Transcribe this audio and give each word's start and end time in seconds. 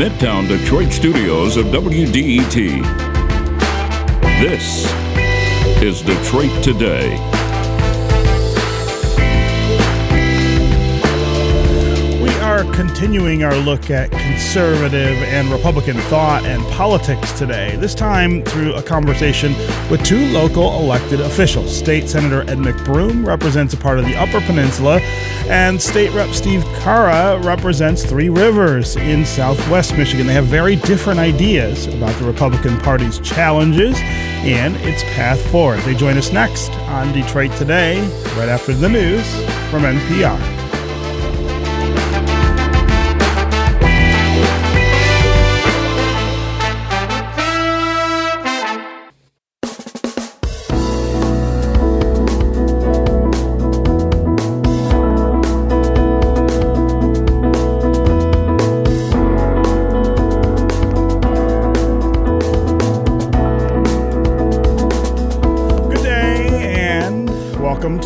Midtown 0.00 0.48
Detroit 0.48 0.94
studios 0.94 1.58
of 1.58 1.66
WDET. 1.66 2.54
This 4.40 4.90
is 5.82 6.00
Detroit 6.00 6.64
Today. 6.64 7.18
Are 12.60 12.74
continuing 12.74 13.42
our 13.42 13.54
look 13.56 13.90
at 13.90 14.10
conservative 14.10 15.16
and 15.22 15.48
Republican 15.48 15.96
thought 15.96 16.44
and 16.44 16.62
politics 16.72 17.32
today, 17.38 17.74
this 17.76 17.94
time 17.94 18.42
through 18.44 18.74
a 18.74 18.82
conversation 18.82 19.54
with 19.90 20.02
two 20.04 20.26
local 20.26 20.74
elected 20.78 21.20
officials. 21.20 21.74
State 21.74 22.06
Senator 22.06 22.42
Ed 22.42 22.58
McBroom 22.58 23.26
represents 23.26 23.72
a 23.72 23.78
part 23.78 23.98
of 23.98 24.04
the 24.04 24.14
Upper 24.14 24.42
Peninsula, 24.42 25.00
and 25.48 25.80
State 25.80 26.12
Rep 26.12 26.34
Steve 26.34 26.62
Carra 26.80 27.38
represents 27.42 28.04
Three 28.04 28.28
Rivers 28.28 28.96
in 28.96 29.24
southwest 29.24 29.96
Michigan. 29.96 30.26
They 30.26 30.34
have 30.34 30.46
very 30.46 30.76
different 30.76 31.18
ideas 31.18 31.86
about 31.86 32.14
the 32.20 32.26
Republican 32.26 32.78
Party's 32.80 33.20
challenges 33.20 33.96
and 33.98 34.76
its 34.76 35.02
path 35.14 35.40
forward. 35.50 35.80
They 35.80 35.94
join 35.94 36.18
us 36.18 36.30
next 36.30 36.70
on 36.88 37.12
Detroit 37.12 37.52
Today, 37.52 38.00
right 38.36 38.50
after 38.50 38.74
the 38.74 38.88
news 38.88 39.26
from 39.70 39.84
NPR. 39.84 40.59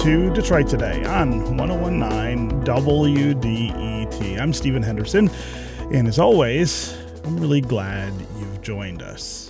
To 0.05 0.31
Detroit 0.35 0.69
Today 0.69 1.03
on 1.05 1.57
1019 1.57 2.63
WDET. 2.63 4.39
I'm 4.39 4.53
Stephen 4.53 4.83
Henderson, 4.83 5.31
and 5.93 6.07
as 6.07 6.19
always, 6.19 6.95
I'm 7.25 7.41
really 7.41 7.63
glad 7.63 8.13
you've 8.39 8.61
joined 8.61 9.01
us. 9.01 9.44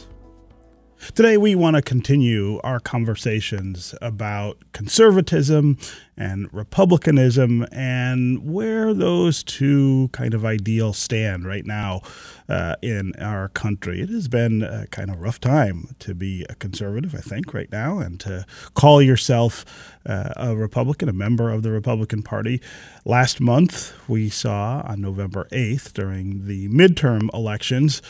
Today, 1.12 1.36
we 1.36 1.54
want 1.54 1.76
to 1.76 1.82
continue 1.82 2.60
our 2.64 2.80
conversations 2.80 3.94
about 4.00 4.56
conservatism 4.72 5.76
and 6.16 6.52
republicanism 6.52 7.66
and 7.72 8.52
where 8.52 8.94
those 8.94 9.42
two 9.42 10.08
kind 10.12 10.32
of 10.32 10.44
ideals 10.44 10.96
stand 10.96 11.44
right 11.46 11.66
now 11.66 12.00
uh, 12.48 12.76
in 12.82 13.12
our 13.20 13.48
country. 13.48 14.00
It 14.00 14.10
has 14.10 14.28
been 14.28 14.62
a 14.62 14.86
kind 14.88 15.10
of 15.10 15.20
rough 15.20 15.40
time 15.40 15.94
to 16.00 16.14
be 16.14 16.44
a 16.48 16.54
conservative, 16.54 17.14
I 17.14 17.18
think, 17.18 17.52
right 17.52 17.70
now, 17.70 17.98
and 17.98 18.20
to 18.20 18.46
call 18.74 19.02
yourself 19.02 19.64
uh, 20.06 20.32
a 20.36 20.56
Republican, 20.56 21.08
a 21.08 21.12
member 21.12 21.50
of 21.50 21.62
the 21.62 21.70
Republican 21.70 22.22
Party. 22.22 22.60
Last 23.04 23.40
month, 23.40 23.92
we 24.08 24.28
saw 24.28 24.82
on 24.86 25.00
November 25.00 25.48
8th 25.50 25.92
during 25.94 26.46
the 26.46 26.68
midterm 26.68 27.32
elections 27.34 28.02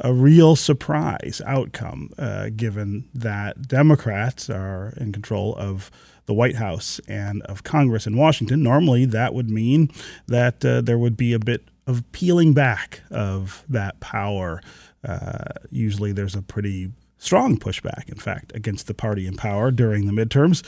a 0.00 0.12
real 0.12 0.56
surprise 0.56 1.40
outcome, 1.46 2.10
uh, 2.18 2.41
given 2.50 3.08
that 3.14 3.68
Democrats 3.68 4.50
are 4.50 4.94
in 4.96 5.12
control 5.12 5.54
of 5.56 5.90
the 6.26 6.34
White 6.34 6.56
House 6.56 7.00
and 7.08 7.42
of 7.42 7.64
Congress 7.64 8.06
in 8.06 8.16
Washington. 8.16 8.62
Normally, 8.62 9.04
that 9.06 9.34
would 9.34 9.50
mean 9.50 9.90
that 10.26 10.64
uh, 10.64 10.80
there 10.80 10.98
would 10.98 11.16
be 11.16 11.32
a 11.32 11.38
bit 11.38 11.64
of 11.86 12.10
peeling 12.12 12.52
back 12.52 13.02
of 13.10 13.64
that 13.68 13.98
power. 14.00 14.60
Uh, 15.04 15.44
usually, 15.70 16.12
there's 16.12 16.36
a 16.36 16.42
pretty 16.42 16.92
strong 17.18 17.56
pushback, 17.56 18.08
in 18.08 18.18
fact, 18.18 18.52
against 18.54 18.86
the 18.86 18.94
party 18.94 19.26
in 19.26 19.36
power 19.36 19.70
during 19.70 20.06
the 20.06 20.12
midterms. 20.12 20.64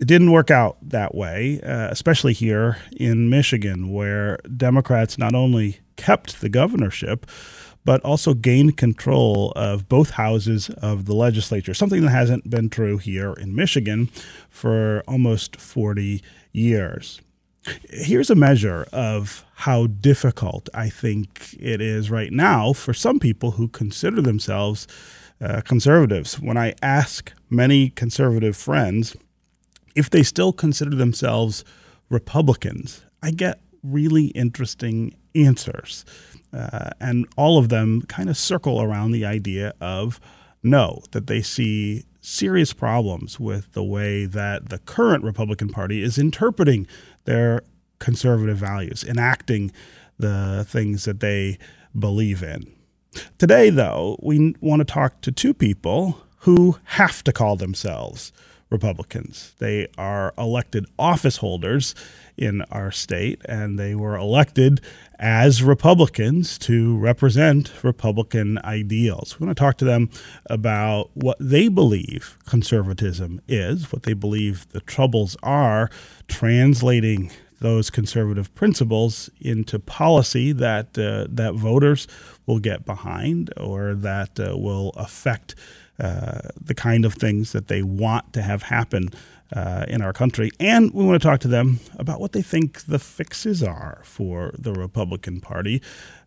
It 0.00 0.08
didn't 0.08 0.32
work 0.32 0.50
out 0.50 0.76
that 0.82 1.14
way, 1.14 1.60
uh, 1.62 1.88
especially 1.90 2.32
here 2.32 2.78
in 2.96 3.30
Michigan, 3.30 3.92
where 3.92 4.38
Democrats 4.56 5.18
not 5.18 5.34
only 5.34 5.80
kept 5.96 6.40
the 6.40 6.48
governorship, 6.48 7.26
but 7.84 8.00
also 8.02 8.34
gained 8.34 8.76
control 8.76 9.52
of 9.56 9.88
both 9.88 10.10
houses 10.10 10.70
of 10.70 11.04
the 11.04 11.14
legislature, 11.14 11.74
something 11.74 12.02
that 12.02 12.10
hasn't 12.10 12.48
been 12.48 12.70
true 12.70 12.98
here 12.98 13.32
in 13.34 13.54
Michigan 13.54 14.08
for 14.48 15.02
almost 15.06 15.56
40 15.56 16.22
years. 16.52 17.20
Here's 17.90 18.30
a 18.30 18.34
measure 18.34 18.86
of 18.92 19.44
how 19.54 19.86
difficult 19.86 20.68
I 20.74 20.90
think 20.90 21.54
it 21.58 21.80
is 21.80 22.10
right 22.10 22.32
now 22.32 22.72
for 22.72 22.92
some 22.92 23.18
people 23.18 23.52
who 23.52 23.68
consider 23.68 24.20
themselves 24.20 24.86
uh, 25.40 25.62
conservatives. 25.62 26.40
When 26.40 26.56
I 26.56 26.74
ask 26.82 27.32
many 27.50 27.90
conservative 27.90 28.56
friends 28.56 29.16
if 29.94 30.10
they 30.10 30.22
still 30.22 30.52
consider 30.52 30.94
themselves 30.94 31.64
Republicans, 32.08 33.02
I 33.22 33.30
get 33.30 33.60
really 33.82 34.26
interesting 34.28 35.14
answers. 35.34 36.04
Uh, 36.54 36.90
and 37.00 37.26
all 37.36 37.58
of 37.58 37.68
them 37.68 38.02
kind 38.02 38.28
of 38.28 38.36
circle 38.36 38.80
around 38.80 39.10
the 39.10 39.24
idea 39.24 39.74
of 39.80 40.20
no, 40.62 41.02
that 41.10 41.26
they 41.26 41.42
see 41.42 42.04
serious 42.20 42.72
problems 42.72 43.38
with 43.38 43.70
the 43.72 43.82
way 43.82 44.24
that 44.24 44.70
the 44.70 44.78
current 44.78 45.22
Republican 45.24 45.68
Party 45.68 46.02
is 46.02 46.16
interpreting 46.16 46.86
their 47.24 47.62
conservative 47.98 48.56
values, 48.56 49.04
enacting 49.04 49.72
the 50.18 50.64
things 50.66 51.04
that 51.04 51.20
they 51.20 51.58
believe 51.98 52.42
in. 52.42 52.72
Today, 53.38 53.68
though, 53.70 54.18
we 54.22 54.54
want 54.60 54.80
to 54.80 54.84
talk 54.84 55.20
to 55.20 55.30
two 55.30 55.54
people 55.54 56.18
who 56.38 56.78
have 56.84 57.22
to 57.24 57.32
call 57.32 57.56
themselves 57.56 58.32
Republicans. 58.70 59.54
They 59.58 59.86
are 59.96 60.34
elected 60.36 60.86
office 60.98 61.38
holders 61.38 61.94
in 62.36 62.62
our 62.70 62.90
state, 62.90 63.40
and 63.44 63.78
they 63.78 63.94
were 63.94 64.16
elected 64.16 64.80
as 65.18 65.62
Republicans 65.62 66.58
to 66.58 66.96
represent 66.98 67.72
Republican 67.82 68.58
ideals. 68.64 69.38
We 69.38 69.46
want 69.46 69.56
to 69.56 69.60
talk 69.60 69.78
to 69.78 69.84
them 69.84 70.10
about 70.46 71.10
what 71.14 71.36
they 71.38 71.68
believe 71.68 72.36
conservatism 72.46 73.40
is, 73.46 73.92
what 73.92 74.02
they 74.02 74.14
believe 74.14 74.68
the 74.70 74.80
troubles 74.80 75.36
are, 75.42 75.88
translating 76.26 77.30
those 77.60 77.88
conservative 77.88 78.54
principles 78.54 79.30
into 79.40 79.78
policy 79.78 80.52
that 80.52 80.98
uh, 80.98 81.26
that 81.30 81.54
voters 81.54 82.06
will 82.46 82.58
get 82.58 82.84
behind 82.84 83.50
or 83.56 83.94
that 83.94 84.38
uh, 84.38 84.56
will 84.56 84.90
affect 84.96 85.54
uh, 85.98 86.40
the 86.60 86.74
kind 86.74 87.04
of 87.04 87.14
things 87.14 87.52
that 87.52 87.68
they 87.68 87.82
want 87.82 88.32
to 88.32 88.42
have 88.42 88.64
happen 88.64 89.08
uh, 89.54 89.84
in 89.88 90.02
our 90.02 90.12
country. 90.12 90.50
And 90.58 90.92
we 90.92 91.04
want 91.04 91.20
to 91.20 91.28
talk 91.28 91.40
to 91.40 91.48
them 91.48 91.80
about 91.98 92.20
what 92.20 92.32
they 92.32 92.42
think 92.42 92.82
the 92.82 92.98
fixes 92.98 93.62
are 93.62 94.02
for 94.04 94.52
the 94.58 94.72
Republican 94.72 95.40
Party 95.40 95.82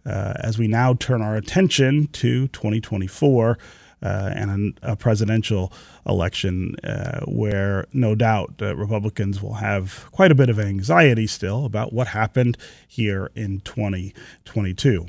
uh, 0.05 0.33
as 0.39 0.57
we 0.57 0.67
now 0.67 0.93
turn 0.93 1.21
our 1.21 1.35
attention 1.35 2.07
to 2.13 2.47
2024. 2.49 3.57
Uh, 3.99 4.31
and 4.35 4.79
a 4.83 4.95
presidential 4.95 5.73
election 6.07 6.75
uh, 6.83 7.19
where 7.25 7.87
no 7.93 8.13
doubt 8.13 8.53
uh, 8.61 8.75
Republicans 8.75 9.41
will 9.41 9.55
have 9.55 10.05
quite 10.11 10.31
a 10.31 10.35
bit 10.35 10.51
of 10.51 10.59
anxiety 10.59 11.25
still 11.25 11.65
about 11.65 11.91
what 11.91 12.09
happened 12.09 12.55
here 12.87 13.31
in 13.33 13.59
2022. 13.61 15.07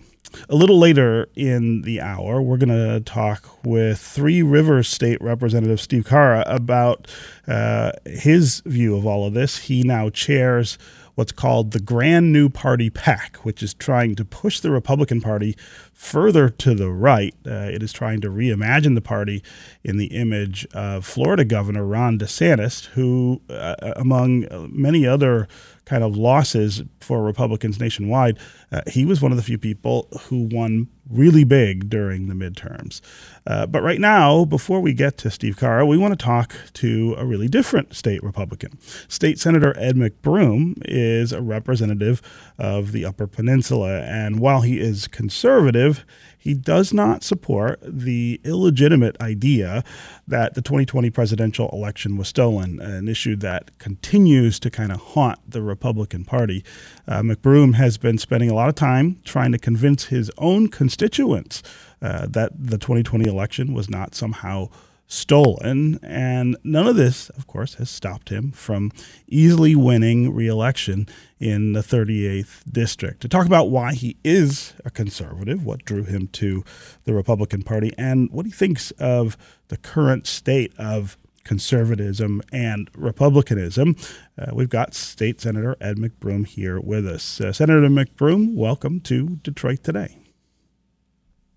A 0.49 0.55
little 0.55 0.78
later 0.78 1.28
in 1.34 1.83
the 1.83 2.00
hour, 2.00 2.41
we're 2.43 2.56
going 2.56 2.69
to 2.69 3.00
talk 3.00 3.65
with 3.65 3.99
Three 3.99 4.43
Rivers 4.43 4.89
State 4.89 5.21
Representative 5.21 5.81
Steve 5.81 6.05
Carra 6.05 6.44
about 6.47 7.06
uh, 7.47 7.93
his 8.05 8.61
view 8.67 8.97
of 8.97 9.06
all 9.06 9.26
of 9.26 9.35
this. 9.35 9.58
He 9.58 9.82
now 9.82 10.11
chairs 10.11 10.79
what's 11.19 11.32
called 11.32 11.73
the 11.73 11.81
Grand 11.81 12.32
New 12.32 12.49
Party 12.49 12.91
PAC, 12.91 13.38
which 13.38 13.61
is 13.61 13.75
trying 13.75 14.14
to 14.14 14.25
push 14.25 14.61
the 14.61 14.70
Republican 14.70 15.20
Party 15.20 15.56
further 15.93 16.49
to 16.49 16.76
the 16.76 16.93
right. 16.93 17.35
Uh, 17.44 17.69
it 17.73 17.82
is 17.82 17.93
trying 17.93 18.20
to 18.20 18.29
reimagine 18.29 18.94
the 18.94 19.00
party 19.00 19.43
in 19.82 19.97
the 19.97 20.06
image 20.06 20.64
of 20.67 21.05
Florida 21.05 21.44
Governor 21.44 21.85
Ron 21.85 22.20
DeSantis, 22.20 22.87
who, 22.91 23.43
uh, 23.50 23.75
among 23.97 24.47
many 24.70 25.08
other 25.08 25.49
kind 25.87 26.05
of 26.05 26.17
losses 26.17 26.85
for 27.00 27.25
Republicans 27.25 27.81
nationwide, 27.81 28.38
uh, 28.73 28.82
he 28.87 29.05
was 29.05 29.20
one 29.20 29.32
of 29.32 29.37
the 29.37 29.43
few 29.43 29.59
people 29.59 30.09
who 30.29 30.49
won 30.50 30.88
really 31.11 31.44
big 31.44 31.88
during 31.88 32.29
the 32.29 32.35
midterms. 32.35 33.00
Uh, 33.47 33.67
but 33.67 33.82
right 33.82 34.00
now, 34.00 34.44
before 34.44 34.81
we 34.81 34.93
get 34.93 35.17
to 35.19 35.31
Steve 35.31 35.56
Carra, 35.56 35.87
we 35.87 35.97
want 35.97 36.12
to 36.12 36.23
talk 36.23 36.55
to 36.75 37.15
a 37.17 37.25
really 37.25 37.49
different 37.49 37.94
state 37.94 38.23
Republican. 38.23 38.79
State 39.09 39.38
Senator 39.38 39.75
Ed 39.79 39.97
McBroom 39.97 40.75
is 40.85 41.32
a 41.32 41.41
representative 41.41 42.20
of 42.59 42.93
the 42.93 43.05
Upper 43.05 43.26
Peninsula, 43.26 44.03
and 44.03 44.38
while 44.38 44.61
he 44.61 44.79
is 44.79 45.09
conservative, 45.09 46.05
he 46.38 46.55
does 46.55 46.94
not 46.94 47.25
support 47.25 47.81
the 47.82 48.41
illegitimate 48.44 49.20
idea 49.20 49.82
that 50.26 50.55
the 50.55 50.62
2020 50.62 51.11
presidential 51.11 51.69
election 51.73 52.17
was 52.17 52.29
stolen, 52.29 52.81
an 52.81 53.09
issue 53.09 53.35
that 53.37 53.76
continues 53.79 54.61
to 54.61 54.70
kind 54.70 54.93
of 54.93 55.00
haunt 55.00 55.38
the 55.50 55.61
Republican 55.62 56.25
Party. 56.25 56.65
Uh, 57.09 57.23
McBroom 57.23 57.75
has 57.75 57.99
been 57.99 58.19
spending 58.19 58.50
a 58.50 58.55
lot 58.58 58.69
of 58.69 58.75
time 58.75 59.20
trying 59.25 59.52
to 59.52 59.58
convince 59.58 60.06
his 60.06 60.31
own 60.38 60.69
constituents 60.69 61.62
uh, 62.02 62.26
that 62.26 62.52
the 62.55 62.78
2020 62.78 63.28
election 63.28 63.72
was 63.72 63.88
not 63.88 64.14
somehow 64.14 64.69
stolen. 65.08 65.99
And 66.02 66.56
none 66.62 66.87
of 66.87 66.96
this, 66.96 67.31
of 67.31 67.46
course, 67.46 67.75
has 67.75 67.88
stopped 67.88 68.28
him 68.28 68.52
from 68.52 68.93
easily 69.26 69.75
winning 69.75 70.34
reelection 70.34 71.08
in 71.40 71.72
the 71.72 71.81
38th 71.81 72.70
district. 72.70 73.20
To 73.22 73.28
talk 73.28 73.46
about 73.46 73.70
why 73.70 73.94
he 73.94 74.16
is 74.22 74.75
a 74.84 74.90
conservative, 74.90 75.64
what 75.64 75.84
drew 75.84 76.05
him 76.05 76.28
to 76.34 76.62
the 77.05 77.14
Republican 77.14 77.62
Party, 77.62 77.93
and 77.96 78.31
what 78.31 78.44
he 78.44 78.52
thinks 78.52 78.90
of 78.93 79.37
the 79.69 79.78
current 79.78 80.26
state 80.26 80.72
of 80.78 81.16
conservatism 81.49 82.43
and 82.53 82.91
republicanism. 82.95 83.97
Uh, 84.39 84.50
we've 84.53 84.69
got 84.69 84.95
State 84.95 85.41
Senator 85.41 85.77
Ed 85.81 85.97
McBroom 85.97 86.47
here 86.47 86.79
with 86.79 87.06
us. 87.06 87.41
Uh, 87.41 87.55
Senator 87.55 87.89
McBroom, 87.89 88.55
welcome 88.55 89.00
to 89.00 89.39
Detroit 89.43 89.83
Today. 89.83 90.19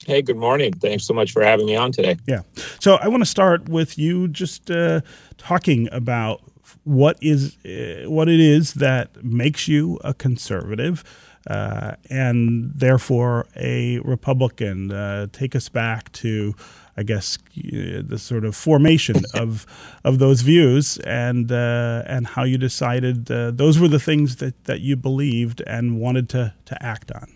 Hey, 0.06 0.22
good 0.22 0.38
morning. 0.38 0.72
Thanks 0.72 1.06
so 1.06 1.14
much 1.14 1.34
for 1.34 1.44
having 1.44 1.66
me 1.66 1.76
on 1.76 1.92
today. 1.92 2.16
Yeah. 2.26 2.44
So 2.80 2.96
I 2.96 3.10
want 3.10 3.22
to 3.22 3.30
start 3.30 3.68
with 3.68 4.00
you 4.00 4.30
just 4.30 4.72
uh, 4.72 5.02
talking 5.38 5.90
about 5.92 6.42
what 6.86 7.18
is 7.22 7.58
uh, 7.66 8.10
what 8.10 8.30
it 8.30 8.40
is 8.40 8.76
that 8.76 9.24
makes 9.26 9.68
you 9.68 10.00
a 10.06 10.14
conservative. 10.14 11.04
Uh, 11.48 11.96
and 12.08 12.72
therefore 12.76 13.48
a 13.56 13.98
Republican. 14.02 14.92
Uh, 14.92 15.26
take 15.32 15.56
us 15.56 15.70
back 15.70 16.12
to, 16.12 16.54
I 17.01 17.03
guess, 17.03 17.39
uh, 17.57 18.03
the 18.06 18.19
sort 18.19 18.45
of 18.45 18.56
formation 18.56 19.15
of 19.33 19.65
of 20.03 20.19
those 20.19 20.42
views 20.42 21.00
and 21.00 21.51
uh, 21.51 22.03
and 22.06 22.27
how 22.27 22.44
you 22.44 22.59
decided 22.59 23.25
those 23.25 23.80
were 23.80 23.88
the 23.88 24.00
things 24.00 24.36
that, 24.38 24.65
that 24.65 24.81
you 24.81 24.95
believed 24.95 25.62
and 25.65 26.00
wanted 26.00 26.30
to 26.30 26.53
to 26.65 26.83
act 26.83 27.12
on. 27.12 27.27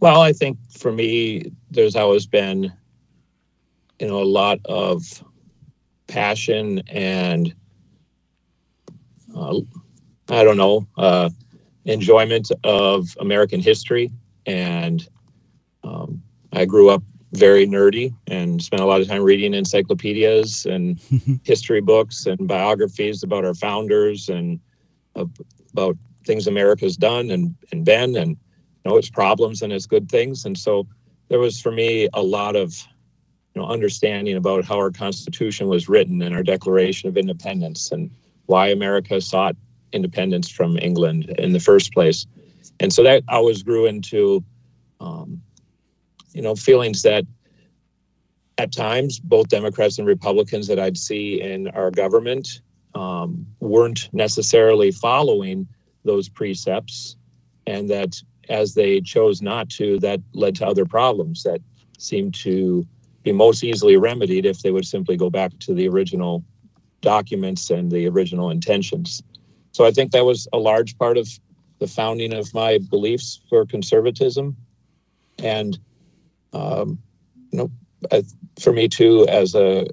Well, 0.00 0.20
I 0.20 0.32
think 0.32 0.58
for 0.68 0.92
me, 0.92 1.52
there's 1.70 1.96
always 1.96 2.26
been, 2.26 2.72
you 4.00 4.08
know, 4.08 4.20
a 4.20 4.30
lot 4.40 4.58
of 4.64 5.24
passion 6.08 6.82
and 6.88 7.54
uh, 9.34 9.60
I 10.28 10.44
don't 10.44 10.56
know 10.56 10.86
uh, 10.98 11.30
enjoyment 11.84 12.50
of 12.64 13.16
American 13.20 13.60
history, 13.60 14.10
and 14.44 15.06
um, 15.84 16.22
I 16.52 16.64
grew 16.64 16.90
up 16.90 17.02
very 17.32 17.66
nerdy 17.66 18.14
and 18.26 18.62
spent 18.62 18.82
a 18.82 18.86
lot 18.86 19.00
of 19.00 19.08
time 19.08 19.22
reading 19.22 19.54
encyclopedias 19.54 20.66
and 20.66 21.00
history 21.44 21.80
books 21.80 22.26
and 22.26 22.46
biographies 22.46 23.22
about 23.22 23.44
our 23.44 23.54
founders 23.54 24.28
and 24.28 24.60
about 25.14 25.96
things 26.24 26.46
America's 26.46 26.96
done 26.96 27.30
and, 27.30 27.54
and 27.72 27.84
been 27.84 28.16
and 28.16 28.36
know 28.84 28.96
its 28.96 29.10
problems 29.10 29.62
and 29.62 29.72
its 29.72 29.86
good 29.86 30.10
things. 30.10 30.44
And 30.44 30.56
so 30.58 30.86
there 31.28 31.38
was 31.38 31.60
for 31.60 31.72
me 31.72 32.08
a 32.14 32.22
lot 32.22 32.56
of 32.56 32.74
you 33.54 33.62
know 33.62 33.68
understanding 33.68 34.36
about 34.36 34.64
how 34.64 34.76
our 34.76 34.90
Constitution 34.90 35.68
was 35.68 35.88
written 35.88 36.22
and 36.22 36.34
our 36.34 36.42
Declaration 36.42 37.08
of 37.08 37.16
Independence 37.16 37.92
and 37.92 38.10
why 38.46 38.68
America 38.68 39.20
sought 39.20 39.56
independence 39.92 40.48
from 40.48 40.78
England 40.78 41.30
in 41.38 41.52
the 41.52 41.60
first 41.60 41.92
place. 41.92 42.26
And 42.80 42.92
so 42.92 43.02
that 43.02 43.22
always 43.28 43.62
grew 43.62 43.86
into 43.86 44.42
um, 45.00 45.40
you 46.32 46.42
know 46.42 46.54
feelings 46.54 47.02
that 47.02 47.24
at 48.58 48.72
times 48.72 49.18
both 49.18 49.48
Democrats 49.48 49.98
and 49.98 50.06
Republicans 50.06 50.66
that 50.68 50.78
I'd 50.78 50.96
see 50.96 51.40
in 51.40 51.68
our 51.68 51.90
government 51.90 52.60
um, 52.94 53.46
weren't 53.60 54.08
necessarily 54.12 54.90
following 54.90 55.66
those 56.04 56.28
precepts 56.28 57.16
and 57.66 57.88
that 57.90 58.20
as 58.48 58.74
they 58.74 59.00
chose 59.00 59.40
not 59.40 59.68
to, 59.70 59.98
that 60.00 60.20
led 60.34 60.54
to 60.56 60.66
other 60.66 60.84
problems 60.84 61.42
that 61.44 61.60
seemed 61.98 62.34
to 62.34 62.86
be 63.22 63.32
most 63.32 63.62
easily 63.62 63.96
remedied 63.96 64.44
if 64.44 64.62
they 64.62 64.70
would 64.70 64.86
simply 64.86 65.16
go 65.16 65.30
back 65.30 65.56
to 65.60 65.74
the 65.74 65.88
original 65.88 66.44
documents 67.00 67.70
and 67.70 67.90
the 67.90 68.08
original 68.08 68.50
intentions. 68.50 69.22
So 69.70 69.86
I 69.86 69.90
think 69.90 70.12
that 70.12 70.24
was 70.24 70.48
a 70.52 70.58
large 70.58 70.98
part 70.98 71.16
of 71.16 71.28
the 71.78 71.86
founding 71.86 72.34
of 72.34 72.52
my 72.52 72.78
beliefs 72.90 73.40
for 73.48 73.64
conservatism. 73.64 74.56
And, 75.38 75.78
um, 76.52 76.98
you 77.50 77.58
know, 77.58 78.22
for 78.60 78.72
me 78.72 78.88
too, 78.88 79.26
as 79.28 79.54
a 79.54 79.86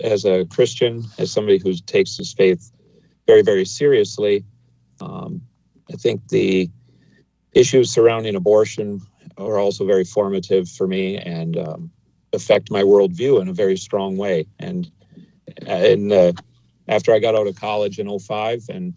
as 0.00 0.24
a 0.24 0.46
Christian, 0.46 1.04
as 1.18 1.30
somebody 1.30 1.58
who 1.58 1.74
takes 1.74 2.16
his 2.16 2.32
faith 2.32 2.72
very, 3.26 3.42
very 3.42 3.64
seriously, 3.64 4.44
um, 5.00 5.42
I 5.92 5.96
think 5.96 6.28
the 6.28 6.70
issues 7.52 7.90
surrounding 7.90 8.34
abortion 8.34 9.00
are 9.36 9.58
also 9.58 9.86
very 9.86 10.04
formative 10.04 10.68
for 10.68 10.86
me 10.86 11.18
and 11.18 11.56
um, 11.58 11.90
affect 12.32 12.70
my 12.70 12.82
worldview 12.82 13.40
in 13.40 13.48
a 13.48 13.52
very 13.52 13.76
strong 13.76 14.16
way. 14.16 14.46
And 14.58 14.90
and 15.66 16.12
uh, 16.12 16.32
after 16.88 17.12
I 17.12 17.18
got 17.18 17.34
out 17.34 17.46
of 17.46 17.56
college 17.56 17.98
in 17.98 18.18
05 18.18 18.64
and 18.68 18.94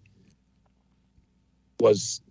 was 1.79 2.21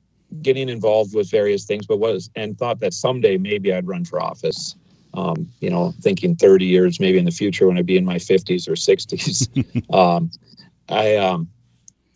getting 0.43 0.69
involved 0.69 1.15
with 1.15 1.31
various 1.31 1.65
things, 1.65 1.87
but 1.87 1.99
was 1.99 2.31
and 2.35 2.59
thought 2.59 2.81
that 2.81 2.95
someday 2.95 3.37
maybe 3.37 3.73
I'd 3.73 3.87
run 3.87 4.05
for 4.05 4.21
office. 4.21 4.75
Um, 5.15 5.49
you 5.61 5.71
know, 5.71 5.95
thinking 6.03 6.37
30 6.37 6.67
years 6.67 7.01
maybe 7.01 7.17
in 7.17 7.25
the 7.25 7.31
future 7.31 7.67
when 7.67 7.79
I'd 7.79 7.87
be 7.87 7.97
in 7.97 8.05
my 8.05 8.17
50s 8.17 8.69
or 8.69 8.73
60s. 8.73 9.95
um, 9.95 10.31
I 10.91 11.17
um, 11.17 11.49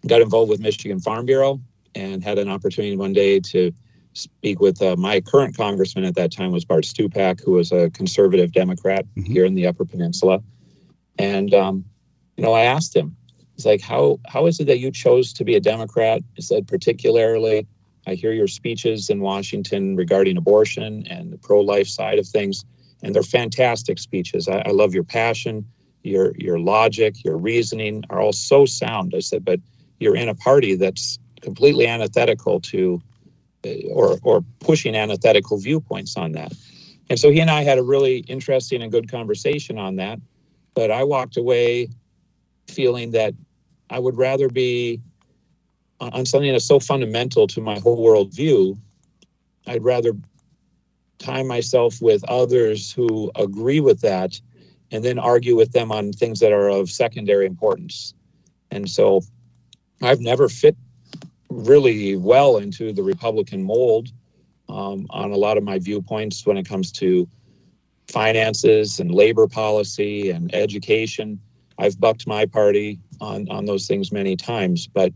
got 0.07 0.21
involved 0.21 0.51
with 0.51 0.61
Michigan 0.61 1.01
Farm 1.01 1.25
Bureau 1.25 1.61
and 1.95 2.23
had 2.23 2.39
an 2.39 2.51
opportunity 2.51 2.97
one 2.97 3.15
day 3.15 3.41
to 3.41 3.73
speak 4.13 4.61
with 4.61 4.83
uh, 4.83 4.97
my 4.97 5.21
current 5.21 5.57
congressman 5.57 6.05
at 6.05 6.15
that 6.17 6.33
time 6.33 6.53
was 6.53 6.65
Bart 6.65 6.85
Stupak, 6.85 7.43
who 7.43 7.53
was 7.53 7.73
a 7.73 7.91
conservative 7.91 8.53
Democrat 8.53 9.07
mm-hmm. 9.07 9.33
here 9.33 9.45
in 9.45 9.55
the 9.55 9.67
Upper 9.67 9.85
Peninsula. 9.85 10.43
And 11.19 11.55
um, 11.55 11.85
you 12.37 12.45
know, 12.45 12.53
I 12.53 12.63
asked 12.63 12.95
him, 12.95 13.17
he's 13.55 13.67
like, 13.67 13.81
"How 13.81 14.19
how 14.27 14.47
is 14.47 14.61
it 14.61 14.67
that 14.67 14.79
you 14.79 14.91
chose 14.91 15.33
to 15.35 15.45
be 15.45 15.55
a 15.55 15.61
Democrat?" 15.61 16.23
He 16.35 16.43
said, 16.43 16.67
particularly, 16.67 17.67
I 18.11 18.15
hear 18.15 18.33
your 18.33 18.49
speeches 18.49 19.09
in 19.09 19.21
Washington 19.21 19.95
regarding 19.95 20.37
abortion 20.37 21.07
and 21.09 21.33
the 21.33 21.39
pro-life 21.39 21.87
side 21.87 22.19
of 22.19 22.27
things, 22.27 22.65
and 23.05 23.15
they're 23.15 23.23
fantastic 23.23 24.01
speeches. 24.01 24.49
I, 24.49 24.65
I 24.67 24.71
love 24.71 24.93
your 24.95 25.05
passion, 25.05 25.65
your 26.03 26.33
your 26.37 26.59
logic, 26.59 27.25
your 27.25 27.37
reasoning 27.37 28.03
are 28.11 28.21
all 28.21 28.33
so 28.33 28.67
sound. 28.67 29.15
I 29.17 29.21
said, 29.21 29.45
but 29.45 29.61
you're 30.01 30.17
in 30.17 30.29
a 30.29 30.35
party 30.35 30.75
that's 30.75 31.21
completely 31.41 31.87
antithetical 31.87 32.59
to 32.73 33.01
uh, 33.65 33.95
or 33.95 34.19
or 34.23 34.45
pushing 34.59 34.97
antithetical 34.97 35.59
viewpoints 35.59 36.17
on 36.17 36.33
that. 36.33 36.53
And 37.11 37.19
so 37.19 37.31
he 37.31 37.39
and 37.39 37.51
I 37.51 37.63
had 37.63 37.79
a 37.79 37.83
really 37.85 38.19
interesting 38.27 38.83
and 38.83 38.91
good 38.91 39.09
conversation 39.09 39.79
on 39.79 39.97
that. 39.97 40.19
But 40.75 40.91
I 40.91 41.05
walked 41.05 41.37
away 41.37 41.89
feeling 42.67 43.13
that 43.13 43.35
I 43.89 44.01
would 44.01 44.17
rather 44.17 44.49
be 44.49 45.01
on 46.01 46.27
something 46.27 46.51
that's 46.51 46.67
so 46.67 46.81
fundamental 46.81 47.47
to 47.49 47.61
my 47.61 47.79
whole 47.79 48.05
worldview. 48.05 48.79
I'd 49.67 49.85
rather 49.85 50.13
tie 51.19 51.43
myself 51.43 52.01
with 52.01 52.25
others 52.25 52.91
who 52.91 53.31
agree 53.37 53.81
with 53.81 54.01
that 54.01 54.41
and 54.91 55.05
then 55.05 55.19
argue 55.19 55.55
with 55.55 55.73
them 55.73 55.93
on 55.93 56.13
things 56.13 56.41
that 56.41 56.53
are 56.53 56.69
of 56.69 56.91
secondary 56.91 57.47
importance. 57.47 58.15
And 58.71 58.89
so 58.89 59.23
I've 60.03 60.21
never 60.21 60.49
fit 60.49 60.77
really 61.51 62.17
well 62.17 62.57
into 62.57 62.93
the 62.93 63.03
Republican 63.03 63.63
mold 63.63 64.09
um, 64.69 65.07
on 65.11 65.33
a 65.33 65.37
lot 65.37 65.59
of 65.59 65.65
my 65.65 65.79
viewpoints 65.79 66.47
when 66.47 66.57
it 66.57 66.67
comes 66.67 66.91
to 66.93 67.29
finances 68.09 68.99
and 68.99 69.13
labor 69.13 69.47
policy 69.47 70.31
and 70.31 70.53
education. 70.55 71.39
I've 71.79 72.01
bucked 72.01 72.27
my 72.27 72.47
party 72.47 72.99
on, 73.21 73.49
on 73.51 73.65
those 73.65 73.87
things 73.87 74.13
many 74.13 74.37
times, 74.37 74.87
but 74.87 75.13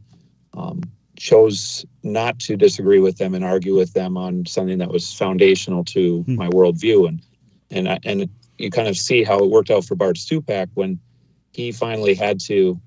um, 0.57 0.83
chose 1.17 1.85
not 2.03 2.39
to 2.41 2.57
disagree 2.57 3.01
with 3.01 3.19
them 3.19 3.35
and 3.35 3.45
argue 3.45 3.77
with 3.77 3.93
them 3.93 4.17
on 4.17 4.47
something 4.47 4.79
that 4.79 4.91
was 4.91 5.13
foundational 5.13 5.85
to 5.85 6.23
hmm. 6.23 6.37
my 6.37 6.49
worldview. 6.49 7.09
And 7.09 7.23
and 7.71 7.89
I, 7.89 7.99
and 8.05 8.29
you 8.59 8.71
kind 8.71 8.89
of 8.89 8.97
see 8.97 9.25
how 9.25 9.39
it 9.39 9.51
worked 9.51 9.71
out 9.71 9.85
for 9.85 9.95
Bart 9.95 10.17
Stupak 10.17 10.69
when 10.75 10.99
he 11.53 11.73
finally 11.73 12.15
had 12.15 12.41
to, 12.41 12.81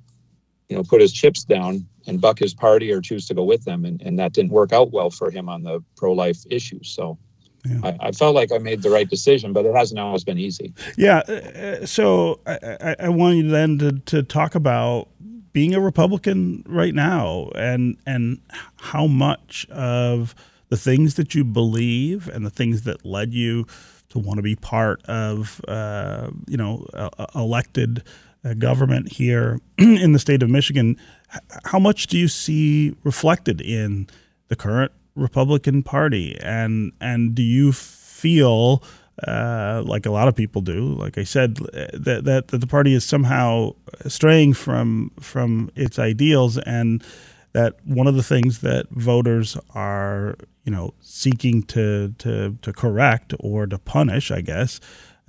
you 0.70 0.76
know, 0.76 0.84
put 0.84 1.02
his 1.02 1.12
chips 1.12 1.44
down 1.44 1.86
and 2.06 2.22
buck 2.22 2.40
his 2.40 2.54
party 2.54 2.92
or 2.92 3.02
choose 3.02 3.28
to 3.28 3.34
go 3.34 3.44
with 3.44 3.66
them. 3.66 3.86
And, 3.86 4.02
and 4.02 4.18
that 4.20 4.34
didn't 4.34 4.52
work 4.52 4.72
out 4.72 4.92
well 4.92 5.10
for 5.10 5.30
him 5.30 5.50
on 5.50 5.64
the 5.64 5.84
pro 5.96 6.14
life 6.14 6.40
issue. 6.50 6.82
So 6.84 7.18
yeah. 7.66 7.80
I, 7.84 8.08
I, 8.08 8.12
felt 8.12 8.36
like 8.36 8.52
I 8.52 8.60
made 8.60 8.82
the 8.82 8.90
right 8.90 9.10
decision, 9.10 9.52
but 9.52 9.66
it 9.66 9.76
hasn't 9.76 10.00
always 10.00 10.24
been 10.24 10.38
easy. 10.38 10.74
Yeah. 10.98 11.24
Uh, 11.28 11.32
uh 11.32 11.86
so 11.86 12.40
I, 12.46 12.78
I, 12.82 12.96
I 13.02 13.10
want 13.10 13.38
you 13.38 13.50
then 13.50 13.78
to, 13.80 13.92
to 13.92 14.24
talk 14.24 14.56
about 14.56 15.10
being 15.58 15.74
a 15.74 15.82
Republican 15.82 16.64
right 16.68 16.94
now 16.94 17.50
and 17.56 17.98
and 18.06 18.40
how 18.76 19.08
much 19.08 19.66
of 19.72 20.36
the 20.70 20.78
things 20.78 21.16
that 21.16 21.34
you 21.34 21.44
believe 21.44 22.28
and 22.28 22.46
the 22.46 22.52
things 22.52 22.84
that 22.84 23.04
led 23.04 23.34
you 23.34 23.66
to 24.10 24.20
want 24.20 24.38
to 24.38 24.44
be 24.44 24.56
part 24.56 25.02
of, 25.06 25.60
uh, 25.68 26.30
you 26.48 26.58
know, 26.58 26.86
elected 27.34 28.04
uh, 28.46 28.54
government 28.54 29.12
here 29.12 29.60
in 29.80 30.12
the 30.12 30.20
state 30.20 30.44
of 30.44 30.50
Michigan. 30.52 30.96
How 31.66 31.80
much 31.80 32.06
do 32.06 32.20
you 32.20 32.28
see 32.28 32.96
reflected 33.04 33.60
in 33.60 34.06
the 34.50 34.56
current 34.56 34.92
Republican 35.16 35.82
Party, 35.82 36.38
and 36.40 36.92
and 37.02 37.34
do 37.34 37.42
you 37.42 37.72
feel 37.72 38.84
uh, 39.26 39.82
like 39.86 40.06
a 40.06 40.12
lot 40.12 40.28
of 40.28 40.36
people 40.36 40.62
do, 40.62 40.94
like 40.94 41.18
I 41.18 41.24
said, 41.24 41.56
that, 41.56 42.22
that, 42.26 42.48
that 42.50 42.62
the 42.62 42.68
party 42.68 42.94
is 42.94 43.04
somehow 43.04 43.72
straying 44.08 44.54
from 44.54 45.12
from 45.20 45.72
its 45.76 45.98
ideals, 45.98 46.58
and 46.60 47.04
that 47.54 47.76
one 47.86 48.08
of 48.08 48.16
the 48.16 48.24
things 48.24 48.60
that 48.62 48.90
voters 48.92 49.58
are, 49.74 50.36
you 50.66 50.72
know, 50.72 50.94
seeking 51.02 51.64
to 51.64 52.14
to 52.20 52.58
to 52.62 52.74
correct 52.74 53.34
or 53.40 53.66
to 53.66 53.80
punish, 53.80 54.30
I 54.30 54.42
guess, 54.42 54.80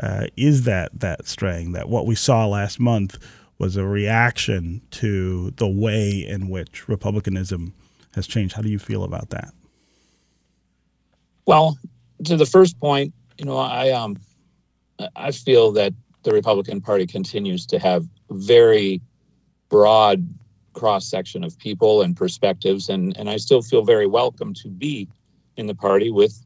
uh, 0.02 0.26
is 0.36 0.64
that 0.64 1.00
that 1.00 1.26
straying. 1.26 1.72
That 1.72 1.88
what 1.88 2.06
we 2.06 2.14
saw 2.14 2.46
last 2.46 2.78
month 2.78 3.18
was 3.58 3.76
a 3.76 3.86
reaction 3.86 4.82
to 4.90 5.50
the 5.52 5.68
way 5.68 6.10
in 6.26 6.48
which 6.48 6.88
republicanism 6.88 7.72
has 8.14 8.26
changed. 8.26 8.54
How 8.54 8.62
do 8.62 8.68
you 8.68 8.78
feel 8.78 9.02
about 9.02 9.30
that? 9.30 9.52
Well, 11.46 11.78
to 12.24 12.36
the 12.36 12.46
first 12.46 12.78
point, 12.78 13.14
you 13.38 13.44
know, 13.44 13.56
I 13.56 13.90
um, 13.90 14.18
I 15.16 15.30
feel 15.30 15.72
that 15.72 15.94
the 16.24 16.32
Republican 16.32 16.80
Party 16.80 17.06
continues 17.06 17.64
to 17.66 17.78
have 17.78 18.06
very 18.30 19.00
broad 19.68 20.28
cross 20.72 21.08
section 21.08 21.44
of 21.44 21.58
people 21.58 22.02
and 22.02 22.16
perspectives, 22.16 22.88
and 22.88 23.16
and 23.16 23.30
I 23.30 23.36
still 23.36 23.62
feel 23.62 23.82
very 23.82 24.06
welcome 24.06 24.52
to 24.54 24.68
be 24.68 25.08
in 25.56 25.66
the 25.66 25.74
party 25.74 26.10
with 26.10 26.44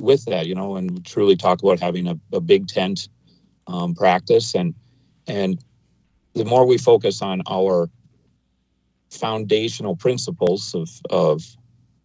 with 0.00 0.24
that, 0.24 0.46
you 0.46 0.54
know, 0.54 0.76
and 0.76 1.04
truly 1.04 1.36
talk 1.36 1.62
about 1.62 1.78
having 1.78 2.08
a, 2.08 2.18
a 2.32 2.40
big 2.40 2.66
tent 2.66 3.08
um, 3.66 3.94
practice. 3.94 4.54
And 4.54 4.74
and 5.28 5.62
the 6.34 6.44
more 6.44 6.66
we 6.66 6.78
focus 6.78 7.22
on 7.22 7.42
our 7.48 7.88
foundational 9.10 9.94
principles 9.94 10.74
of 10.74 10.88
of 11.10 11.44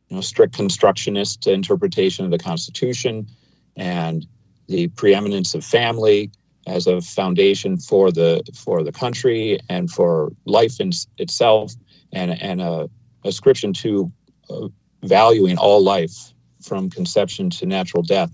you 0.10 0.16
know 0.16 0.22
strict 0.22 0.54
constructionist 0.54 1.48
interpretation 1.48 2.24
of 2.24 2.32
the 2.32 2.38
Constitution, 2.38 3.28
and 3.76 4.26
the 4.68 4.88
preeminence 4.90 5.54
of 5.54 5.64
family 5.64 6.32
as 6.68 6.88
a 6.88 7.00
foundation 7.02 7.78
for 7.78 8.12
the 8.12 8.42
for 8.56 8.84
the 8.84 8.92
country 8.92 9.60
and 9.70 9.92
for 9.92 10.32
life 10.46 10.80
in 10.80 10.92
itself, 11.18 11.74
and 12.12 12.42
and 12.42 12.62
a 12.62 12.90
ascription 13.24 13.74
to 13.74 14.12
uh, 14.50 14.68
valuing 15.04 15.58
all 15.58 15.84
life 15.84 16.34
from 16.62 16.90
conception 16.90 17.50
to 17.50 17.66
natural 17.66 18.04
death. 18.04 18.32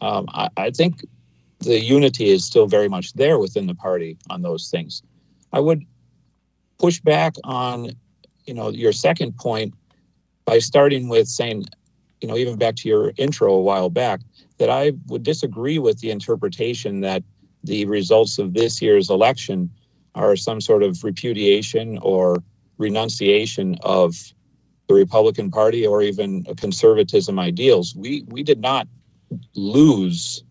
Um, 0.00 0.26
I, 0.28 0.48
I 0.56 0.70
think 0.70 1.04
the 1.60 1.78
unity 1.78 2.30
is 2.30 2.44
still 2.44 2.66
very 2.66 2.88
much 2.88 3.12
there 3.12 3.38
within 3.38 3.66
the 3.66 3.74
party 3.74 4.16
on 4.30 4.42
those 4.42 4.70
things. 4.70 5.02
I 5.52 5.60
would 5.60 5.84
push 6.78 7.00
back 7.00 7.34
on, 7.44 7.90
you 8.46 8.54
know, 8.54 8.70
your 8.70 8.92
second 8.92 9.36
point 9.36 9.74
by 10.46 10.58
starting 10.58 11.08
with 11.08 11.28
saying, 11.28 11.66
you 12.20 12.28
know, 12.28 12.36
even 12.36 12.56
back 12.56 12.76
to 12.76 12.88
your 12.88 13.12
intro 13.16 13.52
a 13.52 13.60
while 13.60 13.90
back, 13.90 14.20
that 14.58 14.70
I 14.70 14.92
would 15.06 15.22
disagree 15.22 15.78
with 15.78 16.00
the 16.00 16.10
interpretation 16.10 17.00
that 17.00 17.22
the 17.64 17.84
results 17.86 18.38
of 18.38 18.54
this 18.54 18.80
year's 18.80 19.10
election 19.10 19.70
are 20.14 20.36
some 20.36 20.60
sort 20.60 20.82
of 20.82 21.02
repudiation 21.04 21.98
or 21.98 22.42
renunciation 22.78 23.76
of 23.82 24.14
the 24.88 24.94
Republican 24.94 25.50
Party 25.50 25.86
or 25.86 26.02
even 26.02 26.44
conservatism 26.56 27.38
ideals. 27.38 27.94
We 27.94 28.24
we 28.28 28.42
did 28.42 28.60
not 28.60 28.88
lose 29.54 30.42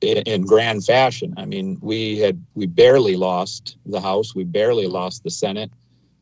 in, 0.00 0.18
in 0.18 0.42
grand 0.42 0.84
fashion. 0.84 1.34
I 1.36 1.44
mean, 1.44 1.78
we 1.80 2.18
had 2.18 2.42
we 2.54 2.66
barely 2.66 3.16
lost 3.16 3.76
the 3.86 4.00
House, 4.00 4.34
we 4.34 4.44
barely 4.44 4.86
lost 4.86 5.24
the 5.24 5.30
Senate, 5.30 5.70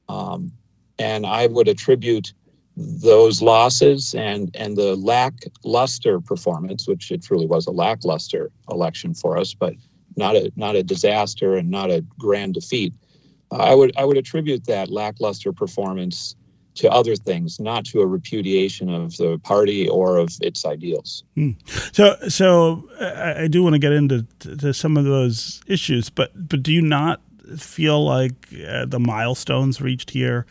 um, 0.09 0.51
and 0.99 1.27
I 1.27 1.49
would 1.49 1.69
attribute 1.69 2.33
those 2.77 3.43
losses 3.43 4.15
and 4.15 4.55
and 4.55 4.77
the 4.77 4.97
lackluster 4.97 6.21
performance, 6.21 6.89
which 6.89 7.11
it 7.11 7.23
truly 7.23 7.47
was 7.47 7.67
a 7.67 7.71
lackluster 7.71 8.51
election 8.71 9.15
for 9.15 9.37
us, 9.37 9.55
but 9.55 9.75
not 10.17 10.37
a 10.37 10.51
not 10.57 10.77
a 10.77 10.83
disaster 10.83 11.57
and 11.57 11.71
not 11.71 11.91
a 11.91 12.03
grand 12.19 12.55
defeat. 12.55 12.95
Uh, 13.51 13.57
I 13.57 13.75
would 13.75 13.97
I 13.97 14.05
would 14.05 14.17
attribute 14.17 14.65
that 14.67 14.91
lackluster 14.91 15.53
performance 15.53 16.35
to 16.75 16.91
other 16.91 17.17
things, 17.17 17.61
not 17.61 17.85
to 17.85 18.01
a 18.01 18.07
repudiation 18.07 18.89
of 18.89 19.17
the 19.19 19.39
party 19.45 19.89
or 19.89 20.17
of 20.17 20.31
its 20.41 20.65
ideals. 20.65 21.23
Hmm. 21.35 21.51
So, 21.93 22.17
so 22.29 22.89
I, 22.99 23.43
I 23.43 23.49
do 23.49 23.63
want 23.63 23.75
to 23.75 23.79
get 23.79 23.93
into 23.93 24.27
to 24.41 24.73
some 24.73 24.97
of 24.97 25.05
those 25.05 25.63
issues, 25.67 26.09
but 26.09 26.31
but 26.49 26.63
do 26.63 26.73
you 26.73 26.83
not 26.83 27.21
feel 27.59 28.03
like 28.05 28.49
uh, 28.67 28.87
the 28.87 28.99
milestones 28.99 29.81
reached 29.81 30.11
here 30.11 30.47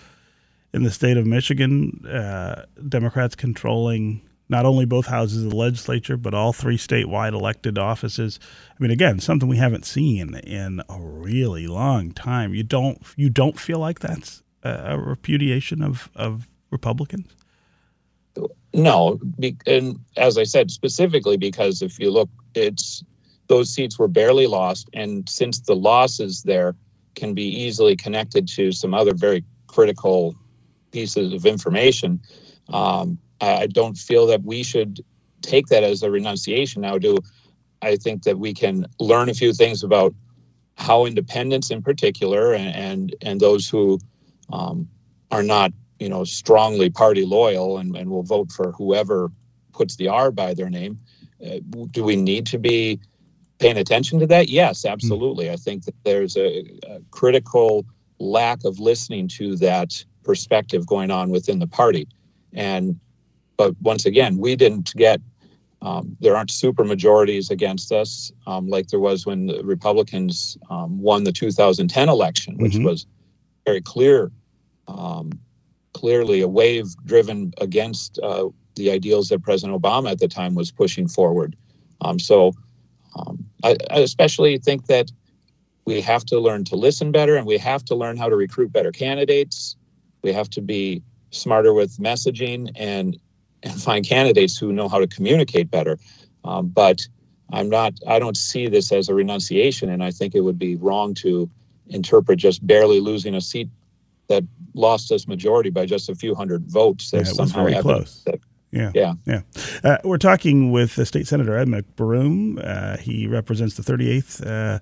in 0.74 0.84
the 0.84 0.92
state 0.92 1.18
of 1.18 1.26
Michigan, 1.26 2.06
uh, 2.06 2.66
Democrats 2.88 3.36
controlling 3.36 4.22
not 4.52 4.66
only 4.66 4.86
both 4.86 5.08
houses 5.08 5.46
of 5.46 5.52
the 5.52 5.56
legislature, 5.56 6.18
but 6.18 6.34
all 6.34 6.52
three 6.52 6.78
statewide 6.78 7.32
elected 7.32 7.78
offices. 7.78 8.38
I 8.70 8.84
mean, 8.84 8.92
again, 8.92 9.20
something 9.20 9.48
we 9.48 9.58
haven't 9.58 9.86
seen 9.86 10.36
in 10.36 10.82
a 10.90 11.00
really 11.00 11.68
long 11.68 12.12
time. 12.12 12.54
You 12.54 12.64
don't 12.64 13.02
you 13.16 13.30
don't 13.30 13.58
feel 13.58 13.80
like 13.80 14.00
that's 14.00 14.44
a, 14.64 14.98
repudiation 15.00 15.82
of 15.82 16.10
of 16.16 16.50
Republicans? 16.70 17.34
No, 18.74 19.20
and 19.66 20.00
as 20.18 20.38
I 20.38 20.44
said, 20.44 20.70
specifically 20.70 21.38
because 21.38 21.82
if 21.82 21.98
you 22.00 22.12
look, 22.12 22.30
it's 22.54 23.04
those 23.48 23.74
seats 23.74 23.98
were 23.98 24.08
barely 24.08 24.48
lost, 24.48 24.90
and 24.94 25.28
since 25.28 25.60
the 25.62 25.76
losses 25.76 26.44
there 26.44 26.76
can 27.16 27.34
be 27.34 27.44
easily 27.44 27.96
connected 27.96 28.48
to 28.50 28.72
some 28.72 28.94
other 28.94 29.14
very 29.14 29.44
critical 29.68 30.36
pieces 30.92 31.34
of 31.34 31.46
information. 31.46 32.20
Um, 32.70 33.18
I 33.40 33.68
don't 33.68 33.98
feel 33.98 34.28
that 34.28 34.44
we 34.44 34.64
should 34.64 35.04
take 35.42 35.68
that 35.68 35.84
as 35.84 36.04
a 36.04 36.12
renunciation. 36.12 36.82
Now, 36.82 36.98
do 36.98 37.18
I 37.82 37.96
think 37.96 38.24
that 38.24 38.38
we 38.38 38.54
can 38.54 38.86
learn 39.00 39.30
a 39.30 39.34
few 39.34 39.54
things 39.54 39.84
about 39.84 40.14
how 40.76 41.06
independents, 41.06 41.72
in 41.72 41.82
particular, 41.82 42.54
and 42.54 42.76
and, 42.76 43.16
and 43.22 43.40
those 43.40 43.68
who 43.68 44.00
um, 44.54 44.88
are 45.32 45.44
not, 45.44 45.72
you 46.00 46.10
know, 46.10 46.24
strongly 46.24 46.90
party 46.90 47.26
loyal 47.26 47.78
and, 47.78 47.96
and 47.96 48.10
will 48.10 48.24
vote 48.24 48.52
for 48.52 48.72
whoever 48.74 49.32
puts 49.74 49.96
the 49.96 50.08
R 50.08 50.32
by 50.32 50.54
their 50.54 50.70
name. 50.70 51.00
Uh, 51.44 51.60
do 51.92 52.04
we 52.04 52.16
need 52.16 52.46
to 52.48 52.60
be 52.60 53.00
paying 53.60 53.78
attention 53.78 54.20
to 54.20 54.28
that? 54.28 54.50
Yes, 54.50 54.86
absolutely. 54.86 55.46
Mm-hmm. 55.46 55.54
I 55.54 55.58
think 55.58 55.86
that 55.86 55.96
there's 56.04 56.38
a, 56.38 56.64
a 56.88 57.00
critical 57.12 57.86
lack 58.20 58.64
of 58.66 58.80
listening 58.80 59.28
to 59.28 59.56
that 59.58 60.04
perspective 60.24 60.86
going 60.86 61.12
on 61.12 61.30
within 61.30 61.60
the 61.60 61.68
party. 61.68 62.08
And 62.54 63.00
but 63.58 63.76
once 63.82 64.06
again, 64.06 64.38
we 64.38 64.56
didn't 64.56 64.94
get 64.96 65.22
um, 65.84 66.16
there 66.20 66.36
aren't 66.36 66.52
super 66.52 66.84
majorities 66.84 67.50
against 67.50 67.92
us 67.92 68.32
um, 68.46 68.68
like 68.68 68.88
there 68.90 69.00
was 69.00 69.26
when 69.26 69.48
the 69.48 69.64
Republicans 69.64 70.58
um, 70.70 71.02
won 71.02 71.24
the 71.24 71.32
2010 71.32 72.08
election, 72.08 72.56
which 72.58 72.74
mm-hmm. 72.74 72.86
was 72.86 73.08
very 73.66 73.82
clear, 73.82 74.32
um, 74.88 75.32
clearly 75.94 76.42
a 76.42 76.48
wave 76.48 76.86
driven 77.06 77.52
against 77.60 78.20
uh, 78.22 78.48
the 78.76 78.92
ideals 78.92 79.30
that 79.30 79.42
President 79.42 79.80
Obama 79.80 80.12
at 80.12 80.20
the 80.20 80.28
time 80.28 80.54
was 80.54 80.72
pushing 80.72 81.08
forward. 81.08 81.56
Um, 82.02 82.20
so 82.20 82.54
um, 83.16 83.44
I, 83.64 83.76
I 83.90 84.00
especially 84.00 84.58
think 84.60 84.86
that 84.86 85.12
we 85.86 86.00
have 86.02 86.26
to 86.26 86.40
learn 86.40 86.64
to 86.66 86.76
listen 86.76 87.12
better 87.12 87.36
and 87.36 87.48
we 87.48 87.58
have 87.58 87.84
to 87.86 87.96
learn 87.96 88.18
how 88.18 88.30
to 88.30 88.36
recruit 88.36 88.72
better 88.72 88.92
candidates 88.92 89.76
we 90.24 90.34
have 90.34 90.50
to 90.52 90.62
be 90.62 91.02
smarter 91.32 91.74
with 91.74 91.98
messaging 91.98 92.72
and 92.76 93.20
and 93.64 93.80
find 93.82 94.08
candidates 94.08 94.58
who 94.58 94.74
know 94.74 94.90
how 94.90 95.00
to 95.00 95.08
communicate 95.08 95.70
better. 95.70 96.00
Um, 96.44 96.68
but 96.68 97.02
I'm 97.54 97.70
not. 97.70 97.94
I 98.08 98.20
don't 98.20 98.38
see 98.38 98.68
this 98.68 98.92
as 98.92 99.10
a 99.10 99.14
renunciation, 99.14 99.90
and 99.90 100.04
I 100.04 100.12
think 100.12 100.36
it 100.36 100.42
would 100.42 100.58
be 100.58 100.76
wrong 100.76 101.14
to 101.16 101.50
interpret 101.88 102.40
just 102.40 102.66
barely 102.66 103.00
losing 103.00 103.36
a 103.36 103.42
seat 103.42 103.70
that 104.30 104.44
lost 104.74 105.12
us 105.12 105.28
majority 105.28 105.70
by 105.70 105.86
just 105.86 106.10
a 106.10 106.16
few 106.16 106.34
hundred 106.34 106.64
votes. 106.70 107.12
That's 107.12 107.30
yeah, 107.30 107.34
somehow 107.34 107.66
very 107.66 107.82
close. 107.82 108.24
That, 108.26 108.40
yeah, 108.72 108.92
yeah, 108.96 109.14
yeah. 109.26 109.42
Uh, 109.84 109.98
we're 110.04 110.18
talking 110.18 110.72
with 110.72 111.06
State 111.06 111.28
Senator 111.28 111.58
Ed 111.58 111.68
McBroom. 111.68 112.60
Uh, 112.64 112.98
he 112.98 113.28
represents 113.28 113.76
the 113.76 113.84
38th. 113.84 114.80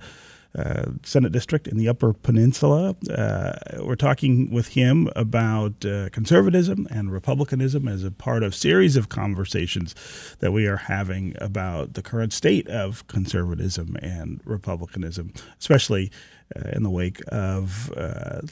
Uh, 0.57 0.93
Senate 1.03 1.31
district 1.31 1.67
in 1.67 1.77
the 1.77 1.87
Upper 1.87 2.11
Peninsula. 2.11 2.95
Uh, 3.07 3.53
we're 3.81 3.95
talking 3.95 4.49
with 4.49 4.69
him 4.69 5.07
about 5.15 5.85
uh, 5.85 6.09
conservatism 6.09 6.87
and 6.89 7.11
republicanism 7.11 7.87
as 7.87 8.03
a 8.03 8.09
part 8.09 8.41
of 8.41 8.55
series 8.55 8.97
of 8.97 9.09
conversations 9.09 9.93
that 10.39 10.51
we 10.51 10.65
are 10.65 10.77
having 10.77 11.35
about 11.39 11.93
the 11.93 12.01
current 12.01 12.33
state 12.33 12.67
of 12.67 13.05
conservatism 13.05 13.95
and 14.01 14.41
republicanism, 14.43 15.31
especially 15.59 16.11
in 16.73 16.81
the 16.81 16.89
wake 16.89 17.21
of 17.27 17.91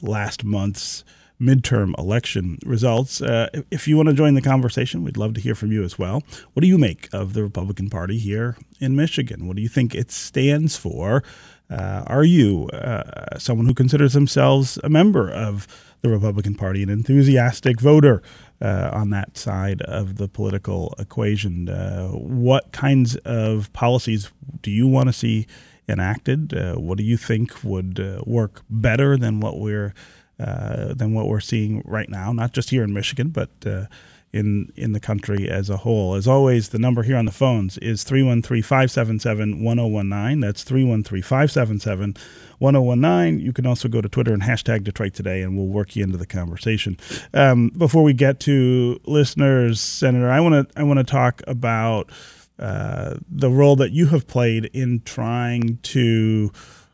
last 0.00 0.44
month's 0.44 1.02
midterm 1.40 1.96
election 1.98 2.58
results. 2.64 3.22
Uh, 3.22 3.48
if 3.70 3.86
you 3.86 3.96
want 3.96 4.08
to 4.08 4.14
join 4.14 4.34
the 4.34 4.42
conversation, 4.42 5.04
we'd 5.04 5.16
love 5.16 5.34
to 5.34 5.40
hear 5.40 5.54
from 5.54 5.72
you 5.72 5.84
as 5.84 5.98
well. 5.98 6.22
What 6.52 6.62
do 6.62 6.66
you 6.66 6.78
make 6.78 7.08
of 7.12 7.32
the 7.32 7.42
Republican 7.42 7.90
Party 7.90 8.18
here 8.18 8.56
in 8.80 8.96
Michigan? 8.96 9.46
What 9.46 9.56
do 9.56 9.62
you 9.62 9.68
think 9.68 9.94
it 9.94 10.10
stands 10.10 10.76
for? 10.76 11.22
Uh, 11.70 12.02
are 12.06 12.24
you 12.24 12.68
uh, 12.68 13.38
someone 13.38 13.66
who 13.66 13.74
considers 13.74 14.14
themselves 14.14 14.78
a 14.82 14.88
member 14.88 15.30
of 15.30 15.66
the 16.00 16.08
Republican 16.08 16.54
Party, 16.54 16.82
an 16.82 16.88
enthusiastic 16.88 17.80
voter 17.80 18.22
uh, 18.60 18.90
on 18.92 19.10
that 19.10 19.36
side 19.36 19.82
of 19.82 20.16
the 20.16 20.28
political 20.28 20.94
equation? 20.98 21.68
Uh, 21.68 22.08
what 22.08 22.72
kinds 22.72 23.16
of 23.16 23.72
policies 23.74 24.32
do 24.62 24.70
you 24.70 24.86
want 24.86 25.08
to 25.08 25.12
see 25.12 25.46
enacted? 25.88 26.54
Uh, 26.54 26.74
what 26.76 26.98
do 26.98 27.04
you 27.04 27.16
think 27.16 27.62
would 27.62 27.98
work 28.26 28.62
better 28.70 29.16
than 29.16 29.40
what 29.40 29.58
we're 29.58 29.94
uh, 30.38 30.94
than 30.94 31.14
what 31.14 31.26
we're 31.26 31.40
seeing 31.40 31.82
right 31.84 32.08
now, 32.08 32.32
not 32.32 32.52
just 32.52 32.70
here 32.70 32.84
in 32.84 32.92
Michigan, 32.92 33.30
but 33.30 33.50
uh, 33.66 33.86
in 34.32 34.72
in 34.76 34.92
the 34.92 35.00
country 35.00 35.48
as 35.48 35.68
a 35.70 35.78
whole. 35.78 36.14
As 36.14 36.28
always, 36.28 36.68
the 36.68 36.78
number 36.78 37.02
here 37.02 37.16
on 37.16 37.24
the 37.24 37.32
phones 37.32 37.78
is 37.78 38.04
313-577-1019. 38.04 40.40
That's 40.40 40.64
313-577-1019. 40.64 43.40
You 43.40 43.52
can 43.52 43.66
also 43.66 43.88
go 43.88 44.00
to 44.00 44.08
Twitter 44.08 44.32
and 44.32 44.42
hashtag 44.42 44.84
Detroit 44.84 45.14
Today, 45.14 45.42
and 45.42 45.56
we'll 45.56 45.66
work 45.66 45.96
you 45.96 46.04
into 46.04 46.18
the 46.18 46.26
conversation. 46.26 46.96
Um, 47.32 47.70
before 47.70 48.02
we 48.02 48.12
get 48.12 48.40
to 48.40 49.00
listeners, 49.04 49.80
Senator, 49.80 50.30
I 50.30 50.40
want 50.40 50.68
to 50.68 50.78
I 50.78 50.82
want 50.82 50.98
to 50.98 51.04
talk 51.04 51.40
about 51.46 52.10
uh, 52.58 53.14
the 53.30 53.50
role 53.50 53.76
that 53.76 53.92
you 53.92 54.08
have 54.08 54.26
played 54.26 54.66
in 54.72 55.00
trying 55.04 55.78
to 55.84 56.50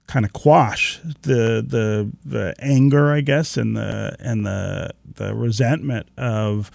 kind 0.06 0.25
of 0.25 0.32
quash 0.32 1.00
the 1.23 1.64
the 1.66 2.11
the 2.25 2.54
anger, 2.58 3.12
I 3.12 3.20
guess, 3.20 3.56
and 3.56 3.76
the 3.76 4.16
and 4.20 4.46
the 4.46 4.90
the 5.14 5.34
resentment 5.34 6.08
of 6.16 6.70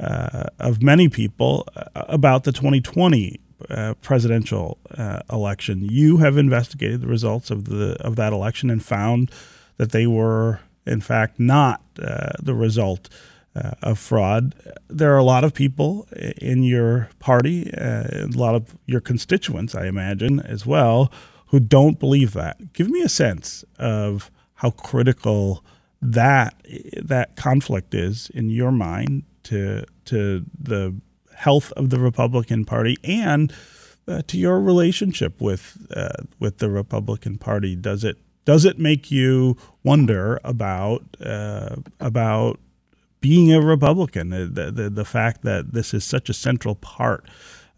uh, 0.00 0.44
of 0.58 0.82
many 0.82 1.08
people 1.08 1.68
uh, 1.76 2.04
about 2.08 2.44
the 2.44 2.52
2020 2.52 3.40
uh, 3.70 3.94
presidential 4.02 4.78
uh, 4.96 5.20
election. 5.30 5.84
You 5.84 6.16
have 6.18 6.36
investigated 6.36 7.00
the 7.00 7.06
results 7.06 7.50
of 7.50 7.66
the 7.66 7.96
of 8.00 8.16
that 8.16 8.32
election 8.32 8.70
and 8.70 8.84
found 8.84 9.30
that 9.76 9.92
they 9.92 10.06
were, 10.06 10.60
in 10.86 11.00
fact, 11.00 11.38
not 11.38 11.80
uh, 12.02 12.30
the 12.40 12.54
result. 12.54 13.08
Uh, 13.54 13.72
of 13.82 13.98
fraud. 13.98 14.54
There 14.88 15.12
are 15.12 15.18
a 15.18 15.22
lot 15.22 15.44
of 15.44 15.52
people 15.52 16.08
in 16.40 16.62
your 16.62 17.10
party, 17.18 17.70
a 17.76 18.26
lot 18.34 18.54
of 18.54 18.74
your 18.86 19.02
constituents, 19.02 19.74
I 19.74 19.88
imagine, 19.88 20.40
as 20.40 20.64
well, 20.64 21.12
who 21.52 21.60
don't 21.60 22.00
believe 22.00 22.32
that. 22.32 22.72
Give 22.72 22.88
me 22.88 23.02
a 23.02 23.08
sense 23.08 23.62
of 23.78 24.30
how 24.54 24.70
critical 24.70 25.62
that 26.00 26.56
that 27.00 27.36
conflict 27.36 27.94
is 27.94 28.30
in 28.34 28.50
your 28.50 28.72
mind 28.72 29.22
to 29.44 29.84
to 30.06 30.44
the 30.58 30.94
health 31.36 31.70
of 31.72 31.90
the 31.90 32.00
Republican 32.00 32.64
Party 32.64 32.96
and 33.04 33.52
uh, 34.08 34.22
to 34.26 34.38
your 34.38 34.60
relationship 34.60 35.40
with 35.40 35.86
uh, 35.94 36.24
with 36.40 36.58
the 36.58 36.70
Republican 36.70 37.36
Party. 37.36 37.76
Does 37.76 38.02
it 38.02 38.16
does 38.46 38.64
it 38.64 38.78
make 38.78 39.10
you 39.10 39.56
wonder 39.84 40.40
about 40.44 41.04
uh, 41.24 41.76
about 42.00 42.58
being 43.20 43.52
a 43.52 43.60
Republican? 43.60 44.30
The, 44.30 44.70
the 44.70 44.88
the 44.88 45.04
fact 45.04 45.42
that 45.42 45.74
this 45.74 45.92
is 45.92 46.02
such 46.02 46.30
a 46.30 46.34
central 46.34 46.76
part 46.76 47.26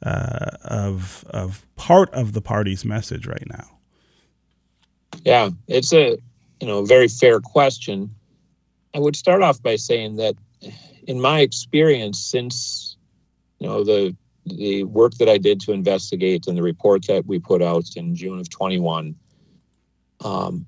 uh, 0.03 0.57
of 0.65 1.25
of 1.31 1.65
part 1.77 2.11
of 2.11 2.33
the 2.33 2.41
party's 2.41 2.85
message 2.85 3.27
right 3.27 3.47
now? 3.49 3.79
Yeah, 5.25 5.51
it's 5.69 5.93
a 5.93 6.19
you 6.61 6.67
know 6.67 6.85
very 6.85 7.09
fair 7.09 7.41
question. 7.41 8.15
I 8.95 8.99
would 8.99 9.17
start 9.17 9.43
off 9.43 9.63
by 9.63 9.77
saying 9.77 10.17
that, 10.17 10.35
in 11.07 11.21
my 11.21 11.41
experience, 11.41 12.19
since 12.19 12.97
you 13.59 13.67
know 13.67 13.85
the 13.85 14.17
the 14.47 14.85
work 14.85 15.15
that 15.15 15.29
I 15.29 15.39
did 15.39 15.61
to 15.63 15.73
investigate 15.73 16.47
and 16.47 16.57
the 16.57 16.63
report 16.63 17.07
that 17.07 17.27
we 17.27 17.39
put 17.39 17.63
out 17.63 17.97
in 17.97 18.15
June 18.15 18.39
of 18.39 18.51
21, 18.51 19.15
um, 20.23 20.67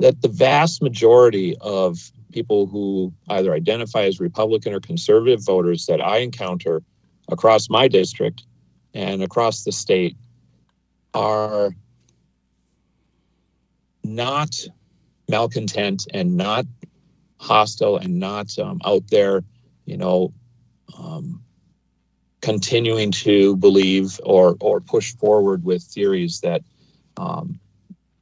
that 0.00 0.20
the 0.20 0.28
vast 0.28 0.82
majority 0.82 1.56
of 1.60 2.10
people 2.32 2.66
who 2.66 3.12
either 3.28 3.54
identify 3.54 4.02
as 4.02 4.18
Republican 4.18 4.74
or 4.74 4.80
conservative 4.80 5.44
voters 5.44 5.86
that 5.86 6.00
I 6.00 6.18
encounter 6.18 6.82
across 7.28 7.70
my 7.70 7.86
district 7.86 8.44
and 8.94 9.22
across 9.22 9.64
the 9.64 9.72
state 9.72 10.16
are 11.12 11.70
not 14.02 14.54
malcontent 15.28 16.06
and 16.12 16.36
not 16.36 16.66
hostile 17.38 17.96
and 17.96 18.18
not 18.18 18.56
um, 18.58 18.80
out 18.84 19.02
there, 19.10 19.42
you 19.84 19.96
know, 19.96 20.32
um, 20.98 21.42
continuing 22.40 23.10
to 23.10 23.56
believe 23.56 24.20
or 24.24 24.56
or 24.60 24.80
push 24.80 25.14
forward 25.16 25.64
with 25.64 25.82
theories 25.82 26.40
that 26.40 26.62
um, 27.16 27.58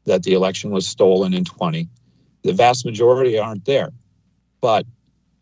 that 0.05 0.23
the 0.23 0.33
election 0.33 0.71
was 0.71 0.87
stolen 0.87 1.35
in 1.35 1.45
20. 1.45 1.89
The 2.45 2.53
vast 2.53 2.85
majority 2.85 3.39
aren't 3.39 3.65
there, 3.65 3.91
but 4.61 4.87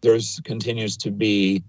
there's 0.00 0.40
continues 0.44 0.96
to 0.98 1.10
be 1.10 1.62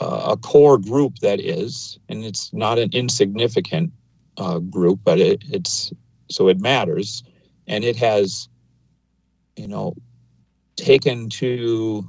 uh, 0.00 0.28
a 0.32 0.36
core 0.36 0.78
group 0.78 1.18
that 1.20 1.40
is, 1.40 1.98
and 2.08 2.24
it's 2.24 2.52
not 2.52 2.78
an 2.78 2.90
insignificant 2.92 3.92
uh, 4.36 4.58
group, 4.58 5.00
but 5.04 5.18
it, 5.18 5.42
it's 5.50 5.92
so 6.28 6.48
it 6.48 6.60
matters, 6.60 7.22
and 7.66 7.84
it 7.84 7.96
has, 7.96 8.48
you 9.56 9.68
know, 9.68 9.94
taken 10.76 11.28
to 11.30 12.06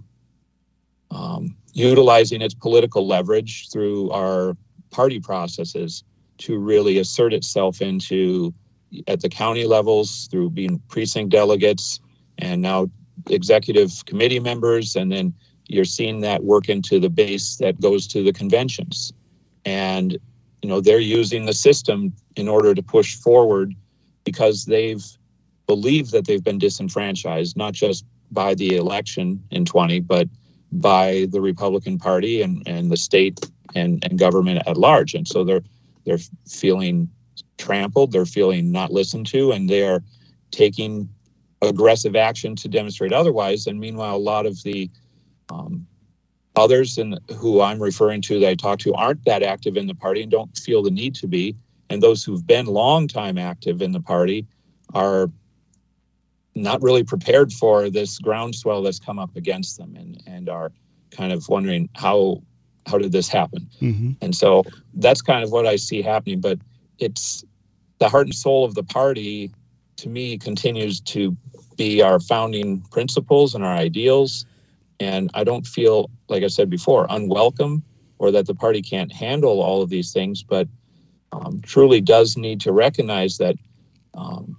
um, 1.11 1.55
utilizing 1.73 2.41
its 2.41 2.53
political 2.53 3.07
leverage 3.07 3.69
through 3.69 4.09
our 4.11 4.57
party 4.89 5.19
processes 5.19 6.03
to 6.39 6.57
really 6.57 6.97
assert 6.97 7.33
itself 7.33 7.81
into 7.81 8.53
at 9.07 9.21
the 9.21 9.29
county 9.29 9.65
levels 9.65 10.27
through 10.31 10.49
being 10.49 10.81
precinct 10.87 11.31
delegates 11.31 11.99
and 12.37 12.61
now 12.61 12.89
executive 13.29 14.05
committee 14.05 14.39
members 14.39 14.95
and 14.95 15.11
then 15.11 15.33
you're 15.67 15.85
seeing 15.85 16.21
that 16.21 16.43
work 16.43 16.69
into 16.69 16.99
the 16.99 17.09
base 17.09 17.57
that 17.57 17.79
goes 17.81 18.07
to 18.07 18.23
the 18.23 18.33
conventions. 18.33 19.13
And, 19.65 20.17
you 20.61 20.69
know, 20.69 20.81
they're 20.81 20.99
using 20.99 21.45
the 21.45 21.53
system 21.53 22.13
in 22.35 22.47
order 22.47 22.73
to 22.73 22.81
push 22.81 23.15
forward 23.15 23.73
because 24.23 24.65
they've 24.65 25.03
believed 25.67 26.11
that 26.11 26.25
they've 26.25 26.43
been 26.43 26.57
disenfranchised, 26.57 27.57
not 27.57 27.73
just 27.73 28.05
by 28.31 28.53
the 28.55 28.75
election 28.75 29.43
in 29.51 29.65
20, 29.65 29.99
but 30.01 30.27
by 30.71 31.27
the 31.29 31.41
Republican 31.41 31.97
Party 31.97 32.41
and, 32.41 32.63
and 32.67 32.91
the 32.91 32.97
state 32.97 33.39
and, 33.75 34.03
and 34.03 34.19
government 34.19 34.61
at 34.65 34.77
large. 34.77 35.13
And 35.13 35.27
so 35.27 35.43
they're 35.43 35.63
they're 36.05 36.19
feeling 36.47 37.09
trampled, 37.57 38.13
they're 38.13 38.25
feeling 38.25 38.71
not 38.71 38.93
listened 38.93 39.27
to, 39.27 39.51
and 39.51 39.69
they're 39.69 40.01
taking 40.51 41.09
aggressive 41.61 42.15
action 42.15 42.55
to 42.55 42.69
demonstrate 42.69 43.11
otherwise. 43.11 43.67
And 43.67 43.77
meanwhile, 43.77 44.15
a 44.15 44.17
lot 44.17 44.45
of 44.45 44.63
the 44.63 44.89
um, 45.49 45.85
others 46.55 46.97
and 46.97 47.19
who 47.35 47.61
I'm 47.61 47.81
referring 47.81 48.21
to 48.23 48.39
that 48.39 48.49
I 48.49 48.55
talk 48.55 48.79
to 48.79 48.93
aren't 48.93 49.23
that 49.25 49.43
active 49.43 49.77
in 49.77 49.87
the 49.87 49.95
party 49.95 50.21
and 50.21 50.31
don't 50.31 50.55
feel 50.57 50.81
the 50.81 50.91
need 50.91 51.15
to 51.15 51.27
be. 51.27 51.55
And 51.89 52.01
those 52.01 52.23
who've 52.23 52.45
been 52.45 52.65
long 52.65 53.07
time 53.07 53.37
active 53.37 53.81
in 53.81 53.91
the 53.91 54.01
party 54.01 54.45
are 54.93 55.29
not 56.55 56.81
really 56.81 57.03
prepared 57.03 57.53
for 57.53 57.89
this 57.89 58.17
groundswell 58.17 58.81
that's 58.81 58.99
come 58.99 59.19
up 59.19 59.35
against 59.35 59.77
them 59.77 59.95
and, 59.95 60.21
and 60.25 60.49
are 60.49 60.71
kind 61.11 61.31
of 61.31 61.47
wondering 61.47 61.89
how 61.95 62.41
how 62.87 62.97
did 62.97 63.11
this 63.11 63.27
happen? 63.27 63.69
Mm-hmm. 63.81 64.11
And 64.21 64.33
so 64.33 64.63
that's 64.93 65.21
kind 65.21 65.43
of 65.43 65.51
what 65.51 65.67
I 65.67 65.75
see 65.75 66.01
happening. 66.01 66.39
But 66.39 66.57
it's 66.99 67.43
the 67.99 68.07
heart 68.07 68.27
and 68.27 68.35
soul 68.35 68.63
of 68.63 68.75
the 68.75 68.83
party 68.83 69.51
to 69.97 70.09
me 70.09 70.37
continues 70.37 71.01
to 71.01 71.35
be 71.75 72.01
our 72.01 72.19
founding 72.19 72.79
principles 72.91 73.53
and 73.53 73.63
our 73.63 73.73
ideals 73.73 74.45
and 74.99 75.29
I 75.33 75.43
don't 75.43 75.65
feel, 75.65 76.09
like 76.29 76.43
I 76.43 76.47
said 76.47 76.69
before, 76.69 77.05
unwelcome 77.09 77.83
or 78.19 78.31
that 78.31 78.47
the 78.47 78.55
party 78.55 78.81
can't 78.81 79.11
handle 79.11 79.61
all 79.61 79.81
of 79.81 79.89
these 79.89 80.11
things, 80.11 80.43
but 80.43 80.67
um, 81.31 81.61
truly 81.61 82.01
does 82.01 82.37
need 82.37 82.61
to 82.61 82.71
recognize 82.71 83.37
that. 83.37 83.55
Um, 84.13 84.57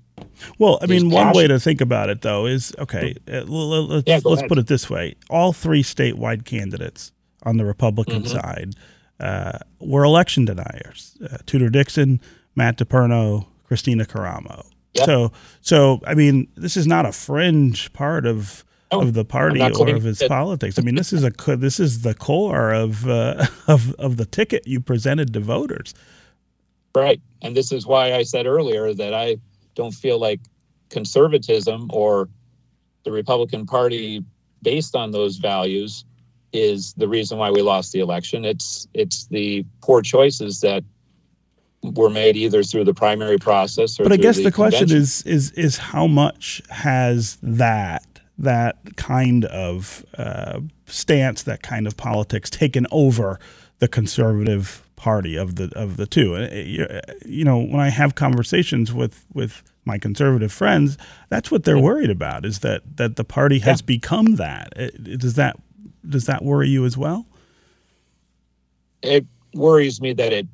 well, 0.59 0.79
I 0.81 0.87
mean, 0.87 1.11
one 1.11 1.33
way 1.33 1.47
to 1.47 1.59
think 1.59 1.81
about 1.81 2.11
it, 2.11 2.21
though, 2.21 2.47
is 2.47 2.73
okay, 2.79 3.15
uh, 3.33 3.43
let's, 3.43 4.07
yeah, 4.07 4.21
let's 4.25 4.47
put 4.47 4.59
it 4.59 4.69
this 4.69 4.89
way. 4.89 5.17
All 5.29 5.53
three 5.53 5.83
statewide 5.83 6.45
candidates 6.45 7.13
on 7.43 7.57
the 7.57 7.65
Republican 7.65 8.23
mm-hmm. 8.23 8.39
side 8.39 8.75
uh, 9.19 9.59
were 9.81 10.05
election 10.05 10.45
deniers 10.45 11.17
uh, 11.29 11.39
Tudor 11.47 11.71
Dixon, 11.71 12.21
Matt 12.55 12.79
DePerno, 12.79 13.47
Kristina 13.69 14.07
Karamo. 14.07 14.65
Yep. 14.95 15.07
So, 15.07 15.33
so 15.61 16.01
I 16.07 16.15
mean, 16.15 16.49
this 16.57 16.77
is 16.77 16.87
not 16.87 17.07
a 17.07 17.13
fringe 17.13 17.93
part 17.93 18.27
of 18.27 18.65
no, 18.93 19.03
of 19.03 19.15
the 19.15 19.25
party 19.25 19.61
or 19.61 19.89
of 19.89 20.07
its 20.07 20.27
politics. 20.27 20.79
I 20.79 20.83
mean, 20.83 20.95
this 20.95 21.13
is 21.13 21.25
a 21.25 21.31
this 21.57 21.79
is 21.79 22.03
the 22.03 22.15
core 22.15 22.73
of 22.73 23.09
uh, 23.09 23.47
of 23.67 23.95
of 23.95 24.17
the 24.17 24.25
ticket 24.25 24.67
you 24.67 24.81
presented 24.81 25.33
to 25.35 25.41
voters. 25.41 25.95
Right, 26.95 27.21
and 27.43 27.57
this 27.57 27.71
is 27.71 27.87
why 27.87 28.15
I 28.15 28.23
said 28.23 28.47
earlier 28.47 28.95
that 28.95 29.15
I 29.15 29.37
don't 29.75 29.93
feel 29.93 30.19
like 30.19 30.41
conservatism 30.89 31.91
or 31.93 32.29
the 33.05 33.13
Republican 33.13 33.67
Party, 33.67 34.25
based 34.63 34.97
on 34.97 35.11
those 35.11 35.37
values, 35.37 36.05
is 36.53 36.95
the 36.95 37.07
reason 37.07 37.39
why 37.39 37.51
we 37.51 37.63
lost 37.63 37.93
the 37.93 38.01
election. 38.01 38.45
It's 38.45 38.89
it's 38.95 39.27
the 39.27 39.65
poor 39.83 40.03
choices 40.03 40.61
that 40.61 40.83
were 41.83 42.11
made 42.11 42.37
either 42.37 42.63
through 42.63 42.85
the 42.85 42.95
primary 42.95 43.39
process 43.39 44.01
or. 44.01 44.05
But 44.05 44.13
I 44.13 44.17
guess 44.17 44.37
the, 44.37 44.45
the 44.45 44.53
question 44.53 44.91
is 44.91 45.23
is 45.23 45.51
is 45.53 45.77
how 45.77 46.07
much 46.07 46.63
has 46.71 47.37
that 47.43 48.18
that 48.39 48.97
kind 48.97 49.45
of 49.47 50.05
uh, 50.17 50.61
stance, 50.87 51.43
that 51.43 51.63
kind 51.63 51.87
of 51.87 51.97
politics, 51.97 52.49
taken 52.49 52.87
over 52.91 53.39
the 53.79 53.89
conservative 53.89 54.83
party 54.97 55.37
of 55.37 55.57
the 55.57 55.71
of 55.77 55.97
the 55.97 56.07
two. 56.07 56.35
Uh, 56.35 57.01
you 57.25 57.45
know, 57.45 57.59
when 57.59 57.81
I 57.81 57.89
have 57.89 58.15
conversations 58.15 58.93
with 58.93 59.25
with 59.33 59.63
my 59.85 59.99
conservative 59.99 60.53
friends, 60.53 60.99
that's 61.29 61.51
what 61.51 61.65
they're 61.65 61.79
worried 61.79 62.11
about 62.11 62.45
is 62.45 62.61
that 62.61 62.83
that 62.97 63.17
the 63.17 63.25
party 63.25 63.59
has 63.61 63.81
yeah. 63.81 63.87
become 63.87 64.37
that. 64.37 64.73
Does 65.03 65.35
that 65.35 65.57
does 66.09 66.27
that 66.27 66.45
worry 66.45 66.69
you 66.69 66.85
as 66.85 66.97
well? 66.97 67.27
It 69.03 69.27
worries 69.55 70.01
me 70.01 70.13
that 70.15 70.33
it 70.33 70.47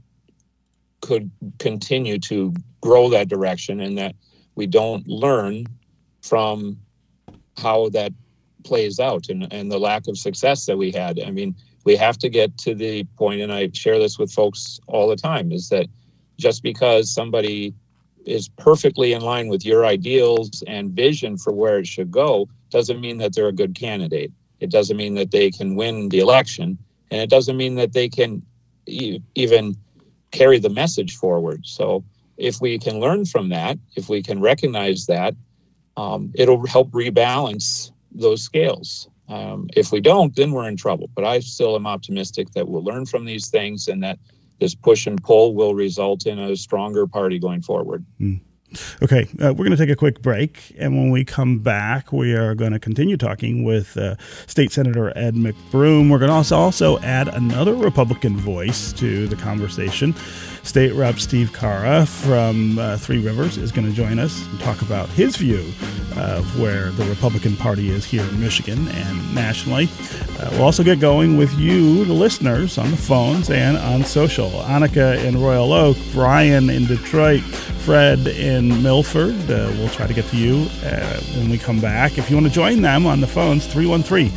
could 1.00 1.30
continue 1.58 2.18
to 2.18 2.54
grow 2.80 3.08
that 3.10 3.28
direction 3.28 3.80
and 3.80 3.98
that 3.98 4.14
we 4.54 4.66
don't 4.66 5.06
learn 5.06 5.66
from 6.22 6.78
how 7.56 7.88
that 7.90 8.12
plays 8.64 8.98
out 8.98 9.28
and, 9.28 9.52
and 9.52 9.70
the 9.70 9.78
lack 9.78 10.08
of 10.08 10.18
success 10.18 10.66
that 10.66 10.76
we 10.76 10.90
had. 10.90 11.20
I 11.20 11.30
mean, 11.30 11.54
we 11.84 11.96
have 11.96 12.18
to 12.18 12.28
get 12.28 12.56
to 12.58 12.74
the 12.74 13.04
point, 13.16 13.40
and 13.40 13.52
I 13.52 13.70
share 13.72 13.98
this 13.98 14.18
with 14.18 14.32
folks 14.32 14.80
all 14.86 15.08
the 15.08 15.16
time, 15.16 15.52
is 15.52 15.68
that 15.68 15.86
just 16.38 16.62
because 16.62 17.12
somebody 17.12 17.74
is 18.24 18.48
perfectly 18.48 19.12
in 19.12 19.20
line 19.20 19.48
with 19.48 19.64
your 19.64 19.84
ideals 19.84 20.62
and 20.66 20.92
vision 20.92 21.36
for 21.36 21.52
where 21.52 21.78
it 21.78 21.86
should 21.86 22.10
go 22.10 22.48
doesn't 22.70 23.00
mean 23.00 23.18
that 23.18 23.34
they're 23.34 23.48
a 23.48 23.52
good 23.52 23.74
candidate. 23.74 24.32
It 24.60 24.70
doesn't 24.70 24.96
mean 24.96 25.14
that 25.14 25.30
they 25.30 25.50
can 25.50 25.76
win 25.76 26.08
the 26.08 26.20
election, 26.20 26.78
and 27.10 27.20
it 27.20 27.28
doesn't 27.28 27.56
mean 27.56 27.74
that 27.74 27.92
they 27.92 28.08
can 28.08 28.42
e- 28.86 29.20
even 29.34 29.76
carry 30.30 30.58
the 30.58 30.70
message 30.70 31.16
forward. 31.16 31.66
So, 31.66 32.02
if 32.36 32.60
we 32.60 32.78
can 32.78 32.98
learn 32.98 33.26
from 33.26 33.50
that, 33.50 33.78
if 33.94 34.08
we 34.08 34.22
can 34.22 34.40
recognize 34.40 35.06
that, 35.06 35.34
um, 35.96 36.30
it'll 36.34 36.66
help 36.66 36.90
rebalance 36.90 37.92
those 38.12 38.42
scales. 38.42 39.08
Um, 39.28 39.68
if 39.74 39.90
we 39.90 40.00
don't, 40.00 40.34
then 40.36 40.52
we're 40.52 40.68
in 40.68 40.76
trouble. 40.76 41.08
But 41.14 41.24
I 41.24 41.40
still 41.40 41.76
am 41.76 41.86
optimistic 41.86 42.50
that 42.50 42.68
we'll 42.68 42.84
learn 42.84 43.06
from 43.06 43.24
these 43.24 43.48
things 43.48 43.88
and 43.88 44.02
that 44.02 44.18
this 44.60 44.74
push 44.74 45.06
and 45.06 45.22
pull 45.22 45.54
will 45.54 45.74
result 45.74 46.26
in 46.26 46.38
a 46.38 46.56
stronger 46.56 47.06
party 47.06 47.38
going 47.38 47.62
forward. 47.62 48.04
Mm. 48.20 48.40
Okay, 49.02 49.28
uh, 49.40 49.54
we're 49.54 49.64
going 49.64 49.70
to 49.70 49.76
take 49.76 49.90
a 49.90 49.96
quick 49.96 50.20
break. 50.20 50.74
And 50.78 50.96
when 50.96 51.10
we 51.10 51.24
come 51.24 51.60
back, 51.60 52.12
we 52.12 52.34
are 52.34 52.54
going 52.54 52.72
to 52.72 52.80
continue 52.80 53.16
talking 53.16 53.62
with 53.62 53.96
uh, 53.96 54.16
State 54.46 54.72
Senator 54.72 55.16
Ed 55.16 55.34
McBroom. 55.34 56.10
We're 56.10 56.18
going 56.18 56.30
to 56.30 56.34
also, 56.34 56.56
also 56.56 56.98
add 57.00 57.28
another 57.28 57.74
Republican 57.74 58.36
voice 58.36 58.92
to 58.94 59.28
the 59.28 59.36
conversation. 59.36 60.14
State 60.64 60.94
Rep 60.94 61.18
Steve 61.18 61.52
Carra 61.52 62.06
from 62.06 62.78
uh, 62.78 62.96
Three 62.96 63.18
Rivers 63.18 63.58
is 63.58 63.70
going 63.70 63.86
to 63.86 63.92
join 63.92 64.18
us 64.18 64.46
and 64.46 64.58
talk 64.60 64.80
about 64.80 65.08
his 65.10 65.36
view 65.36 65.60
of 66.16 66.58
where 66.58 66.90
the 66.92 67.04
Republican 67.04 67.54
Party 67.54 67.90
is 67.90 68.04
here 68.04 68.22
in 68.22 68.40
Michigan 68.40 68.88
and 68.88 69.34
nationally. 69.34 69.88
Uh, 70.40 70.48
we'll 70.52 70.62
also 70.62 70.82
get 70.82 71.00
going 71.00 71.36
with 71.36 71.52
you, 71.58 72.04
the 72.06 72.12
listeners, 72.14 72.78
on 72.78 72.90
the 72.90 72.96
phones 72.96 73.50
and 73.50 73.76
on 73.76 74.04
social. 74.04 74.50
Annika 74.50 75.22
in 75.22 75.40
Royal 75.40 75.72
Oak, 75.72 75.98
Brian 76.12 76.70
in 76.70 76.86
Detroit, 76.86 77.42
Fred 77.42 78.26
in 78.26 78.82
Milford. 78.82 79.34
Uh, 79.50 79.70
we'll 79.76 79.90
try 79.90 80.06
to 80.06 80.14
get 80.14 80.24
to 80.26 80.36
you 80.36 80.66
uh, 80.82 81.20
when 81.36 81.50
we 81.50 81.58
come 81.58 81.78
back. 81.78 82.16
If 82.16 82.30
you 82.30 82.36
want 82.36 82.46
to 82.46 82.52
join 82.52 82.80
them 82.80 83.06
on 83.06 83.20
the 83.20 83.26
phones, 83.26 83.66
313 83.66 84.32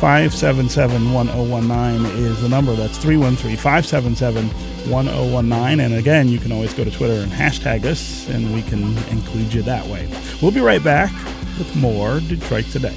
577 0.00 1.12
1019 1.12 2.06
is 2.24 2.40
the 2.40 2.48
number. 2.48 2.74
That's 2.74 2.96
313 2.96 3.54
577 3.54 4.48
1019. 4.90 5.80
And 5.80 5.94
again, 5.94 6.28
you 6.28 6.38
can 6.38 6.52
always 6.52 6.72
go 6.72 6.84
to 6.84 6.90
Twitter 6.90 7.22
and 7.22 7.30
hashtag 7.30 7.84
us, 7.84 8.26
and 8.30 8.54
we 8.54 8.62
can 8.62 8.96
include 9.08 9.52
you 9.52 9.60
that 9.62 9.86
way. 9.88 10.08
We'll 10.40 10.52
be 10.52 10.60
right 10.60 10.82
back 10.82 11.12
with 11.58 11.76
more 11.76 12.20
Detroit 12.20 12.64
Today. 12.66 12.96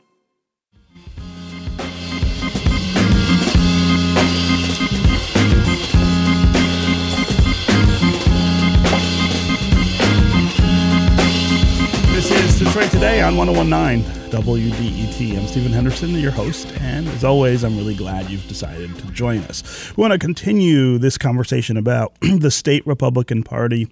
Detroit 12.63 12.91
Today 12.91 13.23
on 13.23 13.37
1019 13.37 14.03
WDET. 14.29 15.35
I'm 15.35 15.47
Stephen 15.47 15.71
Henderson, 15.71 16.11
your 16.11 16.29
host, 16.29 16.71
and 16.79 17.07
as 17.07 17.23
always, 17.23 17.63
I'm 17.63 17.75
really 17.75 17.95
glad 17.95 18.29
you've 18.29 18.47
decided 18.47 18.95
to 18.99 19.07
join 19.07 19.39
us. 19.45 19.91
We 19.97 20.01
want 20.01 20.13
to 20.13 20.19
continue 20.19 20.99
this 20.99 21.17
conversation 21.17 21.75
about 21.75 22.13
the 22.21 22.51
state 22.51 22.85
Republican 22.85 23.41
Party 23.41 23.87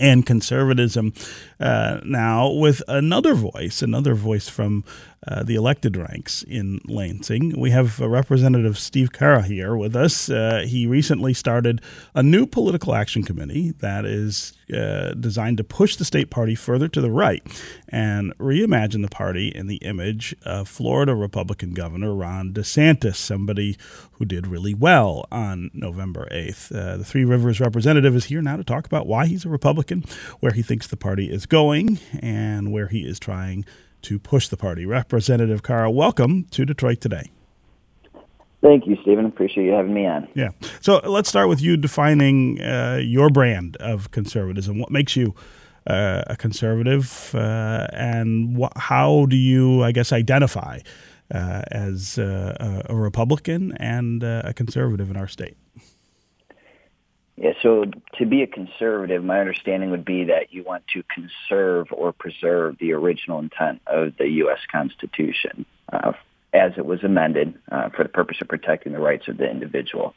and 0.00 0.24
conservatism 0.24 1.12
uh, 1.60 2.00
now 2.04 2.50
with 2.50 2.82
another 2.88 3.34
voice, 3.34 3.82
another 3.82 4.14
voice 4.14 4.48
from 4.48 4.82
uh, 5.26 5.42
the 5.42 5.54
elected 5.54 5.96
ranks 5.96 6.42
in 6.44 6.80
Lansing. 6.86 7.58
We 7.60 7.70
have 7.70 8.00
Representative 8.00 8.78
Steve 8.78 9.12
Carra 9.12 9.42
here 9.42 9.76
with 9.76 9.94
us. 9.94 10.30
Uh, 10.30 10.64
he 10.66 10.86
recently 10.86 11.34
started 11.34 11.82
a 12.14 12.22
new 12.22 12.46
political 12.46 12.94
action 12.94 13.22
committee 13.22 13.72
that 13.80 14.06
is 14.06 14.54
uh, 14.74 15.12
designed 15.14 15.58
to 15.58 15.64
push 15.64 15.96
the 15.96 16.04
state 16.04 16.30
party 16.30 16.54
further 16.54 16.88
to 16.88 17.00
the 17.00 17.10
right 17.10 17.42
and 17.88 18.36
reimagine 18.38 19.02
the 19.02 19.10
party 19.10 19.48
in 19.48 19.66
the 19.66 19.76
image 19.76 20.34
of 20.44 20.68
Florida 20.68 21.14
Republican 21.14 21.74
Governor 21.74 22.14
Ron 22.14 22.54
DeSantis, 22.54 23.16
somebody 23.16 23.76
who 24.12 24.24
did 24.24 24.46
really 24.46 24.74
well 24.74 25.26
on 25.30 25.70
November 25.74 26.28
8th. 26.30 26.74
Uh, 26.74 26.96
the 26.98 27.04
Three 27.04 27.24
Rivers 27.24 27.60
representative 27.60 28.14
is 28.14 28.26
here 28.26 28.42
now 28.42 28.56
to 28.56 28.64
talk 28.64 28.86
about 28.86 29.06
why 29.06 29.26
he's 29.26 29.44
a 29.44 29.48
Republican, 29.48 30.04
where 30.40 30.52
he 30.52 30.62
thinks 30.62 30.86
the 30.86 30.96
party 30.96 31.30
is 31.30 31.46
going, 31.50 31.98
and 32.20 32.72
where 32.72 32.86
he 32.86 33.00
is 33.00 33.18
trying 33.18 33.66
to 34.02 34.18
push 34.18 34.48
the 34.48 34.56
party. 34.56 34.86
Representative 34.86 35.62
Carra, 35.62 35.90
welcome 35.90 36.44
to 36.52 36.64
Detroit 36.64 37.02
Today. 37.02 37.30
Thank 38.62 38.86
you, 38.86 38.96
Stephen. 39.02 39.26
Appreciate 39.26 39.64
you 39.64 39.72
having 39.72 39.92
me 39.92 40.06
on. 40.06 40.28
Yeah. 40.34 40.50
So 40.80 41.00
let's 41.04 41.28
start 41.28 41.48
with 41.48 41.60
you 41.60 41.76
defining 41.76 42.60
uh, 42.60 43.00
your 43.02 43.30
brand 43.30 43.76
of 43.76 44.10
conservatism. 44.10 44.78
What 44.78 44.90
makes 44.90 45.16
you 45.16 45.34
uh, 45.86 46.22
a 46.26 46.36
conservative, 46.36 47.34
uh, 47.34 47.86
and 47.92 48.62
wh- 48.62 48.78
how 48.78 49.26
do 49.26 49.36
you, 49.36 49.82
I 49.82 49.92
guess, 49.92 50.12
identify 50.12 50.80
uh, 51.34 51.62
as 51.70 52.18
uh, 52.18 52.82
a 52.86 52.94
Republican 52.94 53.72
and 53.78 54.22
uh, 54.22 54.42
a 54.44 54.52
conservative 54.52 55.10
in 55.10 55.16
our 55.16 55.28
state? 55.28 55.56
Yeah, 57.40 57.52
so 57.62 57.86
to 58.18 58.26
be 58.26 58.42
a 58.42 58.46
conservative, 58.46 59.24
my 59.24 59.40
understanding 59.40 59.90
would 59.92 60.04
be 60.04 60.24
that 60.24 60.52
you 60.52 60.62
want 60.62 60.86
to 60.88 61.02
conserve 61.04 61.86
or 61.90 62.12
preserve 62.12 62.76
the 62.78 62.92
original 62.92 63.38
intent 63.38 63.80
of 63.86 64.14
the 64.18 64.28
U.S. 64.28 64.58
Constitution 64.70 65.64
uh, 65.90 66.12
as 66.52 66.72
it 66.76 66.84
was 66.84 67.02
amended 67.02 67.54
uh, 67.72 67.88
for 67.88 68.02
the 68.02 68.10
purpose 68.10 68.36
of 68.42 68.48
protecting 68.48 68.92
the 68.92 68.98
rights 68.98 69.26
of 69.26 69.38
the 69.38 69.50
individual, 69.50 70.14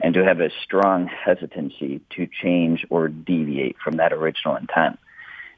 and 0.00 0.14
to 0.14 0.24
have 0.24 0.40
a 0.40 0.48
strong 0.64 1.08
hesitancy 1.08 2.00
to 2.16 2.26
change 2.26 2.86
or 2.88 3.08
deviate 3.08 3.76
from 3.78 3.98
that 3.98 4.14
original 4.14 4.56
intent. 4.56 4.98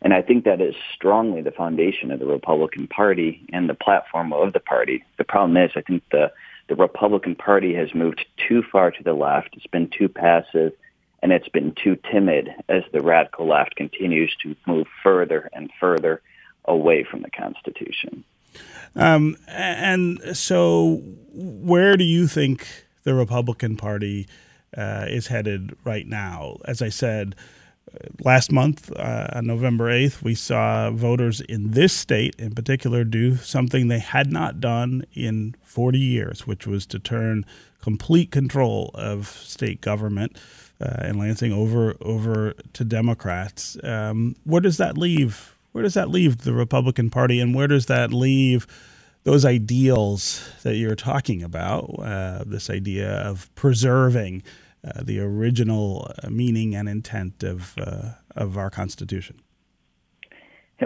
And 0.02 0.12
I 0.12 0.20
think 0.20 0.44
that 0.46 0.60
is 0.60 0.74
strongly 0.96 1.42
the 1.42 1.52
foundation 1.52 2.10
of 2.10 2.18
the 2.18 2.26
Republican 2.26 2.88
Party 2.88 3.46
and 3.52 3.68
the 3.68 3.74
platform 3.74 4.32
of 4.32 4.52
the 4.52 4.58
party. 4.58 5.04
The 5.16 5.24
problem 5.24 5.56
is, 5.58 5.70
I 5.76 5.82
think 5.82 6.02
the 6.10 6.32
the 6.66 6.74
Republican 6.74 7.36
Party 7.36 7.74
has 7.74 7.94
moved 7.94 8.24
too 8.48 8.64
far 8.72 8.90
to 8.90 9.02
the 9.04 9.12
left. 9.12 9.50
It's 9.52 9.66
been 9.66 9.90
too 9.96 10.08
passive 10.08 10.72
and 11.24 11.32
it's 11.32 11.48
been 11.48 11.74
too 11.82 11.96
timid 12.12 12.50
as 12.68 12.82
the 12.92 13.00
radical 13.00 13.48
left 13.48 13.76
continues 13.76 14.36
to 14.42 14.54
move 14.66 14.86
further 15.02 15.48
and 15.54 15.70
further 15.80 16.20
away 16.66 17.02
from 17.02 17.22
the 17.22 17.30
Constitution. 17.30 18.22
Um, 18.94 19.38
and 19.48 20.20
so, 20.36 21.00
where 21.32 21.96
do 21.96 22.04
you 22.04 22.26
think 22.26 22.68
the 23.04 23.14
Republican 23.14 23.78
Party 23.78 24.28
uh, 24.76 25.06
is 25.08 25.28
headed 25.28 25.74
right 25.82 26.06
now? 26.06 26.58
As 26.66 26.82
I 26.82 26.90
said, 26.90 27.34
last 28.22 28.52
month, 28.52 28.92
uh, 28.92 29.28
on 29.32 29.46
November 29.46 29.90
8th, 29.90 30.22
we 30.22 30.34
saw 30.34 30.90
voters 30.90 31.40
in 31.40 31.70
this 31.70 31.94
state 31.94 32.34
in 32.38 32.54
particular 32.54 33.02
do 33.02 33.36
something 33.36 33.88
they 33.88 33.98
had 33.98 34.30
not 34.30 34.60
done 34.60 35.06
in 35.14 35.54
40 35.62 35.98
years, 35.98 36.46
which 36.46 36.66
was 36.66 36.84
to 36.84 36.98
turn 36.98 37.46
complete 37.80 38.30
control 38.30 38.90
of 38.92 39.28
state 39.28 39.80
government 39.80 40.36
uh, 40.80 41.06
in 41.06 41.18
Lansing 41.18 41.52
over 41.52 41.94
over 42.00 42.54
to 42.72 42.84
Democrats. 42.84 43.76
Um, 43.82 44.36
where 44.44 44.60
does 44.60 44.76
that 44.78 44.98
leave? 44.98 45.54
Where 45.72 45.82
does 45.82 45.94
that 45.94 46.10
leave 46.10 46.38
the 46.38 46.52
Republican 46.52 47.10
Party, 47.10 47.40
and 47.40 47.54
where 47.54 47.68
does 47.68 47.86
that 47.86 48.12
leave 48.12 48.66
those 49.24 49.44
ideals 49.44 50.48
that 50.62 50.76
you're 50.76 50.94
talking 50.94 51.42
about? 51.42 51.98
Uh, 51.98 52.44
this 52.46 52.70
idea 52.70 53.10
of 53.10 53.52
preserving 53.54 54.42
uh, 54.84 55.02
the 55.02 55.18
original 55.20 56.10
uh, 56.22 56.28
meaning 56.28 56.74
and 56.74 56.88
intent 56.88 57.42
of 57.42 57.74
uh, 57.78 58.10
of 58.36 58.58
our 58.58 58.70
Constitution? 58.70 59.40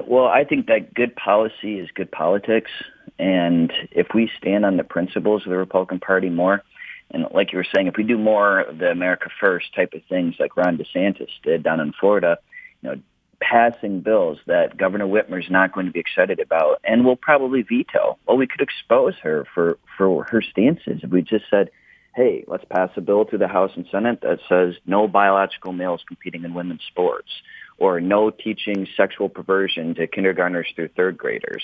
Well, 0.07 0.27
I 0.27 0.44
think 0.44 0.66
that 0.66 0.94
good 0.94 1.16
policy 1.16 1.79
is 1.79 1.88
good 1.94 2.12
politics, 2.12 2.70
and 3.18 3.72
if 3.90 4.09
we 4.14 4.31
stand 4.37 4.64
on 4.64 4.77
the 4.77 4.85
principles 4.85 5.44
of 5.44 5.51
the 5.51 5.57
Republican 5.57 5.98
Party 5.98 6.29
more, 6.29 6.62
and 7.11 7.27
like 7.33 7.53
you 7.53 7.59
were 7.59 7.66
saying, 7.75 7.87
if 7.87 7.97
we 7.97 8.05
do 8.05 8.18
more 8.18 8.61
of 8.61 8.79
the 8.79 8.90
America 8.90 9.31
First 9.40 9.75
type 9.75 9.94
of 9.94 10.03
things, 10.09 10.35
like 10.38 10.57
Ron 10.57 10.79
DeSantis 10.79 11.31
did 11.42 11.62
down 11.62 11.81
in 11.81 11.92
Florida, 11.99 12.38
you 12.83 12.90
know, 12.90 13.01
passing 13.40 14.01
bills 14.01 14.38
that 14.47 14.77
Governor 14.77 15.07
Whitmer 15.07 15.42
is 15.42 15.51
not 15.51 15.73
going 15.73 15.87
to 15.87 15.92
be 15.92 16.01
excited 16.01 16.40
about 16.40 16.81
and 16.85 17.05
will 17.05 17.16
probably 17.16 17.62
veto. 17.62 18.18
Well, 18.27 18.37
we 18.37 18.47
could 18.47 18.61
expose 18.61 19.14
her 19.23 19.47
for 19.55 19.79
for 19.97 20.25
her 20.31 20.42
stances 20.42 21.01
if 21.03 21.11
we 21.11 21.23
just 21.23 21.44
said 21.51 21.71
hey, 22.18 22.44
let's 22.49 22.64
pass 22.64 22.90
a 22.97 23.01
bill 23.01 23.25
through 23.25 23.38
the 23.38 23.47
House 23.47 23.71
and 23.77 23.87
Senate 23.92 24.23
that 24.23 24.40
says 24.49 24.75
no 24.85 25.07
biological 25.07 25.73
males 25.73 26.03
competing 26.09 26.44
in 26.44 26.53
women's 26.53 26.83
sports 26.88 27.31
or 27.79 28.01
no 28.01 28.31
teaching 28.31 28.88
sexual 28.97 29.29
perversion 29.29 29.94
to 29.94 30.09
kindergartners 30.09 30.66
through 30.75 30.88
third 30.88 31.16
graders. 31.16 31.62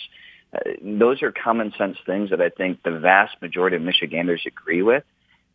Uh, 0.55 0.61
those 0.81 1.25
are 1.25 1.33
common 1.33 1.73
sense 1.77 1.97
things 2.07 2.31
that 2.31 2.41
I 2.41 2.51
think 2.51 2.85
the 2.85 2.93
vast 2.93 3.35
majority 3.43 3.75
of 3.75 3.83
Michiganders 3.83 4.45
agree 4.47 4.83
with. 4.83 5.03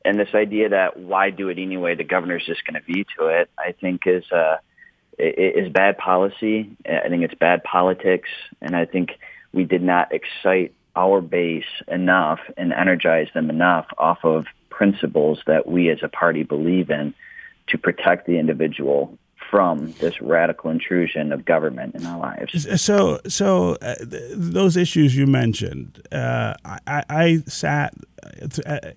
And 0.10 0.20
this 0.20 0.34
idea 0.34 0.70
that 0.70 0.98
why 0.98 1.30
do 1.30 1.50
it 1.50 1.60
anyway, 1.60 1.94
the 1.94 2.04
governor's 2.04 2.44
just 2.44 2.66
going 2.66 2.82
to 2.82 2.92
veto 2.92 3.28
it, 3.28 3.48
I 3.60 3.74
think 3.74 4.08
is 4.08 4.24
uh, 4.32 4.56
is 5.20 5.72
bad 5.72 6.00
policy. 6.00 6.76
I 6.84 7.10
think 7.10 7.22
it's 7.22 7.36
bad 7.36 7.64
politics, 7.64 8.30
and 8.60 8.76
I 8.76 8.86
think 8.86 9.12
we 9.54 9.66
did 9.66 9.84
not 9.84 10.12
excite 10.12 10.74
our 10.96 11.22
base 11.22 11.72
enough 11.88 12.40
and 12.58 12.74
energize 12.74 13.28
them 13.36 13.52
enough 13.52 13.86
off 14.00 14.18
of 14.24 14.46
principles 14.72 15.44
that 15.46 15.68
we 15.68 15.92
as 15.92 16.00
a 16.02 16.10
party 16.10 16.42
believe 16.42 16.90
in 16.90 17.14
to 17.68 17.78
protect 17.78 18.26
the 18.26 18.40
individual 18.40 19.16
from 19.50 19.94
this 19.94 20.22
radical 20.22 20.70
intrusion 20.70 21.32
of 21.32 21.46
government 21.46 21.96
in 21.96 22.06
our 22.06 22.20
lives. 22.20 22.82
So, 22.82 23.20
so 23.28 23.78
uh, 23.82 23.96
th- 23.96 24.32
those 24.34 24.78
issues 24.78 25.16
you 25.16 25.26
mentioned, 25.26 26.02
uh, 26.12 26.54
I, 26.66 27.04
I, 27.10 27.44
sat 27.48 27.94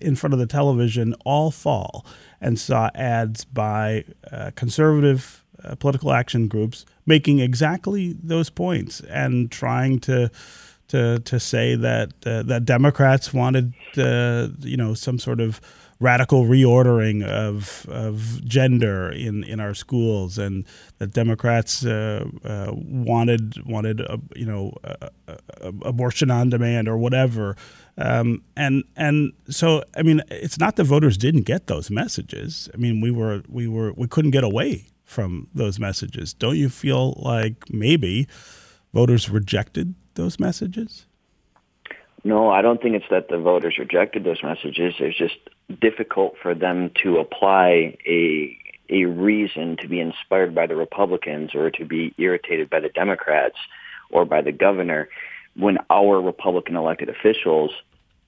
in 0.01 0.15
front 0.15 0.33
of 0.33 0.39
the 0.39 0.47
television 0.47 1.13
all 1.25 1.51
fall 1.51 2.05
and 2.41 2.59
saw 2.59 2.89
ads 2.95 3.45
by 3.45 4.03
uh, 4.31 4.51
conservative 4.55 5.43
uh, 5.63 5.75
political 5.75 6.11
action 6.11 6.47
groups 6.47 6.85
making 7.05 7.39
exactly 7.39 8.13
those 8.21 8.49
points 8.49 8.99
and 9.01 9.51
trying 9.51 9.99
to 9.99 10.29
to 10.87 11.19
to 11.19 11.39
say 11.39 11.75
that 11.75 12.11
uh, 12.25 12.43
that 12.43 12.65
Democrats 12.65 13.33
wanted 13.33 13.73
uh, 13.97 14.47
you 14.59 14.77
know 14.77 14.93
some 14.93 15.17
sort 15.17 15.39
of 15.39 15.61
radical 15.99 16.45
reordering 16.45 17.23
of 17.23 17.85
of 17.89 18.43
gender 18.45 19.11
in, 19.11 19.43
in 19.43 19.59
our 19.59 19.73
schools, 19.73 20.37
and 20.37 20.65
that 20.99 21.13
Democrats 21.13 21.85
uh, 21.85 22.25
uh 22.43 22.71
wanted 22.73 23.63
wanted 23.65 24.01
you 24.35 24.45
know 24.45 24.73
abortion 25.83 26.31
on 26.31 26.49
demand 26.49 26.87
or 26.87 26.97
whatever. 26.97 27.55
Um, 27.97 28.41
and 28.57 28.83
and 28.95 29.33
so 29.49 29.83
I 29.95 30.03
mean, 30.03 30.21
it's 30.29 30.59
not 30.59 30.75
the 30.75 30.83
voters 30.83 31.17
didn't 31.17 31.43
get 31.43 31.67
those 31.67 31.89
messages. 31.89 32.69
I 32.73 32.77
mean, 32.77 33.01
we 33.01 33.11
were 33.11 33.43
we 33.47 33.67
were 33.67 33.93
we 33.93 34.07
couldn't 34.07 34.31
get 34.31 34.43
away 34.43 34.87
from 35.03 35.47
those 35.53 35.79
messages. 35.79 36.33
Don't 36.33 36.57
you 36.57 36.69
feel 36.69 37.13
like 37.17 37.69
maybe 37.69 38.27
voters 38.93 39.29
rejected 39.29 39.93
those 40.15 40.39
messages? 40.39 41.05
No, 42.23 42.49
I 42.49 42.61
don't 42.61 42.81
think 42.81 42.95
it's 42.95 43.09
that 43.09 43.27
the 43.27 43.37
voters 43.37 43.77
rejected 43.77 44.23
those 44.23 44.41
messages. 44.43 44.95
It's 44.99 45.17
just 45.17 45.37
difficult 45.81 46.35
for 46.41 46.53
them 46.53 46.91
to 47.03 47.17
apply 47.17 47.97
a 48.05 48.57
a 48.89 49.05
reason 49.05 49.77
to 49.81 49.87
be 49.87 49.99
inspired 49.99 50.53
by 50.53 50.67
the 50.67 50.75
Republicans 50.75 51.55
or 51.55 51.71
to 51.71 51.85
be 51.85 52.13
irritated 52.17 52.69
by 52.69 52.79
the 52.79 52.89
Democrats 52.89 53.55
or 54.11 54.25
by 54.25 54.41
the 54.41 54.51
governor 54.51 55.09
when 55.55 55.77
our 55.89 56.21
Republican 56.21 56.75
elected 56.75 57.09
officials 57.09 57.71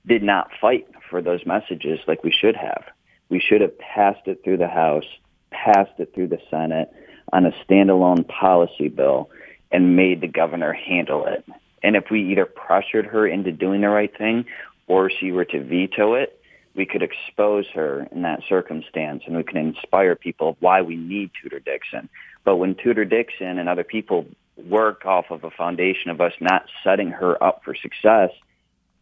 did 0.08 0.24
not 0.24 0.50
fight 0.60 0.88
for 1.10 1.21
those 1.21 1.45
messages 1.45 2.00
like 2.08 2.24
we 2.24 2.32
should 2.32 2.56
have. 2.56 2.84
We 3.30 3.39
should 3.39 3.62
have 3.62 3.78
passed 3.78 4.28
it 4.28 4.43
through 4.43 4.58
the 4.58 4.67
House, 4.67 5.06
passed 5.52 6.00
it 6.00 6.13
through 6.13 6.28
the 6.28 6.39
Senate 6.50 6.91
on 7.34 7.45
a 7.45 7.52
standalone 7.67 8.28
policy 8.28 8.88
bill 8.88 9.30
and 9.71 9.95
made 9.95 10.21
the 10.21 10.28
governor 10.28 10.74
handle 10.74 11.26
it. 11.26 11.43
And 11.84 11.95
if 11.95 12.06
we 12.10 12.32
either 12.32 12.45
pressured 12.45 13.08
her 13.08 13.28
into 13.28 13.52
doing 13.52 13.82
the 13.82 13.89
right 13.89 14.15
thing 14.15 14.45
or 14.88 15.10
she 15.10 15.32
were 15.32 15.45
to 15.45 15.63
veto 15.63 16.13
it, 16.13 16.39
we 16.75 16.85
could 16.85 17.01
expose 17.01 17.65
her 17.73 18.07
in 18.11 18.21
that 18.23 18.41
circumstance 18.47 19.23
and 19.25 19.35
we 19.38 19.43
can 19.43 19.57
inspire 19.57 20.15
people 20.15 20.57
why 20.59 20.81
we 20.81 20.95
need 20.95 21.31
Tudor 21.41 21.59
Dixon. 21.59 22.09
But 22.43 22.57
when 22.57 22.75
Tudor 22.75 23.05
Dixon 23.05 23.57
and 23.57 23.69
other 23.69 23.83
people 23.83 24.25
work 24.57 25.05
off 25.05 25.31
of 25.31 25.43
a 25.43 25.51
foundation 25.51 26.11
of 26.11 26.21
us 26.21 26.33
not 26.39 26.65
setting 26.83 27.11
her 27.11 27.41
up 27.41 27.61
for 27.63 27.75
success 27.75 28.29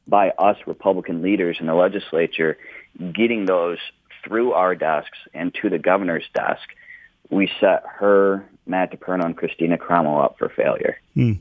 by 0.07 0.29
us 0.31 0.57
Republican 0.67 1.21
leaders 1.21 1.57
in 1.59 1.65
the 1.65 1.73
legislature 1.73 2.57
getting 3.13 3.45
those 3.45 3.77
through 4.23 4.53
our 4.53 4.75
desks 4.75 5.17
and 5.33 5.53
to 5.61 5.69
the 5.69 5.79
governor's 5.79 6.25
desk, 6.33 6.61
we 7.29 7.49
set 7.59 7.83
her, 7.99 8.45
Matt 8.65 8.91
DePerno, 8.91 9.25
and 9.25 9.37
Kristina 9.37 9.77
Karamo 9.77 10.23
up 10.23 10.37
for 10.37 10.49
failure. 10.49 10.97
Hmm. 11.13 11.33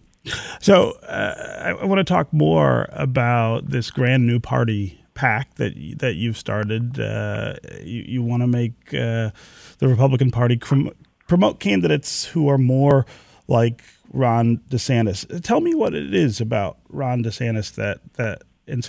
So 0.60 0.92
uh, 1.02 1.74
I 1.80 1.84
want 1.84 1.98
to 1.98 2.04
talk 2.04 2.32
more 2.32 2.88
about 2.92 3.68
this 3.68 3.90
grand 3.90 4.26
new 4.26 4.38
party 4.38 5.01
PAC 5.22 5.54
that 5.54 5.98
that 5.98 6.14
you've 6.16 6.36
started. 6.36 6.98
Uh, 6.98 7.54
you, 7.80 8.04
you 8.06 8.22
want 8.22 8.42
to 8.42 8.48
make 8.48 8.72
uh, 8.92 9.30
the 9.78 9.86
Republican 9.88 10.32
Party 10.32 10.56
crom- 10.56 10.90
promote 11.28 11.60
candidates 11.60 12.24
who 12.24 12.48
are 12.48 12.58
more 12.58 13.06
like 13.46 13.84
Ron 14.12 14.58
DeSantis. 14.68 15.42
Tell 15.42 15.60
me 15.60 15.74
what 15.74 15.94
it 15.94 16.12
is 16.12 16.40
about 16.40 16.78
Ron 16.88 17.22
DeSantis 17.22 17.72
that 17.76 18.00
that 18.14 18.42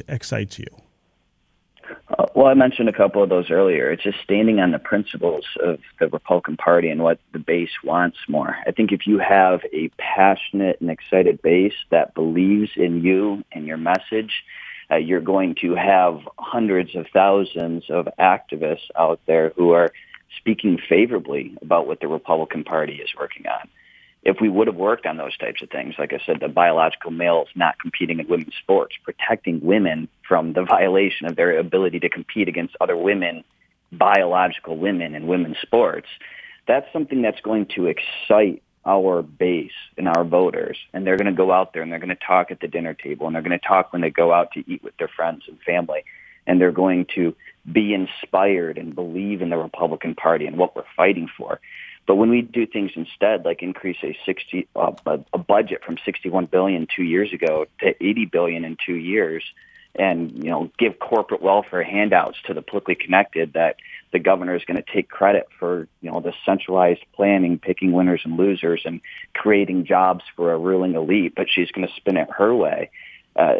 excites 0.08 0.58
you. 0.58 0.65
Uh, 2.17 2.26
well, 2.36 2.48
I 2.48 2.56
mentioned 2.56 2.89
a 2.89 2.93
couple 2.93 3.22
of 3.22 3.30
those 3.30 3.52
earlier. 3.52 3.91
It's 3.91 4.04
just 4.04 4.17
standing 4.24 4.60
on 4.60 4.72
the 4.72 4.80
principles 4.80 5.46
of 5.63 5.80
the 6.00 6.08
Republican 6.08 6.58
Party 6.58 6.89
and 6.89 7.04
what 7.04 7.19
the 7.32 7.39
base 7.39 7.76
wants 7.84 8.17
more. 8.28 8.56
I 8.65 8.72
think 8.72 8.91
if 8.91 9.06
you 9.06 9.19
have 9.19 9.62
a 9.72 9.89
passionate 9.98 10.82
and 10.82 10.89
excited 10.89 11.41
base 11.43 11.74
that 11.91 12.15
believes 12.15 12.72
in 12.76 13.04
you 13.04 13.43
and 13.52 13.67
your 13.67 13.78
message, 13.78 14.32
uh, 14.93 14.97
you're 14.97 15.21
going 15.21 15.56
to 15.62 15.75
have 15.75 16.19
hundreds 16.38 16.95
of 16.95 17.08
thousands 17.13 17.84
of 17.89 18.08
activists 18.19 18.89
out 18.97 19.19
there 19.25 19.51
who 19.56 19.71
are 19.71 19.91
speaking 20.38 20.77
favorably 20.89 21.56
about 21.62 21.88
what 21.88 21.99
the 21.99 22.08
Republican 22.08 22.63
Party 22.63 22.95
is 22.95 23.10
working 23.17 23.47
on. 23.47 23.67
If 24.23 24.38
we 24.39 24.49
would 24.49 24.67
have 24.67 24.75
worked 24.75 25.06
on 25.06 25.17
those 25.17 25.38
types 25.38 25.62
of 25.62 25.69
things, 25.69 25.95
like 25.99 26.13
I 26.13 26.19
said, 26.25 26.39
the 26.39 26.47
biological 26.47 27.12
males 27.12 27.49
not 27.56 27.77
competing 27.79 28.19
in 28.19 28.27
women's 28.27 28.56
sports, 28.62 28.95
protecting 29.03 29.60
women 29.62 30.08
from 30.27 30.53
the 30.53 30.63
violation 30.63 31.27
of 31.27 31.36
their 31.36 31.58
ability 31.58 31.99
to 32.01 32.10
compete 32.10 32.47
against 32.47 32.75
other 32.79 32.95
women, 32.95 33.43
biological 33.91 34.77
women 34.77 35.13
in 35.13 35.27
women's 35.27 35.58
sports, 35.62 36.08
that's 36.67 36.91
something 36.93 37.21
that's 37.21 37.41
going 37.41 37.65
to 37.75 37.88
excite 37.88 38.63
our 38.86 39.22
base 39.22 39.72
and 39.98 40.08
our 40.08 40.24
voters 40.24 40.78
and 40.93 41.06
they're 41.06 41.17
going 41.17 41.28
to 41.28 41.38
go 41.38 41.52
out 41.52 41.74
there 41.74 41.82
and 41.82 41.91
they're 41.91 42.00
going 42.00 42.10
to 42.10 42.15
talk 42.15 42.52
at 42.52 42.60
the 42.60 42.67
dinner 42.67 42.93
table 42.93 43.26
and 43.28 43.36
they're 43.36 43.41
going 43.41 43.58
to 43.58 43.65
talk 43.65 43.93
when 43.93 44.02
they 44.02 44.10
go 44.10 44.34
out 44.34 44.52
to 44.52 44.63
eat 44.69 44.84
with 44.84 44.96
their 44.98 45.08
friends 45.08 45.43
and 45.48 45.60
family 45.62 46.04
and 46.46 46.60
they're 46.60 46.72
going 46.72 47.06
to 47.15 47.36
be 47.72 47.93
inspired 47.93 48.78
and 48.78 48.96
believe 48.96 49.41
in 49.41 49.50
the 49.50 49.58
Republican 49.58 50.15
Party 50.15 50.46
and 50.46 50.58
what 50.58 50.76
we're 50.76 50.84
fighting 50.96 51.30
for. 51.38 51.60
But 52.06 52.15
when 52.15 52.30
we 52.30 52.41
do 52.41 52.65
things 52.65 52.91
instead, 52.96 53.46
like 53.46 53.62
increase 53.62 53.98
a 54.04 54.17
60 54.26 54.67
uh, 54.76 54.91
a 55.06 55.38
budget 55.38 55.84
from 55.86 55.98
61 56.04 56.48
billion 56.48 56.88
two 56.93 57.04
years 57.04 57.32
ago 57.32 57.65
to 57.80 57.96
80 58.06 58.26
billion 58.26 58.65
in 58.65 58.78
two 58.86 58.96
years, 58.96 59.43
and 59.96 60.43
you 60.43 60.50
know 60.50 60.69
give 60.78 61.00
corporate 61.00 61.41
welfare 61.41 61.84
handouts 61.84 62.38
to 62.48 62.54
the 62.54 62.62
politically 62.62 62.96
connected 62.96 63.54
that 63.54 63.78
the 64.13 64.19
governor 64.19 64.56
is 64.56 64.63
going 64.65 64.82
to 64.82 64.93
take 64.93 65.10
credit 65.10 65.47
for 65.60 65.88
you 66.02 66.10
know 66.10 66.21
the 66.21 66.34
centralized 66.45 67.04
planning 67.13 67.60
picking 67.60 67.91
winners 67.91 68.21
and 68.23 68.38
losers 68.38 68.84
and 68.86 69.02
creating 69.34 69.86
jobs 69.86 70.23
for 70.36 70.54
a 70.54 70.58
ruling 70.58 70.95
elite 70.95 71.34
but 71.36 71.47
she's 71.49 71.71
going 71.71 71.86
to 71.86 71.93
spin 71.95 72.15
it 72.15 72.30
her 72.38 72.56
way 72.56 72.89
uh, 73.36 73.56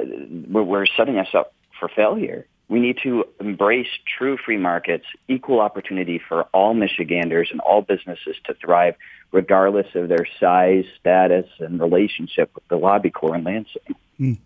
we're, 0.50 0.64
we're 0.64 0.86
setting 0.86 1.18
us 1.18 1.30
up 1.34 1.54
for 1.80 1.90
failure. 1.90 2.46
We 2.70 2.80
need 2.80 2.98
to 3.04 3.26
embrace 3.40 3.88
true 4.18 4.38
free 4.38 4.58
markets, 4.58 5.06
equal 5.28 5.60
opportunity 5.60 6.20
for 6.28 6.44
all 6.54 6.74
Michiganders 6.74 7.50
and 7.52 7.60
all 7.60 7.82
businesses 7.82 8.36
to 8.46 8.54
thrive, 8.54 8.96
regardless 9.32 9.88
of 9.96 10.10
their 10.10 10.26
size, 10.40 10.86
status, 11.00 11.46
and 11.60 11.80
relationship 11.80 12.52
with 12.56 12.68
the 12.70 12.78
lobby 12.78 13.10
corps 13.10 13.36
in 13.36 13.44
Lansing. 13.44 13.96
Mm. 14.24 14.38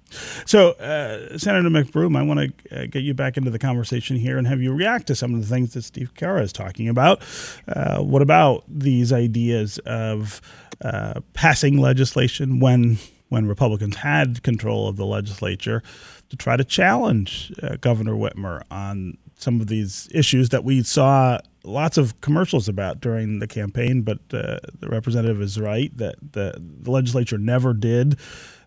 So, 0.45 0.71
uh, 0.71 1.37
Senator 1.37 1.69
McBroom, 1.69 2.17
I 2.17 2.23
want 2.23 2.39
to 2.39 2.83
uh, 2.83 2.85
get 2.87 3.03
you 3.03 3.13
back 3.13 3.37
into 3.37 3.51
the 3.51 3.59
conversation 3.59 4.15
here 4.15 4.37
and 4.37 4.47
have 4.47 4.59
you 4.59 4.73
react 4.73 5.07
to 5.07 5.15
some 5.15 5.35
of 5.35 5.41
the 5.41 5.47
things 5.47 5.73
that 5.73 5.83
Steve 5.83 6.15
Carra 6.15 6.41
is 6.41 6.51
talking 6.51 6.89
about. 6.89 7.21
Uh, 7.67 8.01
what 8.01 8.23
about 8.23 8.63
these 8.67 9.13
ideas 9.13 9.77
of 9.79 10.41
uh, 10.81 11.21
passing 11.33 11.79
legislation 11.79 12.59
when 12.59 12.97
when 13.29 13.45
Republicans 13.45 13.97
had 13.97 14.41
control 14.41 14.87
of 14.87 14.95
the 14.95 15.05
legislature 15.05 15.83
to 16.29 16.37
try 16.37 16.55
to 16.55 16.63
challenge 16.63 17.53
uh, 17.61 17.75
Governor 17.75 18.13
Whitmer 18.13 18.61
on 18.71 19.17
some 19.37 19.59
of 19.59 19.67
these 19.67 20.07
issues 20.13 20.49
that 20.49 20.63
we 20.63 20.81
saw 20.81 21.39
lots 21.63 21.97
of 21.97 22.19
commercials 22.21 22.67
about 22.67 23.01
during 23.01 23.39
the 23.39 23.47
campaign. 23.47 24.01
But 24.01 24.19
uh, 24.31 24.59
the 24.79 24.87
representative 24.87 25.41
is 25.41 25.59
right 25.59 25.95
that 25.97 26.15
the, 26.31 26.55
the 26.59 26.89
legislature 26.89 27.37
never 27.37 27.73
did 27.73 28.17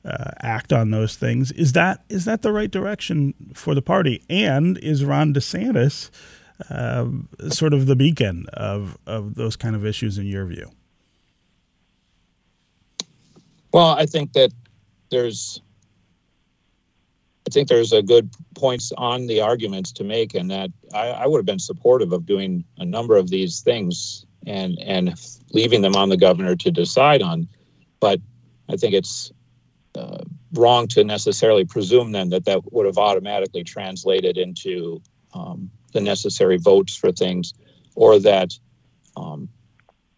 uh, 0.04 0.30
act 0.40 0.72
on 0.72 0.90
those 0.90 1.16
things. 1.16 1.52
Is 1.52 1.72
that 1.72 2.04
is 2.08 2.24
that 2.24 2.42
the 2.42 2.52
right 2.52 2.70
direction 2.70 3.34
for 3.54 3.74
the 3.74 3.82
party? 3.82 4.22
And 4.28 4.78
is 4.78 5.04
Ron 5.04 5.34
DeSantis 5.34 6.10
uh, 6.68 7.06
sort 7.48 7.74
of 7.74 7.86
the 7.86 7.96
beacon 7.96 8.46
of 8.52 8.98
of 9.06 9.34
those 9.34 9.56
kind 9.56 9.76
of 9.76 9.84
issues 9.84 10.18
in 10.18 10.26
your 10.26 10.46
view? 10.46 10.70
Well, 13.72 13.90
I 13.90 14.06
think 14.06 14.32
that 14.32 14.52
there's 15.10 15.60
I 17.46 17.52
think 17.52 17.68
there's 17.68 17.92
a 17.92 18.02
good 18.02 18.30
points 18.54 18.92
on 18.96 19.26
the 19.26 19.40
arguments 19.40 19.92
to 19.92 20.04
make, 20.04 20.34
and 20.34 20.50
that 20.50 20.70
I, 20.94 21.08
I, 21.08 21.26
would 21.26 21.38
have 21.38 21.46
been 21.46 21.58
supportive 21.58 22.12
of 22.12 22.26
doing 22.26 22.64
a 22.78 22.84
number 22.84 23.16
of 23.16 23.30
these 23.30 23.60
things 23.60 24.24
and 24.46 24.78
and 24.78 25.14
leaving 25.52 25.82
them 25.82 25.96
on 25.96 26.08
the 26.10 26.16
governor 26.16 26.54
to 26.56 26.70
decide 26.70 27.22
on. 27.22 27.48
But 27.98 28.20
I 28.68 28.76
think 28.76 28.94
it's 28.94 29.32
uh, 29.94 30.18
wrong 30.54 30.86
to 30.88 31.04
necessarily 31.04 31.64
presume 31.64 32.12
then 32.12 32.30
that 32.30 32.44
that 32.44 32.72
would 32.72 32.86
have 32.86 32.98
automatically 32.98 33.64
translated 33.64 34.36
into 34.36 35.00
um, 35.34 35.70
the 35.92 36.00
necessary 36.00 36.56
votes 36.56 36.96
for 36.96 37.12
things, 37.12 37.54
or 37.94 38.18
that 38.18 38.52
um, 39.16 39.48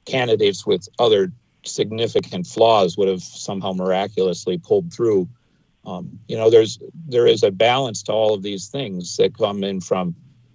candidates 0.05 0.67
with 0.67 0.89
other 0.99 1.33
significant 1.65 2.47
flaws 2.47 2.97
would 2.97 3.09
have 3.09 3.23
somehow 3.23 3.73
miraculously 3.73 4.59
pulled 4.59 4.93
through. 4.93 5.29
Um, 5.85 6.19
you 6.29 6.37
know, 6.37 6.51
there's 6.51 6.79
there 7.09 7.27
is 7.27 7.43
a 7.43 7.51
balance 7.51 8.03
to 8.05 8.13
all 8.13 8.35
of 8.35 8.43
these 8.43 8.69
things 8.69 9.17
that 9.17 9.37
come 9.37 9.65
in 9.65 9.81
from 9.81 10.15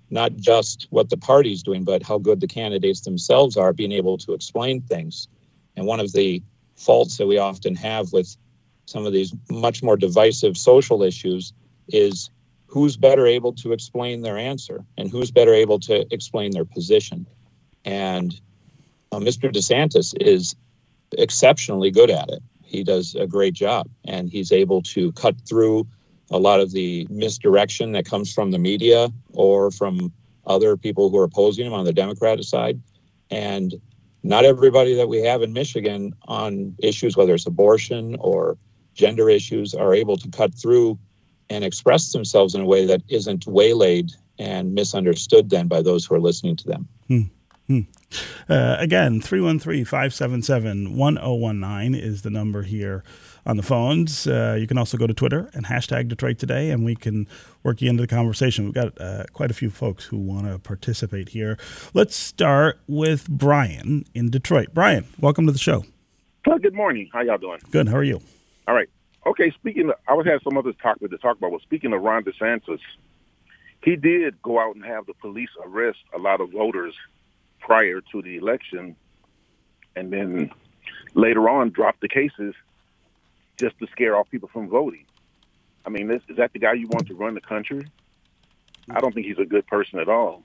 not 0.09 0.35
just 0.37 0.87
what 0.89 1.09
the 1.09 1.17
party's 1.17 1.63
doing, 1.63 1.83
but 1.83 2.03
how 2.03 2.17
good 2.17 2.39
the 2.39 2.47
candidates 2.47 3.01
themselves 3.01 3.57
are 3.57 3.73
being 3.73 3.91
able 3.91 4.17
to 4.19 4.33
explain 4.33 4.81
things. 4.81 5.27
And 5.75 5.85
one 5.85 5.99
of 5.99 6.13
the 6.13 6.41
faults 6.75 7.17
that 7.17 7.27
we 7.27 7.37
often 7.37 7.75
have 7.75 8.13
with 8.13 8.37
some 8.87 9.05
of 9.05 9.13
these 9.13 9.35
much 9.51 9.83
more 9.83 9.97
divisive 9.97 10.57
social 10.57 11.03
issues 11.03 11.53
is 11.89 12.29
who's 12.65 12.97
better 12.97 13.27
able 13.27 13.53
to 13.53 13.73
explain 13.73 14.21
their 14.21 14.37
answer 14.37 14.83
and 14.97 15.11
who's 15.11 15.29
better 15.29 15.53
able 15.53 15.79
to 15.79 16.05
explain 16.13 16.51
their 16.51 16.65
position. 16.65 17.25
And 17.85 18.39
uh, 19.11 19.19
Mr. 19.19 19.53
DeSantis 19.53 20.13
is 20.19 20.55
exceptionally 21.17 21.91
good 21.91 22.09
at 22.09 22.29
it. 22.29 22.41
He 22.63 22.83
does 22.83 23.15
a 23.15 23.27
great 23.27 23.53
job 23.53 23.87
and 24.05 24.29
he's 24.29 24.51
able 24.51 24.81
to 24.83 25.11
cut 25.13 25.35
through 25.47 25.87
a 26.31 26.37
lot 26.37 26.59
of 26.59 26.71
the 26.71 27.07
misdirection 27.09 27.91
that 27.93 28.05
comes 28.05 28.33
from 28.33 28.51
the 28.51 28.59
media 28.59 29.09
or 29.33 29.71
from 29.71 30.11
other 30.45 30.75
people 30.75 31.09
who 31.09 31.17
are 31.17 31.23
opposing 31.23 31.65
him 31.65 31.73
on 31.73 31.85
the 31.85 31.93
Democratic 31.93 32.45
side. 32.45 32.81
And 33.29 33.73
not 34.23 34.45
everybody 34.45 34.93
that 34.95 35.07
we 35.07 35.19
have 35.19 35.41
in 35.41 35.53
Michigan 35.53 36.13
on 36.27 36.75
issues, 36.79 37.15
whether 37.15 37.33
it's 37.33 37.47
abortion 37.47 38.15
or 38.19 38.57
gender 38.97 39.29
issues, 39.29 39.73
are 39.73 39.93
able 39.93 40.17
to 40.17 40.29
cut 40.29 40.53
through 40.53 40.99
and 41.49 41.63
express 41.63 42.11
themselves 42.11 42.55
in 42.55 42.61
a 42.61 42.65
way 42.65 42.85
that 42.85 43.01
isn't 43.07 43.47
waylaid 43.47 44.11
and 44.39 44.73
misunderstood 44.73 45.49
then 45.49 45.67
by 45.67 45.81
those 45.81 46.05
who 46.05 46.15
are 46.15 46.19
listening 46.19 46.55
to 46.57 46.67
them. 46.67 46.87
Hmm. 47.07 47.21
Hmm. 47.67 47.81
Uh, 48.47 48.77
again, 48.79 49.19
313 49.19 49.83
577 49.83 50.95
1019 50.95 51.95
is 51.95 52.21
the 52.21 52.29
number 52.29 52.63
here 52.63 53.03
on 53.45 53.57
the 53.57 53.63
phones. 53.63 54.25
Uh, 54.25 54.55
you 54.59 54.67
can 54.67 54.77
also 54.77 54.97
go 54.97 55.05
to 55.05 55.13
Twitter 55.13 55.49
and 55.53 55.65
hashtag 55.65 56.07
Detroit 56.07 56.37
Today, 56.37 56.69
and 56.69 56.85
we 56.85 56.95
can 56.95 57.27
work 57.63 57.81
you 57.81 57.89
into 57.89 58.01
the 58.01 58.07
conversation. 58.07 58.65
We've 58.65 58.73
got 58.73 58.99
uh, 59.01 59.23
quite 59.33 59.51
a 59.51 59.53
few 59.53 59.69
folks 59.69 60.05
who 60.05 60.17
want 60.17 60.47
to 60.47 60.59
participate 60.59 61.29
here. 61.29 61.57
Let's 61.93 62.15
start 62.15 62.79
with 62.87 63.27
Brian 63.29 64.05
in 64.13 64.29
Detroit. 64.29 64.69
Brian, 64.73 65.05
welcome 65.19 65.45
to 65.45 65.51
the 65.51 65.59
show. 65.59 65.83
Well, 66.45 66.59
good 66.59 66.73
morning. 66.73 67.09
How 67.11 67.21
y'all 67.21 67.37
doing? 67.37 67.59
Good. 67.71 67.89
How 67.89 67.97
are 67.97 68.03
you? 68.03 68.21
All 68.67 68.75
right. 68.75 68.89
Okay. 69.25 69.51
Speaking, 69.51 69.89
of, 69.89 69.95
I 70.07 70.13
was 70.13 70.25
had 70.25 70.41
some 70.43 70.57
others 70.57 70.75
talk 70.81 70.99
to 70.99 71.07
talk 71.17 71.37
about. 71.37 71.51
Well, 71.51 71.61
speaking 71.61 71.93
of 71.93 72.01
Ron 72.01 72.23
DeSantis, 72.23 72.79
he 73.83 73.95
did 73.95 74.41
go 74.41 74.59
out 74.59 74.75
and 74.75 74.83
have 74.83 75.05
the 75.05 75.13
police 75.13 75.49
arrest 75.63 75.99
a 76.13 76.17
lot 76.17 76.41
of 76.41 76.51
voters 76.51 76.93
prior 77.59 78.01
to 78.11 78.21
the 78.21 78.37
election, 78.37 78.95
and 79.95 80.11
then 80.11 80.51
later 81.13 81.49
on 81.49 81.69
drop 81.69 81.95
the 82.01 82.07
cases 82.07 82.53
just 83.57 83.77
to 83.79 83.87
scare 83.87 84.15
off 84.15 84.29
people 84.29 84.49
from 84.51 84.69
voting. 84.69 85.05
I 85.85 85.89
mean, 85.89 86.11
is, 86.11 86.21
that 86.37 86.53
the 86.53 86.59
guy 86.59 86.73
you 86.73 86.87
want 86.87 87.07
to 87.07 87.15
run 87.15 87.33
the 87.33 87.41
country? 87.41 87.87
I 88.89 88.99
don't 88.99 89.13
think 89.13 89.25
he's 89.25 89.39
a 89.39 89.45
good 89.45 89.65
person 89.67 89.99
at 89.99 90.09
all. 90.09 90.43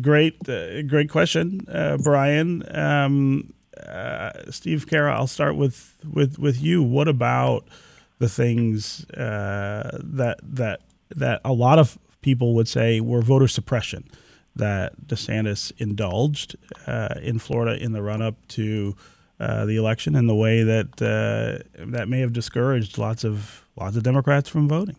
Great, 0.00 0.46
uh, 0.48 0.82
great 0.82 1.08
question, 1.10 1.66
uh, 1.70 1.96
Brian. 1.98 2.62
Um, 2.76 3.54
uh, 3.88 4.50
Steve 4.50 4.86
Carra, 4.86 5.14
I'll 5.14 5.26
start 5.26 5.56
with, 5.56 5.96
with, 6.10 6.38
with 6.38 6.60
you. 6.60 6.82
What 6.82 7.08
about 7.08 7.64
the 8.18 8.28
things 8.28 9.08
uh, 9.10 9.98
that 10.02 10.38
that 10.42 10.80
that 11.10 11.40
a 11.44 11.52
lot 11.52 11.78
of 11.78 11.98
people 12.22 12.54
would 12.54 12.68
say 12.68 13.00
were 13.00 13.20
voter 13.20 13.48
suppression? 13.48 14.04
that 14.56 15.06
DeSantis 15.06 15.72
indulged 15.78 16.56
uh, 16.86 17.14
in 17.22 17.38
Florida 17.38 17.82
in 17.82 17.92
the 17.92 18.02
run 18.02 18.22
up 18.22 18.34
to 18.48 18.94
uh, 19.40 19.64
the 19.64 19.76
election 19.76 20.14
in 20.14 20.26
the 20.26 20.34
way 20.34 20.62
that 20.62 21.02
uh, 21.02 21.62
that 21.78 22.08
may 22.08 22.20
have 22.20 22.32
discouraged 22.32 22.98
lots 22.98 23.24
of 23.24 23.64
lots 23.76 23.96
of 23.96 24.02
Democrats 24.02 24.48
from 24.48 24.68
voting. 24.68 24.96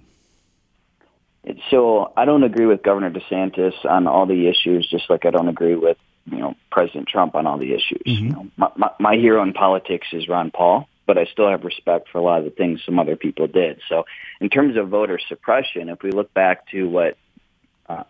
So 1.69 2.11
I 2.17 2.25
don't 2.25 2.43
agree 2.43 2.65
with 2.65 2.81
Governor 2.83 3.11
DeSantis 3.11 3.73
on 3.85 4.07
all 4.07 4.25
the 4.25 4.47
issues, 4.47 4.87
just 4.89 5.09
like 5.09 5.25
I 5.25 5.29
don't 5.29 5.47
agree 5.47 5.75
with 5.75 5.97
you 6.25 6.37
know 6.37 6.55
President 6.71 7.07
Trump 7.07 7.35
on 7.35 7.47
all 7.47 7.57
the 7.57 7.73
issues. 7.73 8.01
Mm-hmm. 8.05 8.25
You 8.25 8.31
know, 8.31 8.47
my, 8.57 8.71
my, 8.75 8.89
my 8.99 9.15
hero 9.15 9.41
in 9.43 9.53
politics 9.53 10.07
is 10.11 10.27
Ron 10.27 10.51
Paul, 10.51 10.87
but 11.05 11.17
I 11.17 11.25
still 11.25 11.49
have 11.49 11.63
respect 11.63 12.09
for 12.09 12.17
a 12.17 12.21
lot 12.21 12.39
of 12.39 12.45
the 12.45 12.51
things 12.51 12.81
some 12.85 12.99
other 12.99 13.15
people 13.15 13.47
did. 13.47 13.79
So 13.89 14.05
in 14.41 14.49
terms 14.49 14.77
of 14.77 14.89
voter 14.89 15.19
suppression, 15.27 15.89
if 15.89 16.01
we 16.03 16.11
look 16.11 16.33
back 16.33 16.69
to 16.71 16.87
what 16.89 17.17
uh, 17.87 18.03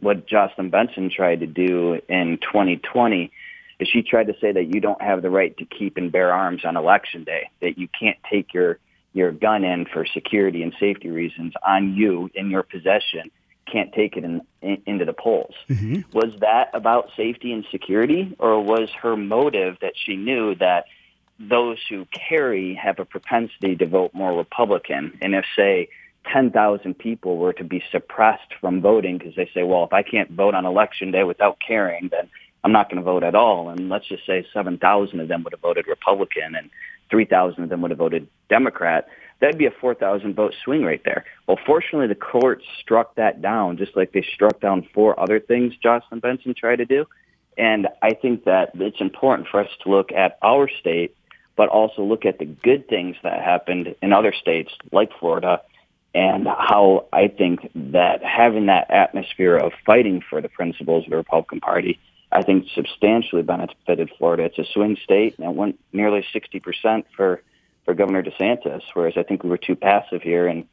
what 0.00 0.26
Jocelyn 0.26 0.70
Benson 0.70 1.10
tried 1.14 1.40
to 1.40 1.46
do 1.46 2.00
in 2.08 2.38
2020 2.38 3.30
is 3.78 3.88
she 3.88 4.02
tried 4.02 4.26
to 4.26 4.34
say 4.40 4.52
that 4.52 4.74
you 4.74 4.80
don't 4.80 5.00
have 5.00 5.22
the 5.22 5.30
right 5.30 5.56
to 5.56 5.64
keep 5.64 5.96
and 5.96 6.12
bear 6.12 6.32
arms 6.32 6.64
on 6.64 6.76
election 6.76 7.24
day, 7.24 7.50
that 7.60 7.78
you 7.78 7.88
can't 7.98 8.18
take 8.30 8.52
your 8.52 8.78
your 9.12 9.32
gun 9.32 9.64
in 9.64 9.86
for 9.86 10.06
security 10.06 10.62
and 10.62 10.72
safety 10.78 11.10
reasons 11.10 11.52
on 11.66 11.94
you 11.94 12.30
in 12.34 12.48
your 12.48 12.62
possession, 12.62 13.30
can't 13.70 13.92
take 13.92 14.16
it 14.16 14.24
in, 14.24 14.42
in 14.62 14.82
into 14.86 15.04
the 15.04 15.12
polls. 15.12 15.54
Mm-hmm. 15.68 16.16
Was 16.16 16.32
that 16.40 16.70
about 16.74 17.10
safety 17.16 17.52
and 17.52 17.64
security, 17.70 18.34
or 18.38 18.62
was 18.62 18.88
her 19.02 19.16
motive 19.16 19.76
that 19.80 19.92
she 19.94 20.16
knew 20.16 20.54
that 20.56 20.86
those 21.38 21.78
who 21.88 22.06
carry 22.06 22.74
have 22.74 22.98
a 22.98 23.04
propensity 23.04 23.76
to 23.76 23.86
vote 23.86 24.12
more 24.12 24.36
Republican, 24.36 25.18
and 25.22 25.34
if 25.34 25.44
say 25.56 25.88
10,000 26.32 26.98
people 26.98 27.38
were 27.38 27.52
to 27.54 27.64
be 27.64 27.82
suppressed 27.90 28.54
from 28.60 28.80
voting 28.80 29.18
because 29.18 29.34
they 29.36 29.50
say, 29.54 29.62
well, 29.62 29.84
if 29.84 29.92
I 29.92 30.02
can't 30.02 30.30
vote 30.30 30.54
on 30.54 30.66
election 30.66 31.10
day 31.10 31.24
without 31.24 31.58
caring, 31.66 32.08
then 32.10 32.28
I'm 32.62 32.72
not 32.72 32.90
going 32.90 32.98
to 32.98 33.02
vote 33.02 33.22
at 33.22 33.34
all. 33.34 33.70
And 33.70 33.88
let's 33.88 34.06
just 34.06 34.26
say 34.26 34.46
7,000 34.52 35.20
of 35.20 35.28
them 35.28 35.42
would 35.44 35.52
have 35.52 35.60
voted 35.60 35.86
Republican 35.86 36.54
and 36.54 36.70
3,000 37.10 37.64
of 37.64 37.68
them 37.70 37.80
would 37.82 37.90
have 37.90 37.98
voted 37.98 38.28
Democrat. 38.48 39.08
That'd 39.40 39.58
be 39.58 39.66
a 39.66 39.70
4,000 39.70 40.34
vote 40.34 40.54
swing 40.64 40.82
right 40.82 41.02
there. 41.04 41.24
Well, 41.46 41.58
fortunately, 41.66 42.08
the 42.08 42.14
court 42.14 42.62
struck 42.80 43.14
that 43.14 43.40
down, 43.40 43.78
just 43.78 43.96
like 43.96 44.12
they 44.12 44.24
struck 44.34 44.60
down 44.60 44.86
four 44.92 45.18
other 45.18 45.40
things 45.40 45.74
Jocelyn 45.82 46.20
Benson 46.20 46.54
tried 46.54 46.76
to 46.76 46.84
do. 46.84 47.06
And 47.56 47.88
I 48.02 48.14
think 48.14 48.44
that 48.44 48.72
it's 48.74 49.00
important 49.00 49.48
for 49.48 49.60
us 49.60 49.70
to 49.82 49.90
look 49.90 50.12
at 50.12 50.38
our 50.42 50.68
state, 50.68 51.16
but 51.56 51.68
also 51.68 52.02
look 52.02 52.24
at 52.24 52.38
the 52.38 52.44
good 52.44 52.88
things 52.88 53.16
that 53.22 53.42
happened 53.42 53.94
in 54.02 54.12
other 54.12 54.32
states 54.32 54.70
like 54.92 55.10
Florida 55.18 55.62
and 56.14 56.46
how 56.46 57.06
I 57.12 57.28
think 57.28 57.70
that 57.74 58.22
having 58.24 58.66
that 58.66 58.90
atmosphere 58.90 59.56
of 59.56 59.72
fighting 59.86 60.22
for 60.28 60.40
the 60.40 60.48
principles 60.48 61.04
of 61.04 61.10
the 61.10 61.16
Republican 61.16 61.60
Party, 61.60 62.00
I 62.32 62.42
think 62.42 62.66
substantially 62.74 63.42
benefited 63.42 64.10
Florida. 64.18 64.44
It's 64.44 64.58
a 64.58 64.64
swing 64.72 64.96
state, 65.02 65.38
and 65.38 65.46
it 65.46 65.54
went 65.54 65.78
nearly 65.92 66.24
60% 66.34 67.04
for, 67.16 67.42
for 67.90 67.94
Governor 67.94 68.22
DeSantis, 68.22 68.82
whereas 68.94 69.14
I 69.16 69.24
think 69.24 69.42
we 69.42 69.50
were 69.50 69.58
too 69.58 69.74
passive 69.74 70.22
here 70.22 70.46
and 70.46 70.64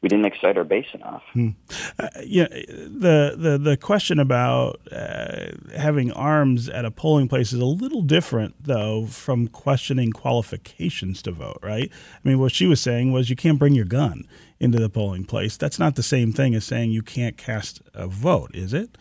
we 0.00 0.08
didn't 0.08 0.26
excite 0.26 0.56
our 0.56 0.62
base 0.62 0.86
enough. 0.94 1.22
Hmm. 1.32 1.50
Uh, 1.98 2.08
yeah, 2.24 2.46
the, 2.48 3.34
the 3.36 3.58
the 3.60 3.76
question 3.76 4.20
about 4.20 4.80
uh, 4.92 5.46
having 5.76 6.12
arms 6.12 6.68
at 6.68 6.84
a 6.84 6.90
polling 6.92 7.26
place 7.28 7.52
is 7.52 7.60
a 7.60 7.64
little 7.64 8.02
different, 8.02 8.54
though, 8.60 9.06
from 9.06 9.48
questioning 9.48 10.12
qualifications 10.12 11.20
to 11.22 11.32
vote. 11.32 11.58
Right? 11.62 11.90
I 11.92 12.28
mean, 12.28 12.38
what 12.38 12.52
she 12.52 12.66
was 12.66 12.80
saying 12.80 13.12
was 13.12 13.28
you 13.28 13.36
can't 13.36 13.58
bring 13.58 13.74
your 13.74 13.84
gun 13.84 14.24
into 14.60 14.78
the 14.78 14.88
polling 14.88 15.24
place. 15.24 15.56
That's 15.56 15.80
not 15.80 15.96
the 15.96 16.02
same 16.02 16.32
thing 16.32 16.54
as 16.54 16.64
saying 16.64 16.92
you 16.92 17.02
can't 17.02 17.36
cast 17.36 17.82
a 17.92 18.06
vote, 18.06 18.54
is 18.54 18.72
it? 18.72 18.96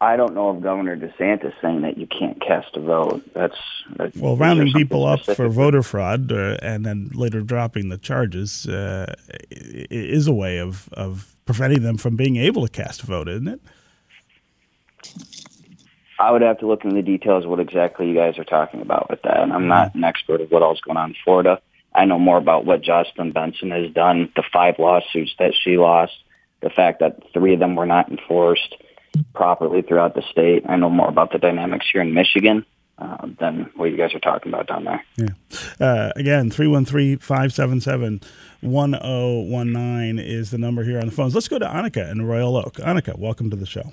I 0.00 0.16
don't 0.16 0.34
know 0.34 0.50
of 0.50 0.60
Governor 0.60 0.96
DeSantis 0.96 1.54
saying 1.62 1.80
that 1.82 1.96
you 1.96 2.06
can't 2.06 2.38
cast 2.40 2.76
a 2.76 2.80
vote. 2.80 3.22
That's, 3.34 3.56
that's 3.96 4.14
well, 4.16 4.36
rounding 4.36 4.72
people 4.72 5.06
up 5.06 5.24
for 5.24 5.48
voter 5.48 5.82
fraud 5.82 6.30
uh, 6.30 6.58
and 6.60 6.84
then 6.84 7.10
later 7.14 7.40
dropping 7.40 7.88
the 7.88 7.96
charges 7.96 8.66
uh, 8.66 9.14
is 9.50 10.26
a 10.26 10.34
way 10.34 10.58
of 10.58 10.90
of 10.92 11.34
preventing 11.46 11.82
them 11.82 11.96
from 11.96 12.14
being 12.14 12.36
able 12.36 12.66
to 12.66 12.70
cast 12.70 13.04
a 13.04 13.06
vote, 13.06 13.28
isn't 13.28 13.48
it? 13.48 13.60
I 16.18 16.30
would 16.30 16.42
have 16.42 16.58
to 16.58 16.66
look 16.66 16.84
into 16.84 16.96
the 16.96 17.02
details 17.02 17.44
of 17.44 17.50
what 17.50 17.60
exactly 17.60 18.08
you 18.08 18.14
guys 18.14 18.38
are 18.38 18.44
talking 18.44 18.82
about 18.82 19.08
with 19.08 19.22
that. 19.22 19.38
And 19.38 19.52
I'm 19.52 19.68
not 19.68 19.94
an 19.94 20.04
expert 20.04 20.40
of 20.40 20.50
what 20.50 20.62
all's 20.62 20.80
going 20.80 20.96
on 20.96 21.10
in 21.10 21.16
Florida. 21.24 21.60
I 21.94 22.04
know 22.04 22.18
more 22.18 22.36
about 22.36 22.66
what 22.66 22.82
Jocelyn 22.82 23.32
Benson 23.32 23.70
has 23.70 23.90
done, 23.92 24.30
the 24.36 24.42
five 24.52 24.78
lawsuits 24.78 25.34
that 25.38 25.54
she 25.54 25.78
lost, 25.78 26.12
the 26.60 26.70
fact 26.70 27.00
that 27.00 27.22
three 27.32 27.54
of 27.54 27.60
them 27.60 27.76
were 27.76 27.86
not 27.86 28.10
enforced 28.10 28.76
properly 29.34 29.82
throughout 29.82 30.14
the 30.14 30.22
state. 30.30 30.64
I 30.68 30.76
know 30.76 30.90
more 30.90 31.08
about 31.08 31.32
the 31.32 31.38
dynamics 31.38 31.86
here 31.92 32.02
in 32.02 32.14
Michigan. 32.14 32.64
Uh, 32.98 33.26
than 33.40 33.70
what 33.76 33.90
you 33.90 33.96
guys 33.98 34.14
are 34.14 34.20
talking 34.20 34.50
about 34.50 34.66
down 34.66 34.84
there. 34.84 35.04
Yeah. 35.16 35.28
Uh, 35.78 36.12
again, 36.16 36.50
313 36.50 37.18
577 37.18 38.22
1019 38.62 40.18
is 40.18 40.50
the 40.50 40.56
number 40.56 40.82
here 40.82 40.98
on 40.98 41.04
the 41.04 41.12
phones. 41.12 41.34
Let's 41.34 41.46
go 41.46 41.58
to 41.58 41.66
Annika 41.66 42.10
in 42.10 42.24
Royal 42.24 42.56
Oak. 42.56 42.76
Annika, 42.76 43.18
welcome 43.18 43.50
to 43.50 43.56
the 43.56 43.66
show. 43.66 43.92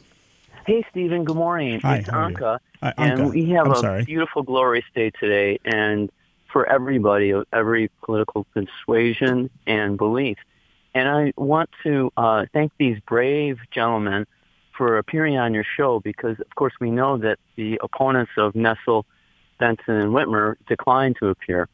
Hey, 0.65 0.85
Stephen. 0.89 1.25
Good 1.25 1.35
morning. 1.35 1.81
Hi, 1.81 1.97
it's 1.97 2.07
Annika. 2.07 2.59
Hi, 2.81 2.93
Anka. 2.97 3.19
And 3.21 3.29
we 3.31 3.49
have 3.49 3.65
I'm 3.65 3.73
a 3.73 3.75
sorry. 3.75 4.05
beautiful, 4.05 4.43
glorious 4.43 4.85
day 4.95 5.11
today. 5.19 5.59
And 5.65 6.09
for 6.53 6.65
everybody, 6.65 7.31
of 7.31 7.45
every 7.51 7.91
political 8.05 8.45
persuasion 8.53 9.49
and 9.67 9.97
belief. 9.97 10.37
And 10.95 11.09
I 11.09 11.33
want 11.35 11.69
to 11.83 12.11
uh, 12.15 12.45
thank 12.53 12.71
these 12.77 12.99
brave 13.05 13.57
gentlemen 13.71 14.27
for 14.77 14.97
appearing 14.97 15.37
on 15.37 15.53
your 15.53 15.65
show 15.77 15.99
because, 15.99 16.39
of 16.39 16.55
course, 16.55 16.73
we 16.79 16.91
know 16.91 17.17
that 17.17 17.39
the 17.55 17.79
opponents 17.83 18.31
of 18.37 18.53
Nessel, 18.53 19.03
Benson, 19.59 19.95
and 19.95 20.13
Whitmer 20.13 20.55
declined 20.67 21.17
to 21.19 21.27
appear. 21.27 21.69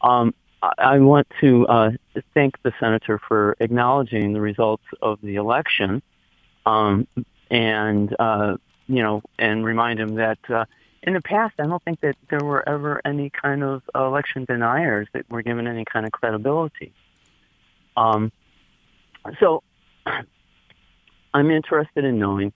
Um, 0.00 0.34
I, 0.62 0.72
I 0.78 0.98
want 0.98 1.28
to 1.40 1.66
uh, 1.66 1.90
thank 2.34 2.60
the 2.62 2.72
senator 2.80 3.20
for 3.28 3.56
acknowledging 3.60 4.32
the 4.32 4.40
results 4.40 4.84
of 5.02 5.18
the 5.22 5.36
election, 5.36 6.02
um, 6.66 7.06
and 7.50 8.14
uh, 8.18 8.56
you 8.86 9.02
know, 9.02 9.22
and 9.38 9.64
remind 9.64 10.00
him 10.00 10.16
that 10.16 10.38
uh, 10.48 10.64
in 11.02 11.14
the 11.14 11.20
past, 11.20 11.54
I 11.58 11.66
don't 11.66 11.82
think 11.82 12.00
that 12.00 12.16
there 12.28 12.44
were 12.44 12.68
ever 12.68 13.00
any 13.04 13.30
kind 13.30 13.62
of 13.62 13.82
election 13.94 14.44
deniers 14.44 15.08
that 15.12 15.30
were 15.30 15.42
given 15.42 15.66
any 15.66 15.84
kind 15.84 16.04
of 16.04 16.12
credibility. 16.12 16.92
Um, 17.96 18.32
so 19.38 19.62
I'm 21.32 21.50
interested 21.50 22.04
in 22.04 22.18
knowing, 22.18 22.52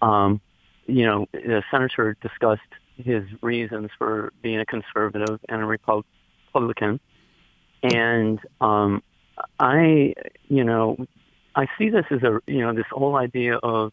um, 0.00 0.40
you 0.86 1.06
know, 1.06 1.26
the 1.32 1.62
senator 1.70 2.16
discussed 2.20 2.60
his 2.96 3.24
reasons 3.40 3.90
for 3.98 4.32
being 4.42 4.60
a 4.60 4.66
conservative 4.66 5.40
and 5.48 5.62
a 5.62 5.64
Republican, 5.64 7.00
and 7.82 8.40
um, 8.60 9.02
I, 9.58 10.14
you 10.48 10.64
know, 10.64 11.06
I 11.54 11.66
see 11.78 11.88
this 11.88 12.04
as 12.10 12.22
a, 12.22 12.40
you 12.46 12.60
know, 12.60 12.72
this 12.72 12.86
whole 12.90 13.16
idea 13.16 13.56
of 13.56 13.92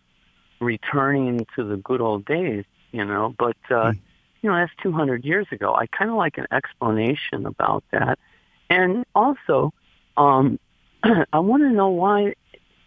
returning 0.59 1.45
to 1.55 1.63
the 1.63 1.77
good 1.77 2.01
old 2.01 2.25
days, 2.25 2.65
you 2.91 3.05
know, 3.05 3.33
but 3.37 3.57
uh, 3.69 3.91
mm. 3.91 3.99
you 4.41 4.49
know, 4.49 4.55
that's 4.55 4.71
200 4.83 5.23
years 5.23 5.47
ago. 5.51 5.73
I 5.73 5.87
kind 5.87 6.09
of 6.09 6.17
like 6.17 6.37
an 6.37 6.47
explanation 6.51 7.45
about 7.45 7.83
that, 7.91 8.19
and 8.69 9.05
also, 9.15 9.73
um, 10.17 10.59
I 11.03 11.39
want 11.39 11.63
to 11.63 11.69
know 11.69 11.89
why 11.89 12.35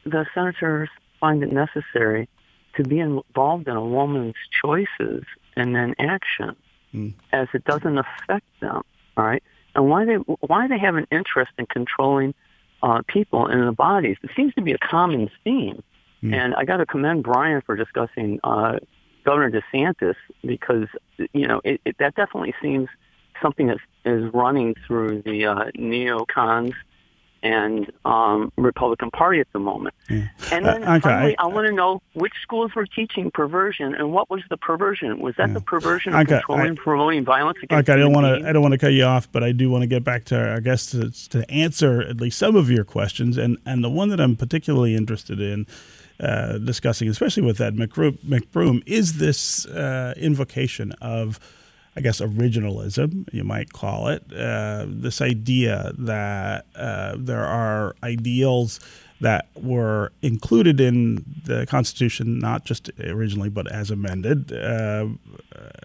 the 0.04 0.26
senators 0.34 0.90
find 1.22 1.42
it 1.44 1.52
necessary 1.52 2.28
to 2.74 2.82
be 2.82 2.98
involved 2.98 3.68
in 3.68 3.76
a 3.76 3.84
woman's 3.84 4.34
choices 4.60 5.24
and 5.56 5.74
then 5.74 5.94
action, 5.98 6.56
mm. 6.92 7.12
as 7.32 7.46
it 7.54 7.64
doesn't 7.64 7.96
affect 7.96 8.46
them. 8.60 8.82
All 9.16 9.24
right, 9.24 9.42
and 9.74 9.88
why 9.88 10.04
they 10.04 10.14
why 10.14 10.66
they 10.68 10.78
have 10.78 10.96
an 10.96 11.06
interest 11.12 11.52
in 11.58 11.66
controlling 11.66 12.34
uh, 12.82 13.02
people 13.06 13.46
in 13.46 13.64
the 13.64 13.72
bodies. 13.72 14.16
It 14.22 14.30
seems 14.34 14.52
to 14.54 14.62
be 14.62 14.72
a 14.72 14.78
common 14.78 15.30
theme, 15.44 15.82
mm. 16.22 16.34
and 16.34 16.54
I 16.54 16.64
got 16.64 16.78
to 16.78 16.86
commend 16.86 17.22
Brian 17.22 17.62
for 17.62 17.76
discussing 17.76 18.40
uh, 18.42 18.78
Governor 19.24 19.60
DeSantis 19.60 20.16
because 20.44 20.88
you 21.32 21.46
know 21.46 21.60
it, 21.62 21.80
it, 21.84 21.96
that 21.98 22.14
definitely 22.16 22.54
seems 22.60 22.88
something 23.40 23.68
that 23.68 23.78
is 24.04 24.32
running 24.32 24.74
through 24.86 25.22
the 25.22 25.46
uh, 25.46 25.70
neocons 25.76 26.74
and 27.42 27.92
um, 28.04 28.52
Republican 28.56 29.10
Party 29.10 29.40
at 29.40 29.52
the 29.52 29.58
moment. 29.58 29.94
Yeah. 30.08 30.28
And 30.50 30.64
then 30.64 30.84
uh, 30.84 30.96
okay, 30.96 31.00
finally, 31.00 31.38
I, 31.38 31.44
I, 31.44 31.46
want 31.46 31.66
to 31.66 31.72
know 31.72 32.02
which 32.14 32.32
schools 32.42 32.74
were 32.74 32.86
teaching 32.86 33.30
perversion 33.30 33.94
and 33.94 34.12
what 34.12 34.30
was 34.30 34.42
the 34.48 34.56
perversion? 34.56 35.18
Was 35.20 35.34
that 35.36 35.48
Yeah. 35.48 35.54
the 35.54 35.60
perversion 35.60 36.14
of 36.14 36.20
Okay, 36.20 36.36
controlling, 36.36 36.76
promoting 36.76 37.24
violence 37.24 37.58
against 37.62 37.88
Okay, 37.88 37.98
I 37.98 38.02
don't 38.02 38.12
want 38.12 38.26
to. 38.26 38.48
I 38.48 38.52
don't 38.52 38.62
want 38.62 38.72
to 38.72 38.78
cut 38.78 38.92
you 38.92 39.04
off, 39.04 39.30
but 39.30 39.42
I 39.42 39.52
do 39.52 39.70
want 39.70 39.82
to 39.82 39.88
get 39.88 40.04
back 40.04 40.24
to, 40.26 40.54
I 40.56 40.60
guess, 40.60 40.86
to, 40.92 41.10
to 41.30 41.50
answer 41.50 42.00
at 42.02 42.20
least 42.20 42.38
some 42.38 42.56
of 42.56 42.70
your 42.70 42.84
questions, 42.84 43.36
and 43.36 43.58
and 43.66 43.82
the 43.82 43.90
one 43.90 44.08
that 44.10 44.20
I'm 44.20 44.36
particularly 44.36 44.94
interested 44.94 45.40
in 45.40 45.66
uh, 46.20 46.58
discussing, 46.58 47.08
especially 47.08 47.42
with 47.42 47.60
Ed 47.60 47.76
McBroom, 47.76 48.16
McBroom 48.18 48.82
is 48.86 49.18
this 49.18 49.66
uh, 49.66 50.14
invocation 50.16 50.92
of, 51.00 51.40
I 51.94 52.00
guess, 52.00 52.20
originalism, 52.20 53.28
you 53.32 53.44
might 53.44 53.72
call 53.72 54.08
it. 54.08 54.24
Uh, 54.32 54.86
this 54.88 55.20
idea 55.20 55.92
that 55.98 56.66
uh, 56.74 57.14
there 57.18 57.44
are 57.44 57.94
ideals 58.02 58.80
that 59.20 59.48
were 59.54 60.10
included 60.22 60.80
in 60.80 61.24
the 61.44 61.66
Constitution, 61.66 62.38
not 62.38 62.64
just 62.64 62.90
originally, 62.98 63.50
but 63.50 63.70
as 63.70 63.90
amended, 63.90 64.52
uh, 64.52 65.06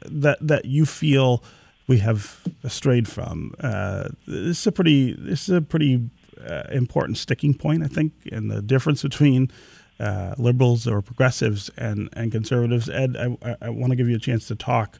that 0.05 0.37
that 0.41 0.65
you 0.65 0.85
feel 0.85 1.43
we 1.87 1.99
have 1.99 2.41
strayed 2.67 3.07
from. 3.07 3.53
Uh, 3.59 4.09
this 4.25 4.61
is 4.61 4.67
a 4.67 4.71
pretty 4.71 5.13
this 5.13 5.49
is 5.49 5.55
a 5.55 5.61
pretty 5.61 6.09
uh, 6.45 6.63
important 6.71 7.17
sticking 7.17 7.53
point, 7.53 7.83
I 7.83 7.87
think, 7.87 8.13
in 8.25 8.47
the 8.47 8.61
difference 8.61 9.01
between 9.03 9.51
uh, 9.99 10.35
liberals 10.37 10.87
or 10.87 11.01
progressives 11.01 11.69
and, 11.77 12.09
and 12.13 12.31
conservatives. 12.31 12.89
Ed, 12.89 13.17
I, 13.17 13.55
I 13.61 13.69
want 13.69 13.91
to 13.91 13.95
give 13.95 14.07
you 14.07 14.15
a 14.15 14.19
chance 14.19 14.47
to 14.47 14.55
talk 14.55 14.99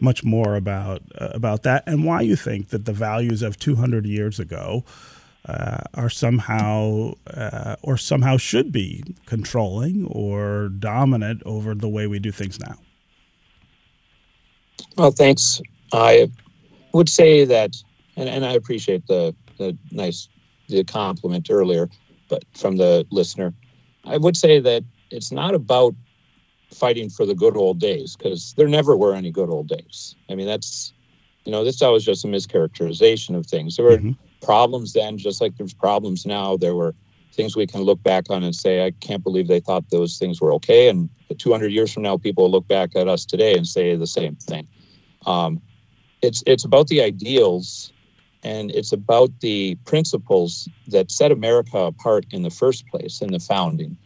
much 0.00 0.24
more 0.24 0.54
about 0.54 1.02
uh, 1.16 1.30
about 1.34 1.62
that 1.64 1.82
and 1.86 2.04
why 2.04 2.20
you 2.20 2.36
think 2.36 2.68
that 2.68 2.84
the 2.84 2.92
values 2.92 3.42
of 3.42 3.58
200 3.58 4.06
years 4.06 4.38
ago 4.38 4.84
uh, 5.46 5.82
are 5.94 6.10
somehow 6.10 7.12
uh, 7.26 7.76
or 7.82 7.96
somehow 7.96 8.36
should 8.36 8.70
be 8.70 9.02
controlling 9.26 10.06
or 10.06 10.68
dominant 10.68 11.42
over 11.44 11.74
the 11.74 11.88
way 11.88 12.06
we 12.06 12.18
do 12.18 12.30
things 12.30 12.60
now. 12.60 12.76
Well, 14.96 15.10
thanks. 15.10 15.60
I 15.92 16.30
would 16.92 17.08
say 17.08 17.44
that, 17.44 17.76
and, 18.16 18.28
and 18.28 18.44
I 18.44 18.52
appreciate 18.52 19.06
the, 19.06 19.34
the 19.58 19.76
nice 19.90 20.28
the 20.68 20.84
compliment 20.84 21.48
earlier, 21.50 21.88
but 22.28 22.44
from 22.54 22.76
the 22.76 23.06
listener, 23.10 23.54
I 24.04 24.18
would 24.18 24.36
say 24.36 24.60
that 24.60 24.84
it's 25.10 25.32
not 25.32 25.54
about 25.54 25.94
fighting 26.72 27.08
for 27.08 27.24
the 27.26 27.34
good 27.34 27.56
old 27.56 27.78
days 27.80 28.16
because 28.16 28.54
there 28.56 28.68
never 28.68 28.96
were 28.96 29.14
any 29.14 29.30
good 29.30 29.50
old 29.50 29.68
days. 29.68 30.16
I 30.30 30.34
mean, 30.34 30.46
that's 30.46 30.92
you 31.44 31.52
know, 31.52 31.64
this 31.64 31.80
was 31.80 32.04
just 32.04 32.26
a 32.26 32.28
mischaracterization 32.28 33.34
of 33.34 33.46
things. 33.46 33.76
There 33.76 33.86
were 33.86 33.98
Mhm. 33.98 34.16
problems 34.42 34.92
then, 34.92 35.16
just 35.16 35.40
like 35.40 35.56
there's 35.56 35.72
problems 35.72 36.26
now. 36.26 36.58
There 36.58 36.74
were 36.74 36.94
things 37.32 37.56
we 37.56 37.66
can 37.66 37.80
look 37.82 38.02
back 38.02 38.28
on 38.28 38.42
and 38.42 38.54
say, 38.54 38.84
I 38.84 38.90
can't 38.90 39.22
believe 39.22 39.48
they 39.48 39.60
thought 39.60 39.88
those 39.88 40.18
things 40.18 40.42
were 40.42 40.52
okay. 40.54 40.88
And 40.88 41.08
200 41.38 41.72
years 41.72 41.90
from 41.90 42.02
now, 42.02 42.18
people 42.18 42.44
will 42.44 42.50
look 42.50 42.68
back 42.68 42.94
at 42.96 43.08
us 43.08 43.24
today 43.24 43.56
and 43.56 43.66
say 43.66 43.94
the 43.96 44.06
same 44.06 44.36
thing. 44.36 44.68
Um, 45.24 45.62
it's 46.20 46.42
it's 46.46 46.64
about 46.64 46.88
the 46.88 47.00
ideals, 47.00 47.94
and 48.42 48.70
it's 48.72 48.92
about 48.92 49.30
the 49.40 49.76
principles 49.86 50.68
that 50.88 51.10
set 51.10 51.32
America 51.32 51.78
apart 51.78 52.26
in 52.30 52.42
the 52.42 52.50
first 52.50 52.86
place 52.88 53.22
in 53.22 53.30
the 53.30 53.40
founding, 53.40 53.96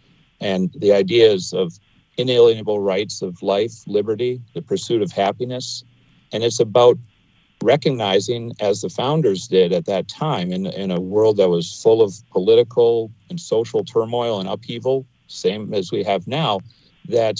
and 0.40 0.70
the 0.78 0.92
ideas 0.92 1.52
of 1.52 1.72
inalienable 2.16 2.80
rights 2.80 3.22
of 3.22 3.42
life, 3.42 3.72
liberty, 3.86 4.40
the 4.54 4.62
pursuit 4.62 5.02
of 5.02 5.10
happiness, 5.12 5.84
and 6.32 6.42
it's 6.42 6.60
about 6.60 6.98
recognizing, 7.62 8.52
as 8.60 8.80
the 8.80 8.88
founders 8.88 9.46
did 9.46 9.72
at 9.72 9.86
that 9.86 10.08
time, 10.08 10.52
in, 10.52 10.66
in 10.66 10.90
a 10.90 11.00
world 11.00 11.36
that 11.36 11.48
was 11.48 11.80
full 11.82 12.02
of 12.02 12.14
political 12.30 13.10
and 13.30 13.40
social 13.40 13.84
turmoil 13.84 14.40
and 14.40 14.48
upheaval, 14.48 15.06
same 15.28 15.72
as 15.72 15.92
we 15.92 16.02
have 16.02 16.26
now, 16.26 16.60
that 17.08 17.38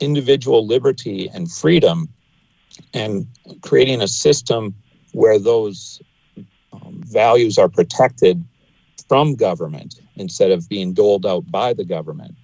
individual 0.00 0.66
liberty 0.66 1.28
and 1.34 1.50
freedom 1.50 2.08
and 2.94 3.26
creating 3.60 4.00
a 4.00 4.08
system 4.08 4.74
where 5.12 5.38
those 5.38 6.00
um, 6.72 7.00
values 7.04 7.58
are 7.58 7.68
protected 7.68 8.42
from 9.08 9.34
government 9.34 10.00
instead 10.16 10.50
of 10.50 10.68
being 10.68 10.92
doled 10.94 11.26
out 11.26 11.48
by 11.50 11.72
the 11.72 11.84
government 11.84 12.34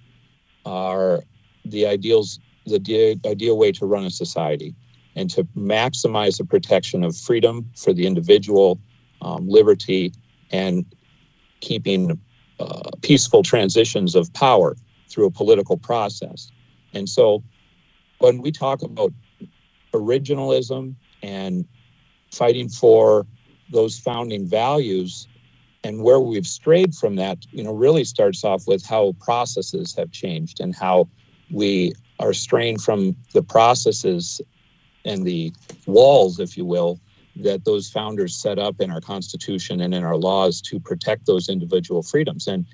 are 0.65 1.23
the 1.71 1.85
ideals 1.85 2.39
the 2.65 3.19
ideal 3.25 3.57
way 3.57 3.71
to 3.71 3.85
run 3.85 4.05
a 4.05 4.09
society 4.09 4.75
and 5.15 5.29
to 5.29 5.43
maximize 5.57 6.37
the 6.37 6.45
protection 6.45 7.03
of 7.03 7.15
freedom 7.17 7.69
for 7.75 7.93
the 7.93 8.05
individual 8.05 8.79
um, 9.21 9.47
liberty 9.49 10.13
and 10.51 10.85
keeping 11.61 12.19
uh, 12.59 12.91
peaceful 13.01 13.41
transitions 13.41 14.15
of 14.15 14.31
power 14.33 14.75
through 15.09 15.25
a 15.25 15.31
political 15.31 15.77
process. 15.77 16.51
And 16.93 17.09
so 17.09 17.43
when 18.19 18.41
we 18.41 18.51
talk 18.51 18.81
about 18.81 19.11
originalism 19.93 20.95
and 21.23 21.65
fighting 22.31 22.69
for 22.69 23.25
those 23.71 23.99
founding 23.99 24.47
values 24.47 25.27
and 25.83 26.03
where 26.03 26.19
we've 26.19 26.45
strayed 26.45 26.93
from 26.93 27.15
that 27.15 27.37
you 27.51 27.63
know 27.63 27.73
really 27.73 28.03
starts 28.03 28.43
off 28.43 28.67
with 28.67 28.85
how 28.85 29.15
processes 29.19 29.95
have 29.95 30.11
changed 30.11 30.59
and 30.59 30.75
how 30.75 31.07
we 31.51 31.93
are 32.19 32.33
straying 32.33 32.77
from 32.79 33.15
the 33.33 33.41
processes 33.41 34.41
and 35.05 35.25
the 35.25 35.53
walls 35.85 36.39
if 36.39 36.57
you 36.57 36.65
will 36.65 36.99
that 37.35 37.63
those 37.63 37.89
founders 37.89 38.35
set 38.35 38.59
up 38.59 38.81
in 38.81 38.91
our 38.91 38.99
constitution 38.99 39.81
and 39.81 39.93
in 39.93 40.03
our 40.03 40.17
laws 40.17 40.59
to 40.61 40.79
protect 40.79 41.25
those 41.25 41.47
individual 41.47 42.03
freedoms 42.03 42.47
and 42.47 42.65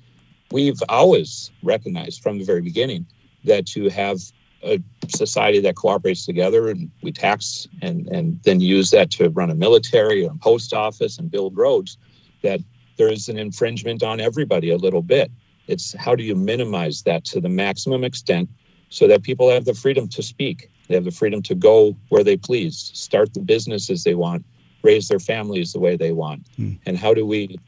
we've 0.50 0.82
always 0.88 1.50
recognized 1.62 2.22
from 2.22 2.38
the 2.38 2.44
very 2.44 2.62
beginning 2.62 3.06
that 3.44 3.66
to 3.66 3.88
have 3.88 4.18
a 4.62 4.82
society 5.08 5.60
that 5.60 5.76
cooperates 5.76 6.26
together 6.26 6.68
and 6.68 6.90
we 7.02 7.12
tax 7.12 7.66
and, 7.82 8.06
and 8.08 8.40
then 8.42 8.60
use 8.60 8.90
that 8.90 9.10
to 9.10 9.28
run 9.30 9.50
a 9.50 9.54
military 9.54 10.24
and 10.24 10.40
post 10.40 10.72
office 10.72 11.18
and 11.18 11.30
build 11.30 11.56
roads, 11.56 11.98
that 12.42 12.60
there 12.96 13.10
is 13.10 13.28
an 13.28 13.38
infringement 13.38 14.02
on 14.02 14.20
everybody 14.20 14.70
a 14.70 14.76
little 14.76 15.02
bit. 15.02 15.30
It's 15.68 15.94
how 15.94 16.14
do 16.14 16.22
you 16.22 16.34
minimize 16.34 17.02
that 17.02 17.24
to 17.26 17.40
the 17.40 17.48
maximum 17.48 18.04
extent 18.04 18.48
so 18.88 19.06
that 19.08 19.22
people 19.22 19.50
have 19.50 19.64
the 19.64 19.74
freedom 19.74 20.08
to 20.08 20.22
speak, 20.22 20.70
they 20.88 20.94
have 20.94 21.04
the 21.04 21.10
freedom 21.10 21.42
to 21.42 21.54
go 21.54 21.96
where 22.08 22.24
they 22.24 22.36
please, 22.36 22.90
start 22.94 23.34
the 23.34 23.40
businesses 23.40 24.04
they 24.04 24.14
want, 24.14 24.44
raise 24.82 25.08
their 25.08 25.18
families 25.18 25.72
the 25.72 25.80
way 25.80 25.96
they 25.96 26.12
want. 26.12 26.46
Hmm. 26.56 26.72
And 26.86 26.96
how 26.96 27.12
do 27.12 27.26
we 27.26 27.58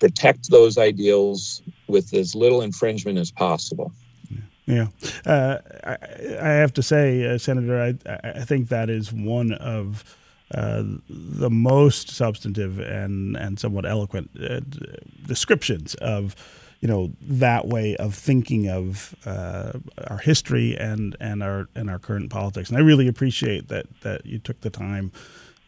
protect 0.00 0.50
those 0.50 0.78
ideals 0.78 1.62
with 1.88 2.14
as 2.14 2.34
little 2.34 2.62
infringement 2.62 3.18
as 3.18 3.30
possible? 3.30 3.92
Yeah, 4.66 4.88
uh, 5.24 5.58
I, 5.84 5.96
I, 6.42 6.48
have 6.48 6.74
to 6.74 6.82
say, 6.82 7.24
uh, 7.24 7.38
Senator, 7.38 7.80
I, 7.80 8.18
I 8.22 8.44
think 8.44 8.68
that 8.68 8.90
is 8.90 9.10
one 9.10 9.52
of 9.52 10.04
uh, 10.54 10.82
the 11.08 11.48
most 11.48 12.10
substantive 12.10 12.78
and 12.78 13.34
and 13.34 13.58
somewhat 13.58 13.86
eloquent 13.86 14.30
uh, 14.38 14.60
descriptions 15.26 15.94
of 15.94 16.36
you 16.80 16.88
know 16.88 17.10
that 17.20 17.66
way 17.66 17.96
of 17.96 18.14
thinking 18.14 18.68
of 18.68 19.14
uh, 19.26 19.72
our 20.06 20.18
history 20.18 20.76
and 20.76 21.16
and 21.20 21.42
our 21.42 21.68
and 21.74 21.90
our 21.90 21.98
current 21.98 22.30
politics. 22.30 22.68
And 22.68 22.78
I 22.78 22.82
really 22.82 23.08
appreciate 23.08 23.68
that 23.68 23.86
that 24.02 24.26
you 24.26 24.38
took 24.38 24.60
the 24.60 24.70
time 24.70 25.12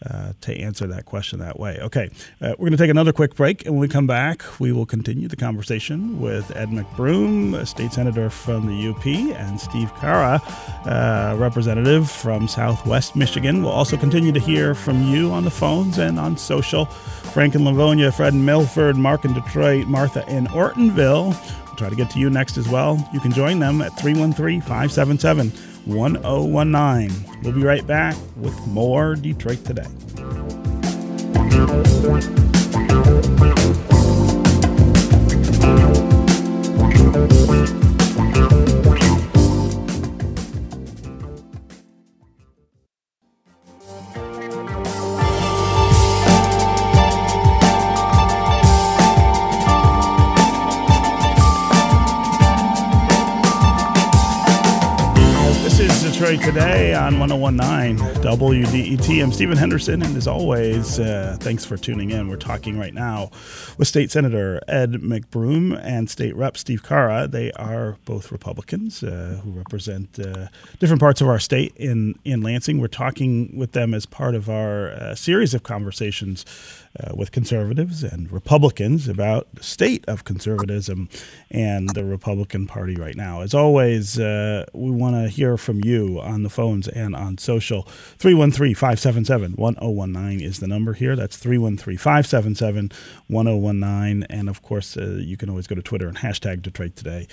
uh, 0.08 0.32
to 0.40 0.56
answer 0.56 0.86
that 0.86 1.04
question 1.04 1.38
that 1.40 1.58
way. 1.58 1.78
Okay, 1.80 2.10
uh, 2.40 2.54
we're 2.58 2.68
going 2.68 2.72
to 2.72 2.76
take 2.76 2.90
another 2.90 3.12
quick 3.12 3.34
break, 3.34 3.66
and 3.66 3.74
when 3.74 3.80
we 3.80 3.88
come 3.88 4.06
back, 4.06 4.42
we 4.58 4.72
will 4.72 4.86
continue 4.86 5.28
the 5.28 5.36
conversation 5.36 6.20
with 6.20 6.54
Ed 6.56 6.70
McBroom, 6.70 7.66
state 7.66 7.92
senator 7.92 8.30
from 8.30 8.66
the 8.66 8.88
UP, 8.88 9.06
and 9.06 9.60
Steve 9.60 9.92
Carra, 9.94 10.40
uh, 10.86 11.36
representative 11.38 12.10
from 12.10 12.48
Southwest 12.48 13.14
Michigan. 13.14 13.62
We'll 13.62 13.72
also 13.72 13.96
continue 13.96 14.32
to 14.32 14.40
hear 14.40 14.74
from 14.74 15.02
you 15.02 15.30
on 15.30 15.44
the 15.44 15.50
phones 15.50 15.98
and 15.98 16.18
on 16.18 16.36
social. 16.36 16.86
Frank 16.86 17.54
in 17.54 17.64
Livonia, 17.64 18.10
Fred 18.10 18.32
in 18.32 18.44
Milford, 18.44 18.96
Mark 18.96 19.24
in 19.24 19.34
Detroit, 19.34 19.86
Martha 19.86 20.26
in 20.28 20.46
Ortonville. 20.46 21.36
We'll 21.66 21.76
try 21.76 21.88
to 21.88 21.96
get 21.96 22.10
to 22.10 22.18
you 22.18 22.30
next 22.30 22.56
as 22.56 22.68
well. 22.68 23.06
You 23.12 23.20
can 23.20 23.32
join 23.32 23.58
them 23.58 23.82
at 23.82 23.96
313 23.98 24.60
577 24.62 25.52
1019. 25.86 27.40
We'll 27.42 27.52
be 27.52 27.62
right 27.62 27.86
back 27.86 28.16
with 28.36 28.66
more 28.66 29.14
Detroit 29.14 29.64
Today. 29.64 29.86
Today 56.54 56.94
on 56.94 57.20
1019 57.20 58.04
WDET. 58.24 59.22
I'm 59.22 59.30
Stephen 59.30 59.56
Henderson, 59.56 60.02
and 60.02 60.16
as 60.16 60.26
always, 60.26 60.98
uh, 60.98 61.36
thanks 61.38 61.64
for 61.64 61.76
tuning 61.76 62.10
in. 62.10 62.28
We're 62.28 62.38
talking 62.38 62.76
right 62.76 62.92
now 62.92 63.30
with 63.78 63.86
State 63.86 64.10
Senator 64.10 64.60
Ed 64.66 64.94
McBroom 64.94 65.80
and 65.80 66.10
State 66.10 66.34
Rep 66.34 66.56
Steve 66.56 66.82
Carra. 66.82 67.28
They 67.28 67.52
are 67.52 67.98
both 68.04 68.32
Republicans 68.32 69.04
uh, 69.04 69.40
who 69.44 69.52
represent 69.52 70.18
uh, 70.18 70.48
different 70.80 71.00
parts 71.00 71.20
of 71.20 71.28
our 71.28 71.38
state 71.38 71.72
in, 71.76 72.18
in 72.24 72.42
Lansing. 72.42 72.80
We're 72.80 72.88
talking 72.88 73.56
with 73.56 73.70
them 73.70 73.94
as 73.94 74.04
part 74.04 74.34
of 74.34 74.50
our 74.50 74.90
uh, 74.90 75.14
series 75.14 75.54
of 75.54 75.62
conversations 75.62 76.44
uh, 76.98 77.14
with 77.14 77.30
conservatives 77.30 78.02
and 78.02 78.30
Republicans 78.32 79.08
about 79.08 79.46
the 79.54 79.62
state 79.62 80.04
of 80.08 80.24
conservatism 80.24 81.08
and 81.50 81.88
the 81.90 82.04
Republican 82.04 82.66
Party 82.66 82.96
right 82.96 83.14
now. 83.14 83.42
As 83.42 83.54
always, 83.54 84.18
uh, 84.18 84.64
we 84.72 84.90
want 84.90 85.14
to 85.14 85.28
hear 85.28 85.56
from 85.56 85.84
you 85.84 86.20
on 86.20 86.42
the 86.42 86.50
phones 86.50 86.88
and 86.88 87.14
on 87.14 87.38
social. 87.38 87.82
313 88.18 88.74
577 88.74 89.52
1019 89.52 90.40
is 90.40 90.58
the 90.58 90.66
number 90.66 90.94
here. 90.94 91.14
That's 91.14 91.36
313 91.36 91.96
577 91.96 92.90
1019. 93.28 94.26
And 94.28 94.48
of 94.48 94.62
course, 94.62 94.96
uh, 94.96 95.18
you 95.20 95.36
can 95.36 95.48
always 95.48 95.66
go 95.66 95.76
to 95.76 95.82
Twitter 95.82 96.08
and 96.08 96.18
hashtag 96.18 96.62
Detroit 96.62 96.96
Today 96.96 97.28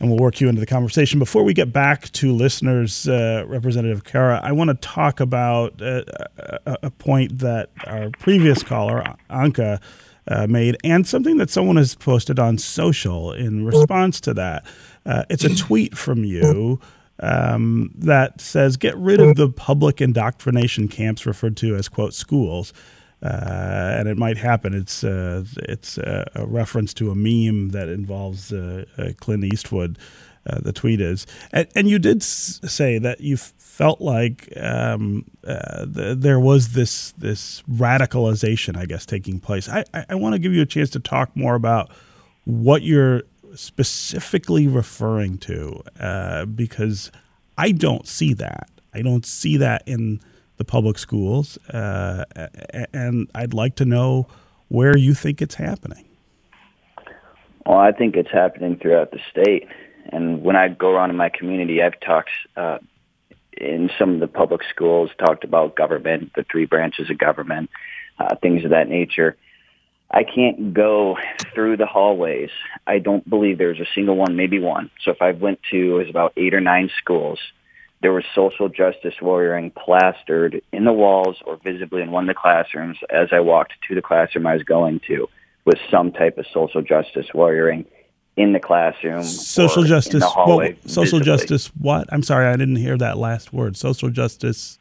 and 0.00 0.08
we'll 0.08 0.18
work 0.18 0.40
you 0.40 0.48
into 0.48 0.60
the 0.60 0.66
conversation. 0.66 1.18
Before 1.18 1.44
we 1.44 1.52
get 1.52 1.72
back 1.72 2.10
to 2.12 2.32
listeners, 2.32 3.06
uh, 3.06 3.44
Representative 3.46 4.02
Carra, 4.02 4.40
I 4.42 4.52
want 4.52 4.68
to 4.68 4.74
talk 4.74 5.20
about 5.20 5.80
uh, 5.82 6.02
a, 6.38 6.78
a, 6.84 6.90
point 6.90 7.38
that 7.40 7.68
our 7.84 8.08
previous 8.18 8.62
caller, 8.62 8.99
Anka, 9.30 9.80
uh, 10.28 10.46
made, 10.46 10.76
and 10.84 11.06
something 11.06 11.36
that 11.38 11.50
someone 11.50 11.76
has 11.76 11.94
posted 11.94 12.38
on 12.38 12.58
social 12.58 13.32
in 13.32 13.64
response 13.64 14.20
to 14.22 14.34
that. 14.34 14.64
Uh, 15.06 15.24
it's 15.30 15.44
a 15.44 15.54
tweet 15.56 15.96
from 15.96 16.24
you. 16.24 16.80
Um, 17.22 17.90
that 17.96 18.40
says, 18.40 18.78
get 18.78 18.96
rid 18.96 19.20
of 19.20 19.36
the 19.36 19.50
public 19.50 20.00
indoctrination 20.00 20.88
camps 20.88 21.26
referred 21.26 21.54
to 21.58 21.76
as, 21.76 21.86
quote, 21.86 22.14
schools 22.14 22.72
uh, 23.22 23.94
and 23.98 24.08
it 24.08 24.16
might 24.16 24.38
happen. 24.38 24.72
It's 24.74 25.04
uh, 25.04 25.44
it's 25.68 25.98
uh, 25.98 26.24
a 26.34 26.46
reference 26.46 26.94
to 26.94 27.10
a 27.10 27.14
meme 27.14 27.70
that 27.70 27.88
involves 27.88 28.52
uh, 28.52 28.84
uh, 28.96 29.10
Clint 29.18 29.44
Eastwood. 29.44 29.98
Uh, 30.46 30.58
the 30.58 30.72
tweet 30.72 31.02
is, 31.02 31.26
and, 31.52 31.68
and 31.76 31.86
you 31.86 31.98
did 31.98 32.22
s- 32.22 32.60
say 32.64 32.96
that 32.98 33.20
you 33.20 33.36
felt 33.80 34.02
like 34.02 34.52
um, 34.58 35.24
th- 35.42 36.18
there 36.18 36.38
was 36.38 36.74
this 36.74 37.12
this 37.12 37.62
radicalization, 37.62 38.76
I 38.76 38.84
guess, 38.84 39.06
taking 39.06 39.40
place. 39.40 39.70
I, 39.70 39.84
I, 39.94 40.04
I 40.10 40.14
want 40.16 40.34
to 40.34 40.38
give 40.38 40.52
you 40.52 40.60
a 40.60 40.66
chance 40.66 40.90
to 40.90 41.00
talk 41.00 41.34
more 41.34 41.54
about 41.54 41.90
what 42.44 42.82
you're 42.82 43.22
specifically 43.54 44.68
referring 44.68 45.38
to, 45.38 45.82
because 46.54 47.10
I 47.56 47.72
don't 47.72 48.06
see 48.06 48.34
that. 48.34 48.68
I 48.92 49.00
don't 49.00 49.24
see 49.24 49.56
that 49.56 49.82
in 49.86 50.20
the 50.58 50.64
public 50.64 50.98
schools, 50.98 51.56
uh, 51.68 52.26
and 52.92 53.30
I'd 53.34 53.54
like 53.54 53.76
to 53.76 53.86
know 53.86 54.26
where 54.68 54.94
you 54.94 55.14
think 55.14 55.40
it's 55.40 55.54
happening. 55.54 56.04
Well, 57.64 57.78
I 57.78 57.92
think 57.92 58.14
it's 58.14 58.30
happening 58.30 58.76
throughout 58.76 59.10
the 59.12 59.20
state. 59.30 59.66
And 60.12 60.42
when 60.42 60.56
I 60.56 60.68
go 60.68 60.90
around 60.90 61.08
in 61.08 61.16
my 61.16 61.30
community, 61.30 61.82
I've 61.82 61.98
talked 62.00 62.30
uh, 62.56 62.78
in 63.60 63.90
some 63.98 64.14
of 64.14 64.20
the 64.20 64.28
public 64.28 64.62
schools, 64.70 65.10
talked 65.18 65.44
about 65.44 65.76
government, 65.76 66.32
the 66.34 66.44
three 66.50 66.66
branches 66.66 67.10
of 67.10 67.18
government, 67.18 67.70
uh, 68.18 68.34
things 68.36 68.64
of 68.64 68.70
that 68.70 68.88
nature. 68.88 69.36
I 70.10 70.24
can't 70.24 70.74
go 70.74 71.16
through 71.54 71.76
the 71.76 71.86
hallways. 71.86 72.50
I 72.86 72.98
don't 72.98 73.28
believe 73.28 73.58
there's 73.58 73.78
a 73.78 73.86
single 73.94 74.16
one, 74.16 74.34
maybe 74.36 74.58
one. 74.58 74.90
So 75.04 75.12
if 75.12 75.22
I 75.22 75.30
went 75.32 75.60
to, 75.70 75.76
it 75.76 75.98
was 75.98 76.10
about 76.10 76.32
eight 76.36 76.52
or 76.52 76.60
nine 76.60 76.90
schools 76.98 77.38
there 78.02 78.12
was 78.12 78.24
social 78.34 78.68
justice 78.68 79.14
warrioring 79.20 79.74
plastered 79.74 80.62
in 80.72 80.84
the 80.84 80.92
walls 80.92 81.36
or 81.44 81.58
visibly 81.62 82.02
in 82.02 82.10
one 82.10 82.24
of 82.24 82.34
the 82.34 82.40
classrooms 82.40 82.96
as 83.10 83.28
I 83.32 83.40
walked 83.40 83.74
to 83.88 83.94
the 83.94 84.02
classroom 84.02 84.46
I 84.46 84.54
was 84.54 84.62
going 84.62 85.00
to 85.08 85.28
with 85.64 85.78
some 85.90 86.12
type 86.12 86.38
of 86.38 86.46
social 86.52 86.82
justice 86.82 87.26
warrioring 87.34 87.84
in 88.36 88.52
the 88.52 88.60
classroom. 88.60 89.22
Social 89.22 89.84
justice. 89.84 90.22
Hallway, 90.24 90.72
well, 90.72 90.88
social 90.88 91.18
visibly. 91.18 91.24
justice. 91.24 91.66
What? 91.78 92.08
I'm 92.12 92.22
sorry, 92.22 92.46
I 92.46 92.56
didn't 92.56 92.76
hear 92.76 92.96
that 92.98 93.18
last 93.18 93.52
word. 93.52 93.76
Social 93.76 94.10
justice. 94.10 94.78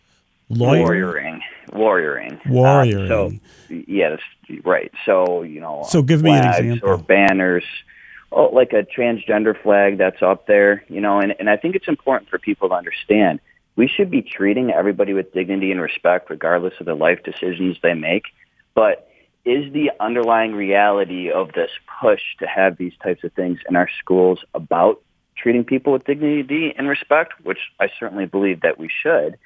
Lawyer? 0.50 0.82
Lawyering. 0.82 1.42
warrioring. 1.72 2.42
Warrioring. 2.44 3.06
Uh, 3.06 3.40
so, 3.70 3.76
yeah, 3.88 4.10
that's 4.10 4.66
right. 4.66 4.92
So, 5.06 5.44
you 5.44 5.60
know, 5.60 5.86
So 5.88 6.02
give 6.02 6.24
me 6.24 6.32
an 6.32 6.46
example. 6.48 6.90
or 6.90 6.98
banners, 6.98 7.64
oh, 8.32 8.46
like 8.46 8.74
a 8.74 8.84
transgender 8.84 9.60
flag 9.62 10.00
that's 10.00 10.24
up 10.24 10.48
there, 10.48 10.84
you 10.88 11.02
know, 11.02 11.20
and, 11.20 11.36
and 11.40 11.50
I 11.50 11.58
think 11.58 11.76
it's 11.76 11.88
important 11.88 12.30
for 12.30 12.40
people 12.40 12.70
to 12.70 12.76
understand 12.76 13.40
we 13.76 13.88
should 13.88 14.10
be 14.12 14.22
treating 14.22 14.72
everybody 14.72 15.14
with 15.14 15.34
dignity 15.34 15.72
and 15.72 15.80
respect 15.80 16.30
regardless 16.30 16.74
of 16.82 16.86
the 16.86 16.96
life 16.96 17.24
decisions 17.24 17.78
they 17.82 17.94
make. 17.94 18.24
But 18.74 19.09
is 19.46 19.72
the 19.74 19.92
underlying 20.00 20.54
reality 20.54 21.32
of 21.32 21.54
this 21.54 21.72
push 22.02 22.22
to 22.40 22.48
have 22.48 22.78
these 22.78 22.94
types 23.04 23.24
of 23.24 23.34
things 23.34 23.60
in 23.68 23.76
our 23.76 23.90
schools 24.00 24.44
about 24.54 25.02
treating 25.36 25.64
people 25.64 25.94
with 25.94 26.04
dignity 26.06 26.74
and 26.78 26.88
respect, 26.88 27.34
which 27.44 27.60
I 27.80 27.90
certainly 28.00 28.26
believe 28.26 28.62
that 28.62 28.78
we 28.78 28.90
should, 29.02 29.38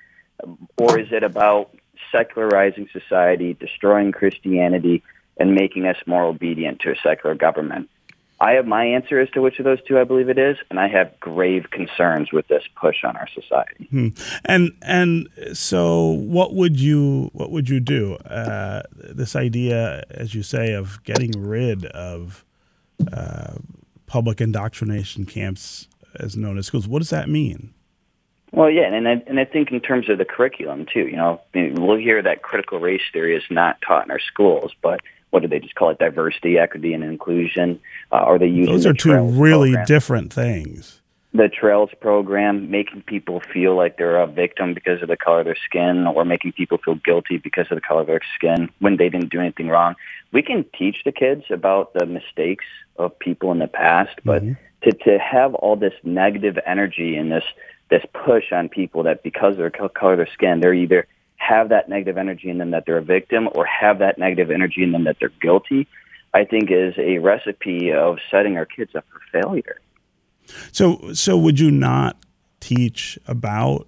or 0.77 0.99
is 0.99 1.07
it 1.11 1.23
about 1.23 1.75
secularizing 2.11 2.89
society, 2.91 3.53
destroying 3.53 4.11
Christianity, 4.11 5.03
and 5.37 5.53
making 5.53 5.85
us 5.85 5.97
more 6.05 6.23
obedient 6.23 6.79
to 6.81 6.91
a 6.91 6.95
secular 7.01 7.35
government? 7.35 7.89
I 8.43 8.51
have 8.51 8.67
my 8.67 8.83
answer 8.83 9.21
as 9.21 9.29
to 9.29 9.41
which 9.41 9.57
of 9.59 9.63
those 9.63 9.81
two 9.87 9.97
I 9.97 10.03
believe 10.03 10.27
it 10.27 10.37
is, 10.37 10.57
and 10.69 10.77
I 10.77 10.89
have 10.89 11.17
grave 11.21 11.67
concerns 11.71 12.33
with 12.33 12.45
this 12.49 12.63
push 12.75 13.05
on 13.05 13.15
our 13.15 13.27
society. 13.33 13.87
Hmm. 13.89 14.09
And 14.43 14.71
and 14.81 15.29
so, 15.53 16.07
what 16.07 16.53
would 16.53 16.77
you 16.77 17.29
what 17.31 17.51
would 17.51 17.69
you 17.69 17.79
do? 17.79 18.15
Uh, 18.15 18.81
this 18.93 19.37
idea, 19.37 20.03
as 20.09 20.35
you 20.35 20.43
say, 20.43 20.73
of 20.73 21.01
getting 21.05 21.31
rid 21.31 21.85
of 21.85 22.43
uh, 23.13 23.53
public 24.07 24.41
indoctrination 24.41 25.25
camps, 25.25 25.87
as 26.19 26.35
known 26.35 26.57
as 26.57 26.65
schools. 26.65 26.85
What 26.85 26.99
does 26.99 27.11
that 27.11 27.29
mean? 27.29 27.73
Well, 28.51 28.69
yeah, 28.69 28.93
and 28.93 29.07
I, 29.07 29.23
and 29.25 29.39
I 29.39 29.45
think 29.45 29.71
in 29.71 29.79
terms 29.79 30.09
of 30.09 30.17
the 30.17 30.25
curriculum 30.25 30.85
too, 30.85 31.07
you 31.07 31.15
know, 31.15 31.41
I 31.55 31.57
mean, 31.57 31.81
we'll 31.81 31.97
hear 31.97 32.21
that 32.21 32.43
critical 32.43 32.79
race 32.79 33.01
theory 33.11 33.35
is 33.35 33.43
not 33.49 33.77
taught 33.81 34.05
in 34.05 34.11
our 34.11 34.19
schools, 34.19 34.73
but 34.83 34.99
what 35.33 35.41
do 35.41 35.47
they 35.47 35.57
just 35.57 35.73
call 35.73 35.89
it? 35.89 35.97
Diversity, 35.97 36.59
equity, 36.59 36.93
and 36.93 37.03
inclusion. 37.03 37.79
Uh, 38.11 38.17
are 38.17 38.37
they 38.37 38.45
using 38.45 38.71
Those 38.71 38.85
are 38.85 38.93
two 38.93 39.17
really 39.17 39.71
program? 39.71 39.85
different 39.87 40.31
things. 40.31 41.01
the 41.33 41.49
Trails 41.49 41.89
program, 41.99 42.69
making 42.69 43.01
people 43.01 43.41
feel 43.51 43.75
like 43.75 43.97
they're 43.97 44.19
a 44.21 44.27
victim 44.27 44.75
because 44.75 45.01
of 45.01 45.07
the 45.07 45.17
color 45.17 45.39
of 45.39 45.45
their 45.45 45.57
skin, 45.65 46.05
or 46.05 46.23
making 46.23 46.51
people 46.51 46.77
feel 46.77 46.93
guilty 47.03 47.37
because 47.39 47.65
of 47.71 47.75
the 47.77 47.81
color 47.81 48.01
of 48.01 48.07
their 48.07 48.21
skin 48.35 48.69
when 48.77 48.97
they 48.97 49.09
didn't 49.09 49.31
do 49.31 49.39
anything 49.39 49.69
wrong. 49.69 49.95
We 50.31 50.43
can 50.43 50.63
teach 50.77 50.97
the 51.03 51.11
kids 51.11 51.45
about 51.49 51.93
the 51.95 52.05
mistakes 52.05 52.65
of 52.97 53.17
people 53.17 53.51
in 53.51 53.57
the 53.57 53.67
past, 53.67 54.15
but 54.23 54.43
to 54.83 54.91
to 54.91 55.17
have 55.17 55.55
all 55.55 55.75
this 55.75 55.95
negative 56.03 56.59
energy 56.67 57.15
and 57.15 57.31
this 57.31 57.43
this 57.89 58.03
push 58.13 58.51
on 58.51 58.69
people 58.69 59.01
that 59.03 59.23
because 59.23 59.53
of 59.53 59.57
their 59.57 59.71
color 59.71 60.13
of 60.13 60.17
their 60.17 60.29
skin, 60.31 60.59
they're 60.59 60.75
either 60.75 61.07
have 61.47 61.69
that 61.69 61.89
negative 61.89 62.17
energy 62.17 62.49
in 62.49 62.57
them 62.57 62.71
that 62.71 62.85
they're 62.85 62.97
a 62.97 63.03
victim 63.03 63.49
or 63.53 63.65
have 63.65 63.99
that 63.99 64.17
negative 64.17 64.51
energy 64.51 64.83
in 64.83 64.91
them 64.91 65.03
that 65.03 65.17
they're 65.19 65.31
guilty, 65.41 65.87
I 66.33 66.45
think 66.45 66.71
is 66.71 66.93
a 66.97 67.19
recipe 67.19 67.91
of 67.91 68.17
setting 68.31 68.57
our 68.57 68.65
kids 68.65 68.95
up 68.95 69.05
for 69.11 69.41
failure. 69.41 69.79
So, 70.71 71.13
so 71.13 71.37
would 71.37 71.59
you 71.59 71.71
not 71.71 72.17
teach 72.59 73.17
about 73.27 73.87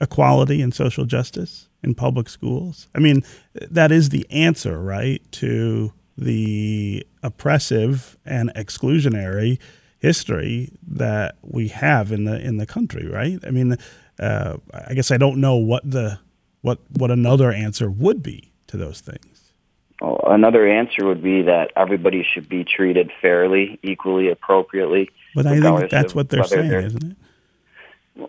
equality 0.00 0.62
and 0.62 0.74
social 0.74 1.04
justice 1.04 1.68
in 1.82 1.94
public 1.94 2.28
schools? 2.28 2.88
I 2.94 2.98
mean, 3.00 3.22
that 3.54 3.92
is 3.92 4.08
the 4.08 4.26
answer, 4.30 4.78
right, 4.78 5.20
to 5.32 5.92
the 6.16 7.06
oppressive 7.22 8.16
and 8.24 8.52
exclusionary 8.54 9.58
history 9.98 10.72
that 10.86 11.36
we 11.42 11.68
have 11.68 12.10
in 12.10 12.24
the 12.24 12.40
in 12.40 12.56
the 12.56 12.66
country, 12.66 13.06
right? 13.06 13.38
I 13.46 13.50
mean, 13.50 13.76
uh, 14.18 14.56
I 14.72 14.94
guess 14.94 15.10
I 15.10 15.16
don't 15.16 15.40
know 15.40 15.56
what 15.56 15.88
the 15.88 16.18
what 16.62 16.78
what 16.96 17.10
another 17.10 17.50
answer 17.52 17.90
would 17.90 18.22
be 18.22 18.52
to 18.68 18.76
those 18.76 19.00
things. 19.00 19.52
Well, 20.00 20.20
another 20.26 20.66
answer 20.66 21.04
would 21.06 21.22
be 21.22 21.42
that 21.42 21.72
everybody 21.76 22.22
should 22.24 22.48
be 22.48 22.64
treated 22.64 23.10
fairly, 23.20 23.78
equally, 23.82 24.30
appropriately. 24.30 25.10
But 25.34 25.46
I 25.46 25.60
think 25.60 25.90
that's 25.90 26.14
what 26.14 26.30
they're 26.30 26.44
saying, 26.44 26.68
they're- 26.70 26.80
isn't 26.80 27.04
it? 27.12 27.16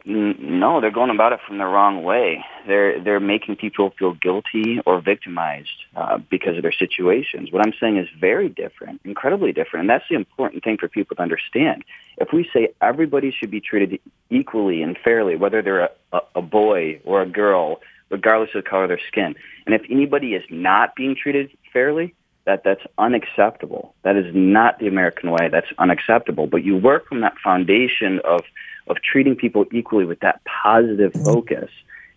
No, 0.05 0.79
they're 0.79 0.91
going 0.91 1.09
about 1.09 1.33
it 1.33 1.39
from 1.45 1.57
the 1.57 1.65
wrong 1.65 2.03
way. 2.03 2.45
They're 2.67 3.01
they're 3.03 3.19
making 3.19 3.57
people 3.57 3.93
feel 3.97 4.13
guilty 4.13 4.79
or 4.85 5.01
victimized 5.01 5.67
uh, 5.97 6.17
because 6.29 6.55
of 6.55 6.61
their 6.61 6.71
situations. 6.71 7.51
What 7.51 7.65
I'm 7.65 7.73
saying 7.79 7.97
is 7.97 8.07
very 8.17 8.47
different, 8.47 9.01
incredibly 9.03 9.51
different, 9.51 9.81
and 9.81 9.89
that's 9.89 10.05
the 10.09 10.15
important 10.15 10.63
thing 10.63 10.77
for 10.77 10.87
people 10.87 11.15
to 11.17 11.21
understand. 11.21 11.83
If 12.17 12.29
we 12.31 12.47
say 12.53 12.69
everybody 12.81 13.31
should 13.37 13.51
be 13.51 13.59
treated 13.59 13.99
equally 14.29 14.81
and 14.81 14.97
fairly, 15.03 15.35
whether 15.35 15.61
they're 15.61 15.81
a, 15.85 15.89
a, 16.13 16.19
a 16.35 16.41
boy 16.41 17.01
or 17.03 17.21
a 17.23 17.27
girl, 17.27 17.81
regardless 18.11 18.49
of 18.53 18.63
the 18.63 18.69
color 18.69 18.83
of 18.83 18.89
their 18.89 19.01
skin, 19.07 19.35
and 19.65 19.73
if 19.73 19.81
anybody 19.89 20.33
is 20.33 20.43
not 20.49 20.95
being 20.95 21.15
treated 21.15 21.51
fairly, 21.73 22.13
that 22.45 22.63
that's 22.63 22.83
unacceptable. 22.97 23.93
That 24.03 24.15
is 24.15 24.33
not 24.33 24.79
the 24.79 24.87
American 24.87 25.31
way. 25.31 25.49
That's 25.49 25.67
unacceptable. 25.77 26.47
But 26.47 26.63
you 26.63 26.77
work 26.77 27.07
from 27.07 27.21
that 27.21 27.37
foundation 27.43 28.19
of 28.25 28.41
of 28.87 28.97
treating 29.01 29.35
people 29.35 29.65
equally 29.71 30.05
with 30.05 30.19
that 30.21 30.41
positive 30.43 31.13
mm-hmm. 31.13 31.23
focus 31.23 31.69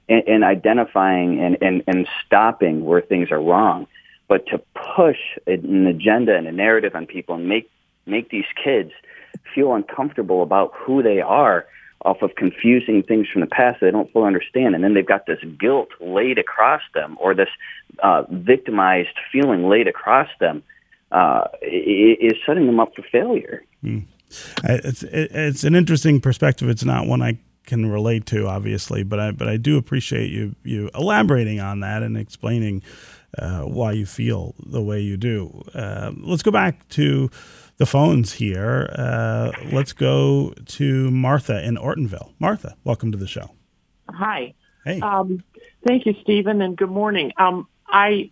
and, 0.09 0.23
and 0.27 0.45
identifying 0.45 1.41
and, 1.41 1.59
and, 1.61 1.83
and 1.87 2.09
stopping 2.25 2.85
where 2.85 3.03
things 3.03 3.31
are 3.31 3.41
wrong. 3.41 3.87
But 4.29 4.47
to 4.47 4.61
push 4.97 5.19
an 5.47 5.87
agenda 5.87 6.35
and 6.35 6.47
a 6.47 6.53
narrative 6.53 6.95
on 6.95 7.07
people 7.07 7.35
and 7.35 7.49
make 7.49 7.71
make 8.07 8.31
these 8.31 8.45
kids 8.63 8.93
feel 9.55 9.75
uncomfortable 9.75 10.43
about 10.43 10.73
who 10.75 11.03
they 11.03 11.21
are 11.21 11.67
off 12.05 12.23
of 12.23 12.35
confusing 12.37 13.03
things 13.03 13.27
from 13.29 13.41
the 13.41 13.47
past 13.47 13.81
that 13.81 13.87
they 13.87 13.91
don't 13.91 14.13
fully 14.13 14.27
understand, 14.27 14.75
and 14.75 14.85
then 14.85 14.95
they've 14.95 15.07
got 15.07 15.27
this 15.27 15.39
guilt 15.59 15.89
laid 16.01 16.39
across 16.39 16.83
them 16.93 17.17
or 17.21 17.35
this 17.35 17.49
uh, 18.03 18.25
victimized 18.31 19.17
feeling 19.33 19.69
laid 19.69 19.89
across 19.89 20.29
them, 20.41 20.63
uh, 21.13 21.45
is 21.63 22.35
setting 22.47 22.67
them 22.67 22.81
up 22.81 22.95
for 22.95 23.03
failure. 23.03 23.63
I- 24.65 24.81
it's 24.85 25.03
it's 25.05 25.65
an 25.65 25.75
interesting 25.75 26.21
perspective. 26.21 26.69
It's 26.69 26.85
not 26.85 27.07
one 27.07 27.23
I 27.23 27.39
can 27.65 27.91
relate 27.91 28.27
to, 28.27 28.47
obviously, 28.47 29.03
but 29.03 29.21
I 29.21 29.31
but 29.31 29.49
I 29.49 29.57
do 29.57 29.77
appreciate 29.77 30.31
you 30.31 30.55
you 30.63 30.91
elaborating 30.95 31.61
on 31.61 31.81
that 31.81 32.03
and 32.03 32.17
explaining 32.17 32.83
uh, 33.39 33.63
why 33.63 33.93
you 33.93 34.07
feel 34.07 34.55
the 34.65 34.83
way 34.83 35.01
you 35.01 35.17
do. 35.17 35.63
Uh, 35.75 36.13
let's 36.19 36.43
go 36.43 36.51
back 36.51 36.89
to 36.91 37.31
the 37.77 37.87
phones 37.87 38.35
here. 38.35 38.91
Uh, 38.97 39.53
let's 39.73 39.93
go 39.93 40.55
to 40.67 41.11
Martha 41.11 41.65
in 41.65 41.77
Ortonville. 41.77 42.33
Martha, 42.39 42.77
welcome 42.85 43.11
to 43.13 43.19
the 43.19 43.27
show. 43.27 43.51
Hi. 44.09 44.55
Hey. 44.85 45.01
Um, 45.01 45.43
thank 45.87 46.07
you, 46.07 46.15
Stephen, 46.23 46.61
and 46.61 46.77
good 46.77 46.91
morning. 46.91 47.33
Um, 47.37 47.67
I 47.89 48.31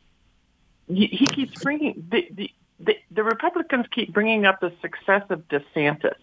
he 0.88 1.26
keeps 1.26 1.62
bringing 1.62 2.06
the, 2.10 2.28
the 2.32 2.50
the 2.80 2.96
the 3.10 3.22
Republicans 3.22 3.86
keep 3.90 4.12
bringing 4.12 4.44
up 4.44 4.60
the 4.60 4.72
success 4.80 5.22
of 5.30 5.46
DeSantis, 5.48 6.16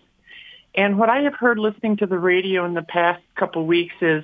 and 0.75 0.97
what 0.97 1.09
I 1.09 1.21
have 1.21 1.35
heard 1.35 1.59
listening 1.59 1.97
to 1.97 2.05
the 2.05 2.17
radio 2.17 2.65
in 2.65 2.73
the 2.73 2.81
past 2.81 3.21
couple 3.35 3.65
weeks 3.65 3.95
is 4.01 4.23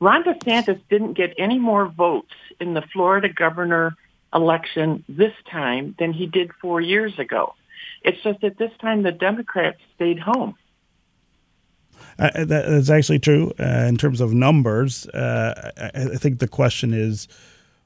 Ron 0.00 0.24
DeSantis 0.24 0.80
didn't 0.90 1.14
get 1.14 1.34
any 1.38 1.58
more 1.58 1.86
votes 1.86 2.34
in 2.60 2.74
the 2.74 2.82
Florida 2.92 3.28
governor 3.28 3.96
election 4.34 5.04
this 5.08 5.32
time 5.50 5.94
than 5.98 6.12
he 6.12 6.26
did 6.26 6.50
four 6.60 6.80
years 6.80 7.18
ago. 7.18 7.54
It's 8.02 8.20
just 8.22 8.40
that 8.42 8.58
this 8.58 8.72
time 8.80 9.02
the 9.02 9.12
Democrats 9.12 9.78
stayed 9.94 10.18
home. 10.18 10.56
Uh, 12.18 12.44
that's 12.44 12.90
actually 12.90 13.18
true 13.18 13.52
uh, 13.58 13.86
in 13.88 13.96
terms 13.96 14.20
of 14.20 14.34
numbers. 14.34 15.06
Uh, 15.06 15.70
I, 15.76 16.00
I 16.00 16.16
think 16.16 16.38
the 16.38 16.48
question 16.48 16.92
is 16.92 17.28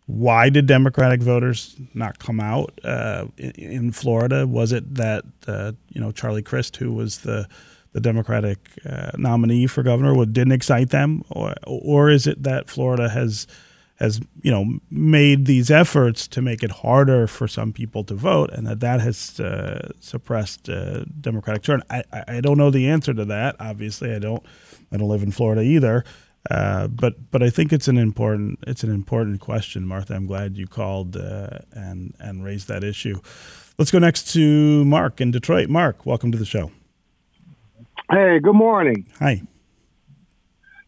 why 0.08 0.48
did 0.48 0.64
Democratic 0.64 1.20
voters 1.20 1.76
not 1.92 2.18
come 2.18 2.40
out 2.40 2.80
uh, 2.82 3.26
in, 3.36 3.50
in 3.50 3.92
Florida? 3.92 4.46
Was 4.46 4.72
it 4.72 4.94
that 4.94 5.24
uh, 5.46 5.72
you 5.90 6.00
know 6.00 6.12
Charlie 6.12 6.42
Crist, 6.42 6.78
who 6.78 6.94
was 6.94 7.18
the 7.18 7.46
the 7.92 8.00
Democratic 8.00 8.58
uh, 8.88 9.10
nominee 9.18 9.66
for 9.66 9.82
governor, 9.82 10.14
what 10.14 10.32
didn't 10.32 10.52
excite 10.52 10.88
them, 10.88 11.24
or 11.28 11.54
or 11.66 12.08
is 12.08 12.26
it 12.26 12.42
that 12.42 12.70
Florida 12.70 13.10
has 13.10 13.46
has 13.96 14.18
you 14.40 14.50
know 14.50 14.78
made 14.90 15.44
these 15.44 15.70
efforts 15.70 16.26
to 16.28 16.40
make 16.40 16.62
it 16.62 16.70
harder 16.70 17.26
for 17.26 17.46
some 17.46 17.70
people 17.70 18.02
to 18.04 18.14
vote, 18.14 18.50
and 18.50 18.66
that 18.66 18.80
that 18.80 19.02
has 19.02 19.38
uh, 19.38 19.90
suppressed 20.00 20.70
uh, 20.70 21.04
Democratic 21.20 21.62
turn. 21.62 21.82
I, 21.90 22.02
I 22.10 22.24
I 22.28 22.40
don't 22.40 22.56
know 22.56 22.70
the 22.70 22.88
answer 22.88 23.12
to 23.12 23.26
that. 23.26 23.56
Obviously, 23.60 24.14
I 24.14 24.20
don't 24.20 24.42
I 24.90 24.96
don't 24.96 25.08
live 25.08 25.22
in 25.22 25.32
Florida 25.32 25.60
either. 25.60 26.02
Uh, 26.50 26.88
but 26.88 27.30
but 27.30 27.42
I 27.42 27.50
think 27.50 27.72
it's 27.72 27.88
an 27.88 27.98
important 27.98 28.58
it's 28.66 28.82
an 28.82 28.90
important 28.90 29.40
question, 29.40 29.86
Martha. 29.86 30.14
I'm 30.14 30.26
glad 30.26 30.56
you 30.56 30.66
called 30.66 31.16
uh, 31.16 31.58
and 31.72 32.14
and 32.18 32.42
raised 32.42 32.68
that 32.68 32.82
issue. 32.82 33.20
Let's 33.76 33.90
go 33.90 33.98
next 33.98 34.32
to 34.32 34.84
Mark 34.86 35.20
in 35.20 35.30
Detroit. 35.30 35.68
Mark, 35.68 36.06
welcome 36.06 36.32
to 36.32 36.38
the 36.38 36.46
show. 36.46 36.72
Hey, 38.10 38.40
good 38.40 38.54
morning. 38.54 39.06
Hi. 39.18 39.42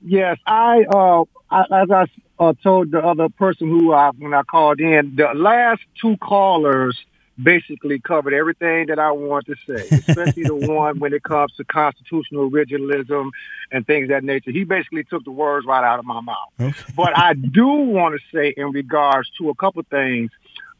Yes, 0.02 0.38
I, 0.46 0.84
uh, 0.84 1.24
I 1.50 1.82
as 1.82 1.90
I 1.90 2.06
uh, 2.38 2.54
told 2.62 2.90
the 2.90 3.00
other 3.00 3.28
person 3.28 3.68
who 3.68 3.92
I, 3.92 4.10
when 4.16 4.32
I 4.32 4.42
called 4.42 4.80
in, 4.80 5.14
the 5.16 5.28
last 5.34 5.82
two 6.00 6.16
callers 6.16 6.98
basically 7.42 7.98
covered 8.00 8.34
everything 8.34 8.86
that 8.86 8.98
I 8.98 9.12
want 9.12 9.46
to 9.46 9.54
say, 9.66 9.86
especially 9.90 10.44
the 10.44 10.54
one 10.72 10.98
when 10.98 11.12
it 11.12 11.22
comes 11.22 11.52
to 11.54 11.64
constitutional 11.64 12.50
originalism 12.50 13.30
and 13.70 13.86
things 13.86 14.04
of 14.04 14.08
that 14.10 14.24
nature. 14.24 14.50
He 14.50 14.64
basically 14.64 15.04
took 15.04 15.24
the 15.24 15.30
words 15.30 15.66
right 15.66 15.84
out 15.84 15.98
of 15.98 16.04
my 16.04 16.20
mouth. 16.20 16.52
Okay. 16.60 16.92
But 16.96 17.16
I 17.16 17.34
do 17.34 17.66
want 17.66 18.20
to 18.20 18.36
say 18.36 18.54
in 18.56 18.72
regards 18.72 19.30
to 19.38 19.50
a 19.50 19.54
couple 19.54 19.82
things. 19.90 20.30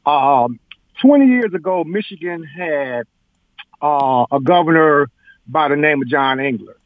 Um, 0.07 0.59
20 1.03 1.27
years 1.27 1.55
ago, 1.55 1.85
Michigan 1.85 2.45
had 2.45 3.07
uh, 3.81 4.27
a 4.31 4.41
governor 4.41 5.11
by 5.47 5.69
the 5.69 5.77
name 5.77 6.03
of 6.03 6.09
John 6.09 6.41
Engler. 6.41 6.77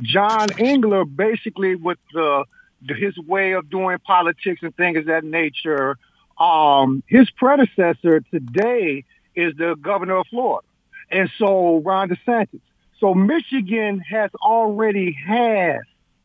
John 0.00 0.48
Engler 0.58 1.04
basically 1.04 1.76
with 1.76 1.98
the 2.12 2.44
his 2.88 3.16
way 3.16 3.52
of 3.52 3.70
doing 3.70 3.98
politics 4.04 4.60
and 4.62 4.74
things 4.76 4.98
of 4.98 5.06
that 5.06 5.24
nature. 5.24 5.96
Um, 6.38 7.02
his 7.06 7.30
predecessor 7.30 8.20
today 8.32 9.04
is 9.34 9.54
the 9.56 9.74
governor 9.80 10.16
of 10.18 10.26
Florida, 10.28 10.66
and 11.10 11.30
so 11.38 11.78
Ron 11.78 12.08
DeSantis. 12.10 12.60
So 13.00 13.14
Michigan 13.14 13.98
has 14.00 14.30
already 14.44 15.12
had 15.12 15.80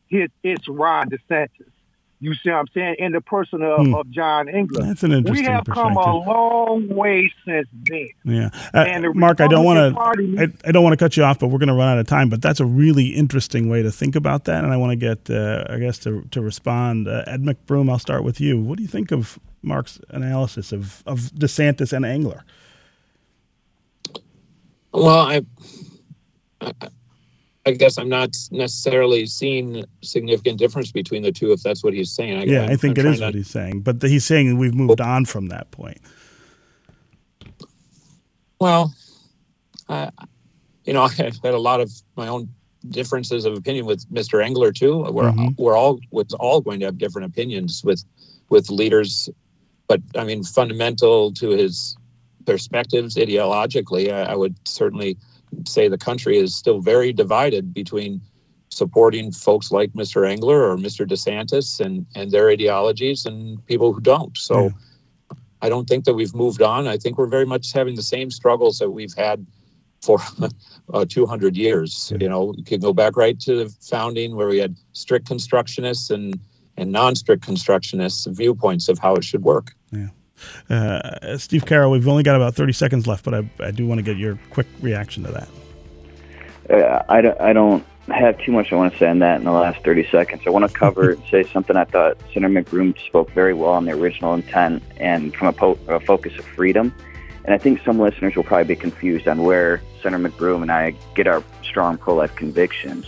his 0.08 0.28
its 0.42 0.68
Ron 0.68 1.10
DeSantis. 1.10 1.48
You 2.20 2.34
see 2.34 2.50
what 2.50 2.56
I'm 2.58 2.66
saying? 2.74 2.96
In 2.98 3.12
the 3.12 3.20
person 3.20 3.62
of, 3.62 3.86
Hmm. 3.86 3.94
of 3.94 4.10
John 4.10 4.48
Engler. 4.48 4.82
That's 4.82 5.04
an 5.04 5.12
interesting 5.12 5.46
We 5.46 5.52
have 5.52 5.64
come 5.66 5.96
a 5.96 6.16
long 6.16 6.88
way 6.88 7.30
since 7.44 7.68
then. 7.84 8.08
Yeah, 8.24 8.50
uh, 8.74 9.00
Mark, 9.14 9.40
I 9.40 9.46
don't 9.46 9.64
want 9.64 9.94
to. 9.94 10.40
I, 10.42 10.48
I 10.68 10.72
don't 10.72 10.82
want 10.82 10.94
to 10.94 10.96
cut 10.96 11.16
you 11.16 11.22
off, 11.22 11.38
but 11.38 11.46
we're 11.46 11.58
going 11.60 11.68
to 11.68 11.74
run 11.74 11.88
out 11.88 11.98
of 11.98 12.08
time. 12.08 12.28
But 12.28 12.42
that's 12.42 12.58
a 12.58 12.64
really 12.66 13.08
interesting 13.10 13.68
way 13.68 13.82
to 13.84 13.92
think 13.92 14.16
about 14.16 14.46
that, 14.46 14.64
and 14.64 14.72
I 14.72 14.76
want 14.76 14.90
to 14.90 14.96
get, 14.96 15.30
uh, 15.30 15.64
I 15.70 15.78
guess, 15.78 15.98
to 16.00 16.22
to 16.32 16.40
respond. 16.40 17.06
Uh, 17.06 17.22
Ed 17.28 17.42
McBroom, 17.44 17.88
I'll 17.88 18.00
start 18.00 18.24
with 18.24 18.40
you. 18.40 18.60
What 18.60 18.78
do 18.78 18.82
you 18.82 18.88
think 18.88 19.12
of 19.12 19.38
Mark's 19.62 20.00
analysis 20.10 20.72
of 20.72 21.04
of 21.06 21.20
DeSantis 21.38 21.92
and 21.92 22.04
Engler? 22.04 22.42
Well, 24.92 25.08
I, 25.18 25.42
I, 26.60 26.72
I 27.66 27.70
guess 27.72 27.98
I'm 27.98 28.08
not 28.08 28.30
necessarily 28.50 29.26
seeing 29.26 29.84
significant 30.02 30.58
difference 30.58 30.90
between 30.90 31.22
the 31.22 31.30
two. 31.32 31.52
If 31.52 31.62
that's 31.62 31.84
what 31.84 31.92
he's 31.92 32.10
saying, 32.10 32.38
I, 32.38 32.42
yeah, 32.44 32.60
I'm- 32.62 32.70
I 32.70 32.76
think 32.76 32.98
I'm 32.98 33.06
it 33.06 33.14
is 33.14 33.20
what 33.20 33.34
he's 33.34 33.50
saying, 33.50 33.82
but 33.82 34.02
he's 34.02 34.24
saying 34.24 34.56
we've 34.58 34.74
moved 34.74 35.00
on 35.00 35.24
from 35.26 35.48
that 35.48 35.70
point. 35.70 35.98
Well, 38.60 38.94
I, 39.88 40.10
you 40.84 40.92
know, 40.94 41.02
I've 41.18 41.18
had 41.18 41.54
a 41.54 41.58
lot 41.58 41.80
of 41.80 41.92
my 42.16 42.28
own 42.28 42.48
differences 42.88 43.44
of 43.44 43.54
opinion 43.54 43.84
with 43.86 44.08
Mr. 44.10 44.42
Engler 44.42 44.72
too. 44.72 45.02
We're 45.10 45.30
Mhm. 45.32 45.54
we're 45.58 45.76
all 45.76 46.00
we're 46.10 46.24
all 46.38 46.60
going 46.60 46.80
to 46.80 46.86
have 46.86 46.96
different 46.96 47.26
opinions 47.26 47.82
with 47.84 48.02
with 48.48 48.70
leaders, 48.70 49.28
but 49.88 50.00
I 50.16 50.24
mean, 50.24 50.42
fundamental 50.42 51.32
to 51.34 51.50
his 51.50 51.97
perspectives 52.48 53.14
ideologically, 53.16 54.12
I, 54.12 54.32
I 54.32 54.34
would 54.34 54.56
certainly 54.66 55.16
say 55.66 55.88
the 55.88 55.98
country 55.98 56.38
is 56.38 56.54
still 56.54 56.80
very 56.80 57.12
divided 57.12 57.74
between 57.74 58.20
supporting 58.70 59.32
folks 59.32 59.70
like 59.70 59.92
Mr. 59.92 60.28
Engler 60.28 60.62
or 60.68 60.76
Mr. 60.76 61.06
DeSantis 61.06 61.80
and 61.80 62.06
and 62.14 62.30
their 62.30 62.50
ideologies 62.50 63.26
and 63.26 63.64
people 63.66 63.92
who 63.92 64.00
don't. 64.00 64.36
So. 64.36 64.64
Yeah. 64.64 64.70
I 65.60 65.68
don't 65.68 65.88
think 65.88 66.04
that 66.04 66.14
we've 66.14 66.36
moved 66.36 66.62
on. 66.62 66.86
I 66.86 66.96
think 66.96 67.18
we're 67.18 67.26
very 67.26 67.44
much 67.44 67.72
having 67.72 67.96
the 67.96 68.02
same 68.02 68.30
struggles 68.30 68.78
that 68.78 68.90
we've 68.90 69.14
had 69.16 69.44
for 70.00 70.20
uh, 70.94 71.04
200 71.04 71.56
years. 71.56 72.12
You 72.20 72.28
know, 72.28 72.54
you 72.56 72.62
can 72.62 72.78
go 72.80 72.92
back 72.92 73.16
right 73.16 73.38
to 73.40 73.64
the 73.64 73.68
founding 73.80 74.36
where 74.36 74.46
we 74.46 74.58
had 74.58 74.76
strict 74.92 75.28
constructionists 75.28 76.12
and 76.12 76.38
and 76.76 76.92
non-strict 76.92 77.44
constructionists 77.44 78.32
viewpoints 78.36 78.88
of 78.88 79.00
how 79.00 79.16
it 79.16 79.24
should 79.24 79.42
work. 79.42 79.74
Uh, 80.70 81.36
Steve 81.38 81.66
Carra, 81.66 81.88
we've 81.88 82.08
only 82.08 82.22
got 82.22 82.36
about 82.36 82.54
thirty 82.54 82.72
seconds 82.72 83.06
left, 83.06 83.24
but 83.24 83.34
I, 83.34 83.50
I 83.60 83.70
do 83.70 83.86
want 83.86 83.98
to 83.98 84.02
get 84.02 84.16
your 84.16 84.38
quick 84.50 84.66
reaction 84.80 85.24
to 85.24 85.32
that. 85.32 85.48
Uh, 86.70 87.02
I, 87.08 87.20
don't, 87.22 87.40
I 87.40 87.52
don't 87.52 87.84
have 88.08 88.38
too 88.38 88.52
much 88.52 88.72
I 88.72 88.76
want 88.76 88.92
to 88.92 88.98
say 88.98 89.08
on 89.08 89.20
that 89.20 89.38
in 89.38 89.44
the 89.44 89.52
last 89.52 89.82
30 89.84 90.08
seconds. 90.10 90.42
I 90.46 90.50
want 90.50 90.70
to 90.70 90.76
cover 90.76 91.10
and 91.12 91.22
say 91.30 91.44
something 91.44 91.76
I 91.76 91.84
thought 91.84 92.18
Senator 92.32 92.52
McBroom 92.52 92.98
spoke 93.06 93.30
very 93.32 93.54
well 93.54 93.72
on 93.72 93.84
the 93.84 93.92
original 93.92 94.34
intent 94.34 94.82
and 94.98 95.34
from 95.34 95.48
a, 95.48 95.52
po- 95.52 95.78
a 95.88 96.00
focus 96.00 96.38
of 96.38 96.44
freedom. 96.44 96.94
And 97.44 97.54
I 97.54 97.58
think 97.58 97.82
some 97.84 97.98
listeners 97.98 98.36
will 98.36 98.44
probably 98.44 98.74
be 98.74 98.76
confused 98.76 99.26
on 99.26 99.42
where 99.42 99.82
Senator 100.02 100.28
McBroom 100.28 100.62
and 100.62 100.70
I 100.70 100.94
get 101.14 101.26
our 101.26 101.42
strong 101.62 101.96
pro-life 101.96 102.34
convictions. 102.36 103.06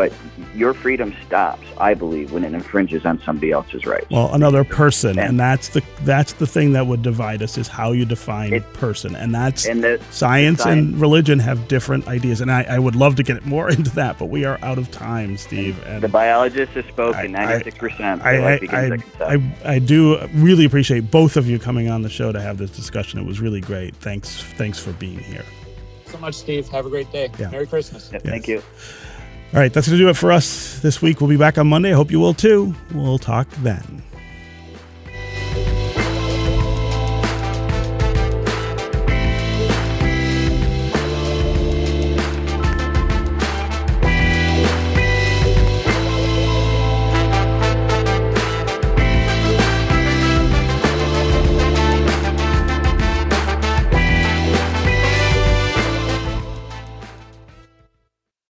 But 0.00 0.14
your 0.54 0.72
freedom 0.72 1.14
stops, 1.26 1.66
I 1.76 1.92
believe, 1.92 2.32
when 2.32 2.42
it 2.42 2.54
infringes 2.54 3.04
on 3.04 3.20
somebody 3.20 3.50
else's 3.52 3.84
rights. 3.84 4.06
Well, 4.08 4.32
another 4.32 4.64
person, 4.64 5.18
And- 5.18 5.28
and 5.28 5.38
that's 5.40 5.68
the 5.68 5.82
that's 6.06 6.32
the 6.32 6.46
thing 6.46 6.72
that 6.72 6.86
would 6.86 7.02
divide 7.02 7.42
us 7.42 7.58
is 7.58 7.68
how 7.68 7.92
you 7.92 8.06
define 8.06 8.54
It- 8.54 8.72
person, 8.72 9.14
and 9.14 9.34
that's 9.34 9.66
and 9.66 9.84
the 9.84 10.00
science, 10.10 10.62
science- 10.62 10.92
and 10.92 10.98
religion 10.98 11.38
have 11.40 11.68
different 11.68 12.08
ideas, 12.08 12.40
and 12.40 12.50
I, 12.50 12.62
I 12.62 12.78
would 12.78 12.96
love 12.96 13.16
to 13.16 13.22
get 13.22 13.44
more 13.44 13.68
into 13.76 13.90
that, 13.96 14.18
but 14.18 14.30
we 14.30 14.46
are 14.46 14.58
out 14.62 14.78
of 14.78 14.90
time, 14.90 15.36
Steve. 15.36 15.76
And 15.86 16.02
the 16.02 16.08
biologist 16.08 16.72
has 16.72 16.86
spoken. 16.86 17.36
I- 17.36 17.56
I- 17.56 17.62
96% 17.62 18.22
I, 18.24 18.36
pro-life 18.38 18.72
I, 19.20 19.24
I. 19.26 19.34
I, 19.34 19.74
I 19.74 19.78
do 19.80 20.18
really 20.32 20.64
appreciate 20.64 21.10
both 21.10 21.36
of 21.36 21.46
you 21.46 21.58
coming 21.58 21.90
on 21.90 22.00
the 22.00 22.08
show 22.08 22.32
to 22.32 22.40
have 22.40 22.56
this 22.56 22.70
discussion. 22.70 23.20
It 23.20 23.26
was 23.26 23.38
really 23.42 23.60
great. 23.60 23.94
Thanks, 23.96 24.42
thanks 24.56 24.78
for 24.78 24.92
being 24.92 25.18
here. 25.18 25.44
So 26.06 26.16
much, 26.18 26.34
Steve. 26.36 26.66
Have 26.70 26.86
a 26.86 26.88
great 26.88 27.12
day. 27.12 27.28
Yeah. 27.38 27.50
Merry 27.50 27.66
Christmas. 27.66 28.10
Yeah, 28.12 28.18
Thank 28.20 28.48
you. 28.48 28.62
All 29.52 29.58
right, 29.58 29.72
that's 29.72 29.88
going 29.88 29.98
to 29.98 30.04
do 30.04 30.08
it 30.08 30.16
for 30.16 30.30
us 30.30 30.78
this 30.78 31.02
week. 31.02 31.20
We'll 31.20 31.28
be 31.28 31.36
back 31.36 31.58
on 31.58 31.66
Monday. 31.66 31.90
I 31.90 31.96
hope 31.96 32.12
you 32.12 32.20
will 32.20 32.34
too. 32.34 32.72
We'll 32.94 33.18
talk 33.18 33.48
then. 33.62 34.00